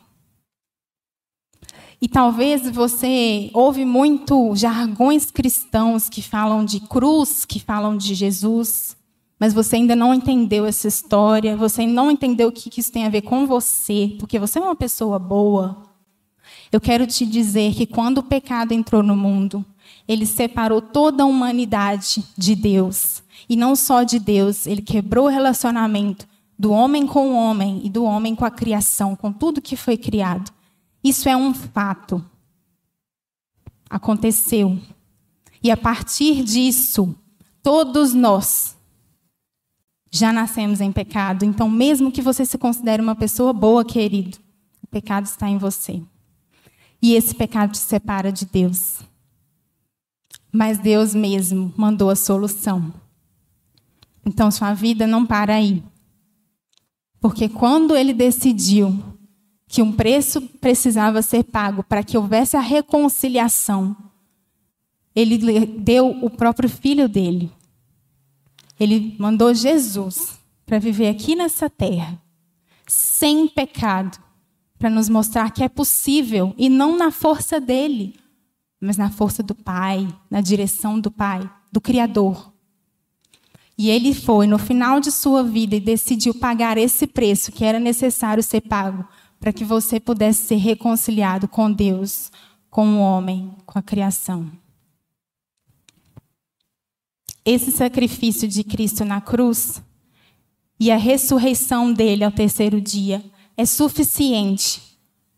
E 2.01 2.09
talvez 2.09 2.69
você 2.71 3.51
ouve 3.55 3.85
muito 3.85 4.55
jargões 4.55 5.31
cristãos 5.31 6.09
que 6.09 6.21
falam 6.21 6.65
de 6.65 6.81
cruz, 6.81 7.45
que 7.45 7.59
falam 7.59 7.97
de 7.97 8.15
Jesus, 8.15 8.97
mas 9.39 9.55
você 9.55 9.77
ainda 9.77 9.97
não 9.97 10.15
entendeu 10.15 10.67
essa 10.67 10.89
história, 10.89 11.57
você 11.57 11.87
não 11.87 12.11
entendeu 12.11 12.49
o 12.49 12.53
que 12.53 12.81
isso 12.81 12.93
tem 12.93 13.05
a 13.05 13.11
ver 13.11 13.23
com 13.23 13.47
você, 13.47 14.15
porque 14.19 14.39
você 14.39 14.59
é 14.59 14.63
uma 14.63 14.77
pessoa 14.77 15.19
boa. 15.19 15.83
Eu 16.71 16.81
quero 16.81 17.07
te 17.07 17.25
dizer 17.25 17.75
que 17.75 17.87
quando 17.87 18.19
o 18.19 18.23
pecado 18.23 18.73
entrou 18.73 19.03
no 19.03 19.17
mundo, 19.17 19.65
ele 20.07 20.27
separou 20.27 20.81
toda 20.81 21.23
a 21.23 21.27
humanidade 21.27 22.25
de 22.37 22.55
Deus. 22.55 23.23
E 23.49 23.57
não 23.57 23.77
só 23.77 24.03
de 24.03 24.19
Deus, 24.19 24.67
ele 24.67 24.83
quebrou 24.83 25.27
o 25.27 25.31
relacionamento 25.31 26.27
do 26.59 26.71
homem 26.71 27.07
com 27.07 27.31
o 27.31 27.37
homem 27.37 27.81
e 27.85 27.91
do 27.91 28.05
homem 28.05 28.35
com 28.35 28.45
a 28.45 28.51
criação, 28.51 29.15
com 29.15 29.33
tudo 29.33 29.61
que 29.61 29.77
foi 29.77 29.97
criado. 29.97 30.51
Isso 31.05 31.29
é 31.29 31.37
um 31.37 31.53
fato. 31.53 32.25
Aconteceu. 33.89 34.79
E 35.63 35.71
a 35.71 35.77
partir 35.77 36.43
disso, 36.43 37.15
todos 37.63 38.15
nós 38.15 38.77
já 40.11 40.33
nascemos 40.33 40.81
em 40.81 40.91
pecado. 40.91 41.45
Então, 41.45 41.69
mesmo 41.69 42.11
que 42.11 42.23
você 42.23 42.45
se 42.45 42.57
considere 42.57 43.03
uma 43.03 43.15
pessoa 43.15 43.53
boa, 43.53 43.85
querido, 43.85 44.39
o 44.83 44.87
pecado 44.87 45.27
está 45.27 45.49
em 45.49 45.59
você. 45.59 46.03
E 47.01 47.15
esse 47.15 47.35
pecado 47.35 47.73
te 47.73 47.79
separa 47.79 48.33
de 48.33 48.47
Deus. 48.47 49.01
Mas 50.51 50.79
Deus 50.79 51.15
mesmo 51.15 51.73
mandou 51.77 52.09
a 52.09 52.17
solução. 52.17 52.93
Então 54.27 54.51
sua 54.51 54.75
vida 54.75 55.07
não 55.07 55.25
para 55.25 55.55
aí. 55.55 55.85
Porque 57.21 57.49
quando 57.49 57.97
ele 57.97 58.13
decidiu 58.13 59.03
que 59.69 59.81
um 59.81 59.93
preço 59.93 60.41
precisava 60.41 61.23
ser 61.23 61.45
pago 61.45 61.85
para 61.85 62.03
que 62.03 62.19
houvesse 62.19 62.57
a 62.57 62.61
reconciliação, 62.61 63.97
ele 65.15 65.67
deu 65.67 66.09
o 66.23 66.29
próprio 66.29 66.69
filho 66.69 67.09
dele. 67.09 67.51
Ele 68.79 69.17
mandou 69.19 69.55
Jesus 69.55 70.39
para 70.67 70.79
viver 70.79 71.09
aqui 71.09 71.35
nessa 71.35 71.71
terra, 71.71 72.21
sem 72.87 73.49
pecado, 73.49 74.19
para 74.79 74.91
nos 74.91 75.09
mostrar 75.09 75.51
que 75.51 75.63
é 75.63 75.69
possível 75.69 76.53
e 76.59 76.69
não 76.69 76.99
na 76.99 77.11
força 77.11 77.61
dele, 77.61 78.15
mas 78.81 78.97
na 78.97 79.11
força 79.11 79.43
do 79.43 79.55
Pai, 79.55 80.07
na 80.31 80.41
direção 80.41 81.01
do 81.01 81.11
Pai, 81.11 81.49
do 81.73 81.81
Criador. 81.81 82.53
E 83.79 83.91
ele 83.91 84.15
foi 84.15 84.47
no 84.47 84.59
final 84.59 85.01
de 85.01 85.11
sua 85.11 85.43
vida 85.43 85.77
e 85.77 85.81
decidiu 85.81 86.35
pagar 86.35 86.79
esse 86.79 87.07
preço 87.07 87.53
que 87.53 87.65
era 87.65 87.79
necessário 87.79 88.43
ser 88.43 88.63
pago 88.63 89.07
para 89.39 89.53
que 89.53 89.65
você 89.65 90.01
pudesse 90.01 90.47
ser 90.47 90.57
reconciliado 90.57 91.47
com 91.47 91.71
Deus, 91.71 92.33
com 92.71 92.97
o 92.97 93.01
homem, 93.01 93.55
com 93.67 93.79
a 93.79 93.83
criação. 93.83 94.51
esse 97.47 97.71
sacrifício 97.71 98.49
de 98.49 98.65
Cristo 98.65 99.05
na 99.05 99.21
cruz 99.21 99.81
e 100.81 100.91
a 100.91 100.97
ressurreição 100.97 101.93
dele 101.93 102.25
ao 102.25 102.33
terceiro 102.33 102.81
dia 102.81 103.25
é 103.57 103.65
suficiente 103.65 104.83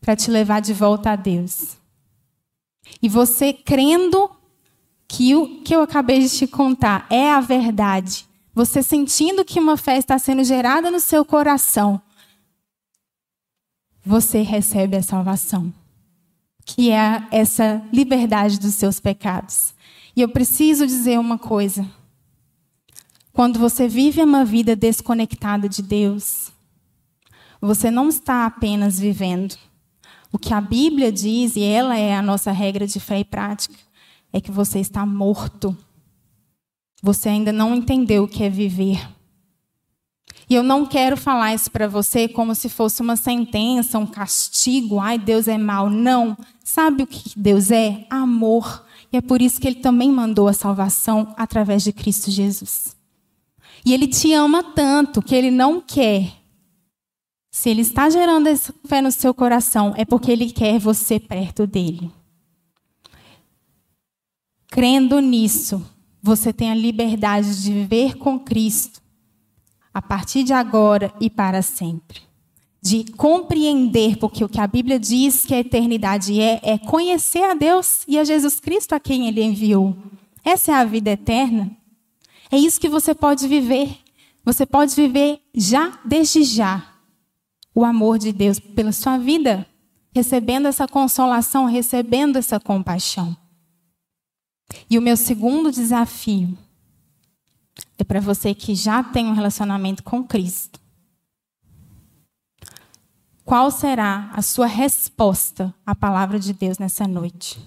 para 0.00 0.16
te 0.16 0.30
levar 0.30 0.60
de 0.60 0.72
volta 0.72 1.10
a 1.10 1.16
Deus. 1.16 1.76
E 3.02 3.08
você 3.08 3.52
crendo 3.52 4.30
que 5.06 5.36
o 5.36 5.60
que 5.62 5.76
eu 5.76 5.82
acabei 5.82 6.20
de 6.20 6.30
te 6.30 6.46
contar 6.46 7.06
é 7.10 7.30
a 7.30 7.40
verdade, 7.40 8.26
você 8.58 8.82
sentindo 8.82 9.44
que 9.44 9.60
uma 9.60 9.76
fé 9.76 9.98
está 9.98 10.18
sendo 10.18 10.42
gerada 10.42 10.90
no 10.90 10.98
seu 10.98 11.24
coração, 11.24 12.02
você 14.04 14.42
recebe 14.42 14.96
a 14.96 15.02
salvação, 15.02 15.72
que 16.64 16.90
é 16.90 17.22
essa 17.30 17.80
liberdade 17.92 18.58
dos 18.58 18.74
seus 18.74 18.98
pecados. 18.98 19.72
E 20.16 20.20
eu 20.20 20.28
preciso 20.28 20.88
dizer 20.88 21.20
uma 21.20 21.38
coisa. 21.38 21.88
Quando 23.32 23.60
você 23.60 23.86
vive 23.86 24.20
uma 24.24 24.44
vida 24.44 24.74
desconectada 24.74 25.68
de 25.68 25.80
Deus, 25.80 26.50
você 27.60 27.92
não 27.92 28.08
está 28.08 28.44
apenas 28.44 28.98
vivendo. 28.98 29.56
O 30.32 30.38
que 30.38 30.52
a 30.52 30.60
Bíblia 30.60 31.12
diz, 31.12 31.54
e 31.54 31.62
ela 31.62 31.96
é 31.96 32.12
a 32.12 32.22
nossa 32.22 32.50
regra 32.50 32.88
de 32.88 32.98
fé 32.98 33.20
e 33.20 33.24
prática, 33.24 33.76
é 34.32 34.40
que 34.40 34.50
você 34.50 34.80
está 34.80 35.06
morto. 35.06 35.76
Você 37.02 37.28
ainda 37.28 37.52
não 37.52 37.74
entendeu 37.74 38.24
o 38.24 38.28
que 38.28 38.42
é 38.42 38.48
viver. 38.48 39.08
E 40.50 40.54
eu 40.54 40.62
não 40.62 40.86
quero 40.86 41.16
falar 41.16 41.54
isso 41.54 41.70
para 41.70 41.86
você 41.86 42.26
como 42.26 42.54
se 42.54 42.68
fosse 42.68 43.02
uma 43.02 43.16
sentença, 43.16 43.98
um 43.98 44.06
castigo. 44.06 44.98
Ai, 44.98 45.18
Deus 45.18 45.46
é 45.46 45.58
mau. 45.58 45.90
Não. 45.90 46.36
Sabe 46.64 47.02
o 47.02 47.06
que 47.06 47.38
Deus 47.38 47.70
é? 47.70 48.06
Amor. 48.08 48.84
E 49.12 49.16
é 49.16 49.20
por 49.20 49.42
isso 49.42 49.60
que 49.60 49.66
ele 49.66 49.76
também 49.76 50.10
mandou 50.10 50.48
a 50.48 50.52
salvação 50.52 51.34
através 51.36 51.82
de 51.82 51.92
Cristo 51.92 52.30
Jesus. 52.30 52.96
E 53.84 53.92
ele 53.92 54.06
te 54.06 54.32
ama 54.32 54.62
tanto 54.62 55.22
que 55.22 55.34
ele 55.34 55.50
não 55.50 55.80
quer. 55.80 56.32
Se 57.50 57.68
ele 57.68 57.82
está 57.82 58.08
gerando 58.08 58.46
essa 58.46 58.74
fé 58.86 59.02
no 59.02 59.12
seu 59.12 59.34
coração, 59.34 59.92
é 59.96 60.04
porque 60.04 60.30
ele 60.30 60.50
quer 60.50 60.78
você 60.78 61.18
perto 61.20 61.66
dele. 61.66 62.10
Crendo 64.68 65.20
nisso, 65.20 65.84
você 66.28 66.52
tem 66.52 66.70
a 66.70 66.74
liberdade 66.74 67.62
de 67.62 67.72
viver 67.72 68.16
com 68.18 68.38
Cristo 68.38 69.00
a 69.92 70.02
partir 70.02 70.44
de 70.44 70.52
agora 70.52 71.10
e 71.18 71.30
para 71.30 71.62
sempre. 71.62 72.20
De 72.80 73.04
compreender, 73.12 74.18
porque 74.18 74.44
o 74.44 74.48
que 74.48 74.60
a 74.60 74.66
Bíblia 74.66 75.00
diz 75.00 75.46
que 75.46 75.54
a 75.54 75.60
eternidade 75.60 76.38
é, 76.38 76.60
é 76.62 76.78
conhecer 76.78 77.42
a 77.42 77.54
Deus 77.54 78.02
e 78.06 78.18
a 78.18 78.24
Jesus 78.24 78.60
Cristo 78.60 78.94
a 78.94 79.00
quem 79.00 79.26
Ele 79.26 79.42
enviou. 79.42 79.96
Essa 80.44 80.72
é 80.72 80.74
a 80.74 80.84
vida 80.84 81.10
eterna. 81.10 81.70
É 82.52 82.58
isso 82.58 82.80
que 82.80 82.90
você 82.90 83.14
pode 83.14 83.48
viver. 83.48 83.98
Você 84.44 84.66
pode 84.66 84.94
viver 84.94 85.40
já, 85.54 85.98
desde 86.04 86.44
já, 86.44 86.94
o 87.74 87.84
amor 87.84 88.18
de 88.18 88.32
Deus 88.32 88.60
pela 88.60 88.92
sua 88.92 89.16
vida, 89.16 89.66
recebendo 90.14 90.68
essa 90.68 90.86
consolação, 90.86 91.64
recebendo 91.64 92.36
essa 92.36 92.60
compaixão. 92.60 93.36
E 94.88 94.98
o 94.98 95.02
meu 95.02 95.16
segundo 95.16 95.70
desafio 95.70 96.56
é 97.96 98.04
para 98.04 98.20
você 98.20 98.54
que 98.54 98.74
já 98.74 99.02
tem 99.02 99.26
um 99.26 99.32
relacionamento 99.32 100.02
com 100.02 100.22
Cristo. 100.22 100.80
Qual 103.44 103.70
será 103.70 104.30
a 104.34 104.42
sua 104.42 104.66
resposta 104.66 105.74
à 105.84 105.94
palavra 105.94 106.38
de 106.38 106.52
Deus 106.52 106.78
nessa 106.78 107.08
noite? 107.08 107.58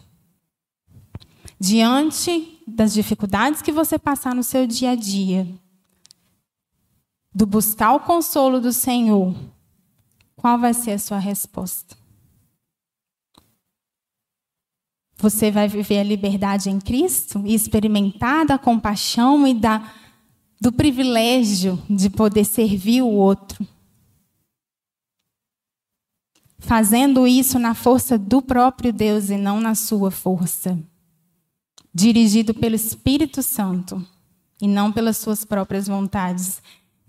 Diante 1.60 2.60
das 2.68 2.94
dificuldades 2.94 3.62
que 3.62 3.72
você 3.72 3.98
passar 3.98 4.36
no 4.36 4.44
seu 4.44 4.68
dia 4.68 4.92
a 4.92 4.96
dia, 4.96 5.48
do 7.34 7.46
buscar 7.46 7.94
o 7.94 8.00
consolo 8.00 8.60
do 8.60 8.72
Senhor, 8.72 9.36
qual 10.36 10.60
vai 10.60 10.74
ser 10.74 10.92
a 10.92 11.00
sua 11.00 11.18
resposta? 11.18 12.01
Você 15.22 15.52
vai 15.52 15.68
viver 15.68 16.00
a 16.00 16.04
liberdade 16.04 16.70
em 16.70 16.80
Cristo 16.80 17.44
e 17.46 17.54
experimentar 17.54 18.44
da 18.44 18.58
compaixão 18.58 19.48
e 19.48 19.54
da, 19.54 19.94
do 20.60 20.72
privilégio 20.72 21.80
de 21.88 22.10
poder 22.10 22.44
servir 22.44 23.04
o 23.04 23.08
outro. 23.08 23.64
Fazendo 26.58 27.28
isso 27.28 27.60
na 27.60 27.76
força 27.76 28.18
do 28.18 28.42
próprio 28.42 28.92
Deus 28.92 29.30
e 29.30 29.38
não 29.38 29.62
na 29.62 29.76
sua 29.76 30.10
força 30.10 30.78
dirigido 31.94 32.54
pelo 32.54 32.76
Espírito 32.76 33.44
Santo 33.44 34.04
e 34.60 34.68
não 34.68 34.92
pelas 34.92 35.18
suas 35.18 35.46
próprias 35.46 35.88
vontades. 35.88 36.62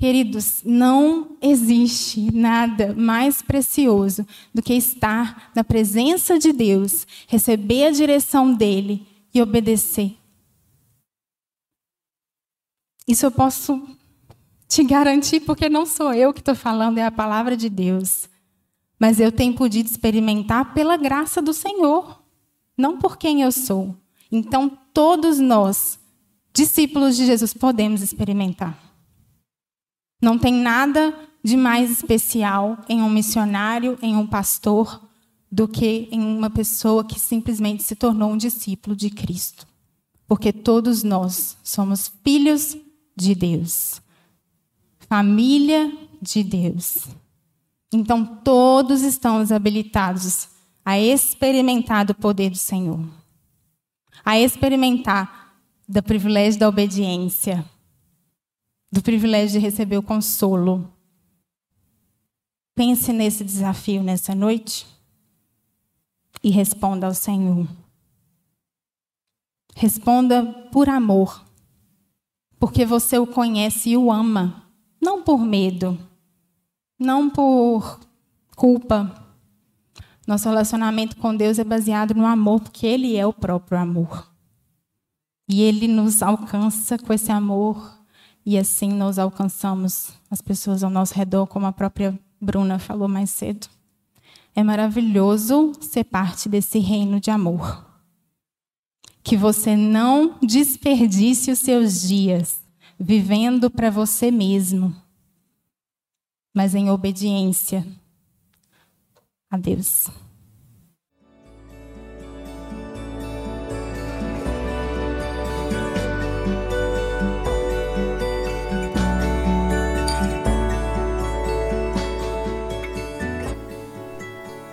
Queridos, 0.03 0.63
não 0.65 1.37
existe 1.41 2.35
nada 2.35 2.93
mais 2.93 3.41
precioso 3.41 4.27
do 4.53 4.61
que 4.61 4.75
estar 4.75 5.53
na 5.55 5.63
presença 5.63 6.41
de 6.41 6.53
Deus, 6.53 7.07
receber 7.29 7.85
a 7.85 7.91
direção 7.93 8.53
dele 8.53 9.07
e 9.33 9.41
obedecer. 9.41 10.17
Isso 13.07 13.25
eu 13.25 13.31
posso 13.31 13.81
te 14.67 14.83
garantir, 14.83 15.39
porque 15.39 15.69
não 15.69 15.87
sou 15.87 16.13
eu 16.13 16.35
que 16.35 16.41
estou 16.41 16.57
falando, 16.57 16.99
é 16.99 17.07
a 17.07 17.13
palavra 17.13 17.57
de 17.57 17.69
Deus. 17.69 18.29
Mas 18.99 19.21
eu 19.21 19.31
tenho 19.31 19.55
podido 19.55 19.87
experimentar 19.87 20.75
pela 20.75 20.97
graça 20.97 21.41
do 21.41 21.53
Senhor, 21.53 22.21
não 22.77 22.99
por 22.99 23.17
quem 23.17 23.43
eu 23.43 23.53
sou. 23.53 23.95
Então, 24.33 24.69
todos 24.93 25.39
nós, 25.39 25.97
discípulos 26.53 27.17
de 27.17 27.25
Jesus, 27.25 27.55
podemos 27.55 28.03
experimentar. 28.03 28.92
Não 30.23 30.39
tem 30.39 30.55
nada 30.55 31.13
de 31.43 31.57
mais 31.57 31.91
especial 31.91 32.79
em 32.89 33.03
um 33.03 33.11
missionário, 33.11 33.99
em 34.01 34.17
um 34.17 34.27
pastor, 34.27 35.03
do 35.51 35.67
que 35.69 36.09
em 36.11 36.21
uma 36.21 36.49
pessoa 36.49 37.05
que 37.05 37.19
simplesmente 37.19 37.83
se 37.83 37.97
tornou 37.97 38.31
um 38.31 38.37
discípulo 38.37 38.97
de 38.97 39.11
Cristo. 39.11 39.67
Porque 40.27 40.53
todos 40.53 41.03
nós 41.03 41.59
somos 41.63 42.11
filhos 42.25 42.77
de 43.17 43.35
Deus, 43.35 44.01
família 45.09 45.93
de 46.23 46.43
Deus. 46.43 47.09
Então, 47.93 48.25
todos 48.25 49.03
estamos 49.03 49.53
habilitados 49.53 50.49
a 50.85 50.99
experimentar 50.99 52.09
o 52.11 52.15
poder 52.15 52.49
do 52.49 52.57
Senhor 52.57 53.01
a 54.25 54.39
experimentar 54.39 55.53
do 55.89 56.03
privilégio 56.03 56.61
da 56.61 56.69
obediência, 56.69 57.65
do 58.93 59.03
privilégio 59.03 59.59
de 59.59 59.67
receber 59.67 59.97
o 59.97 60.03
consolo. 60.03 60.93
Pense 62.75 63.13
nesse 63.13 63.43
desafio 63.43 64.03
nessa 64.03 64.35
noite 64.35 64.87
e 66.45 66.51
responda 66.51 67.07
ao 67.07 67.15
Senhor. 67.15 67.67
Responda 69.75 70.45
por 70.71 70.89
amor, 70.89 71.43
porque 72.59 72.85
você 72.85 73.19
o 73.19 73.27
conhece 73.27 73.91
e 73.91 73.97
o 73.97 74.13
ama, 74.13 74.67
não 75.01 75.23
por 75.23 75.39
medo, 75.39 75.99
não 76.99 77.31
por 77.31 77.99
culpa, 78.55 79.23
nosso 80.27 80.49
relacionamento 80.49 81.17
com 81.17 81.35
Deus 81.35 81.59
é 81.59 81.65
baseado 81.65 82.15
no 82.15 82.25
amor, 82.25 82.61
porque 82.61 82.87
Ele 82.87 83.17
é 83.17 83.27
o 83.27 83.33
próprio 83.33 83.79
amor. 83.79 84.31
E 85.49 85.63
Ele 85.63 85.89
nos 85.89 86.23
alcança 86.23 86.97
com 86.97 87.13
esse 87.13 87.33
amor, 87.33 87.99
e 88.45 88.59
assim 88.59 88.93
nós 88.93 89.19
alcançamos 89.19 90.13
as 90.31 90.41
pessoas 90.41 90.83
ao 90.83 90.91
nosso 90.91 91.15
redor, 91.15 91.47
como 91.47 91.67
a 91.67 91.73
própria 91.73 92.19
Bruna 92.41 92.79
falou 92.79 93.09
mais 93.09 93.31
cedo. 93.31 93.69
É 94.55 94.63
maravilhoso 94.63 95.73
ser 95.81 96.05
parte 96.05 96.49
desse 96.49 96.79
reino 96.79 97.21
de 97.21 97.31
amor. 97.31 97.87
Que 99.23 99.37
você 99.37 99.77
não 99.77 100.39
desperdice 100.43 101.53
os 101.53 101.61
seus 101.61 102.03
dias 102.03 102.61
vivendo 102.99 103.71
para 103.71 103.91
você 103.91 104.31
mesmo, 104.31 104.95
mas 106.55 106.75
em 106.75 106.91
obediência 106.91 107.87
a 109.51 109.57
Deus. 109.57 110.09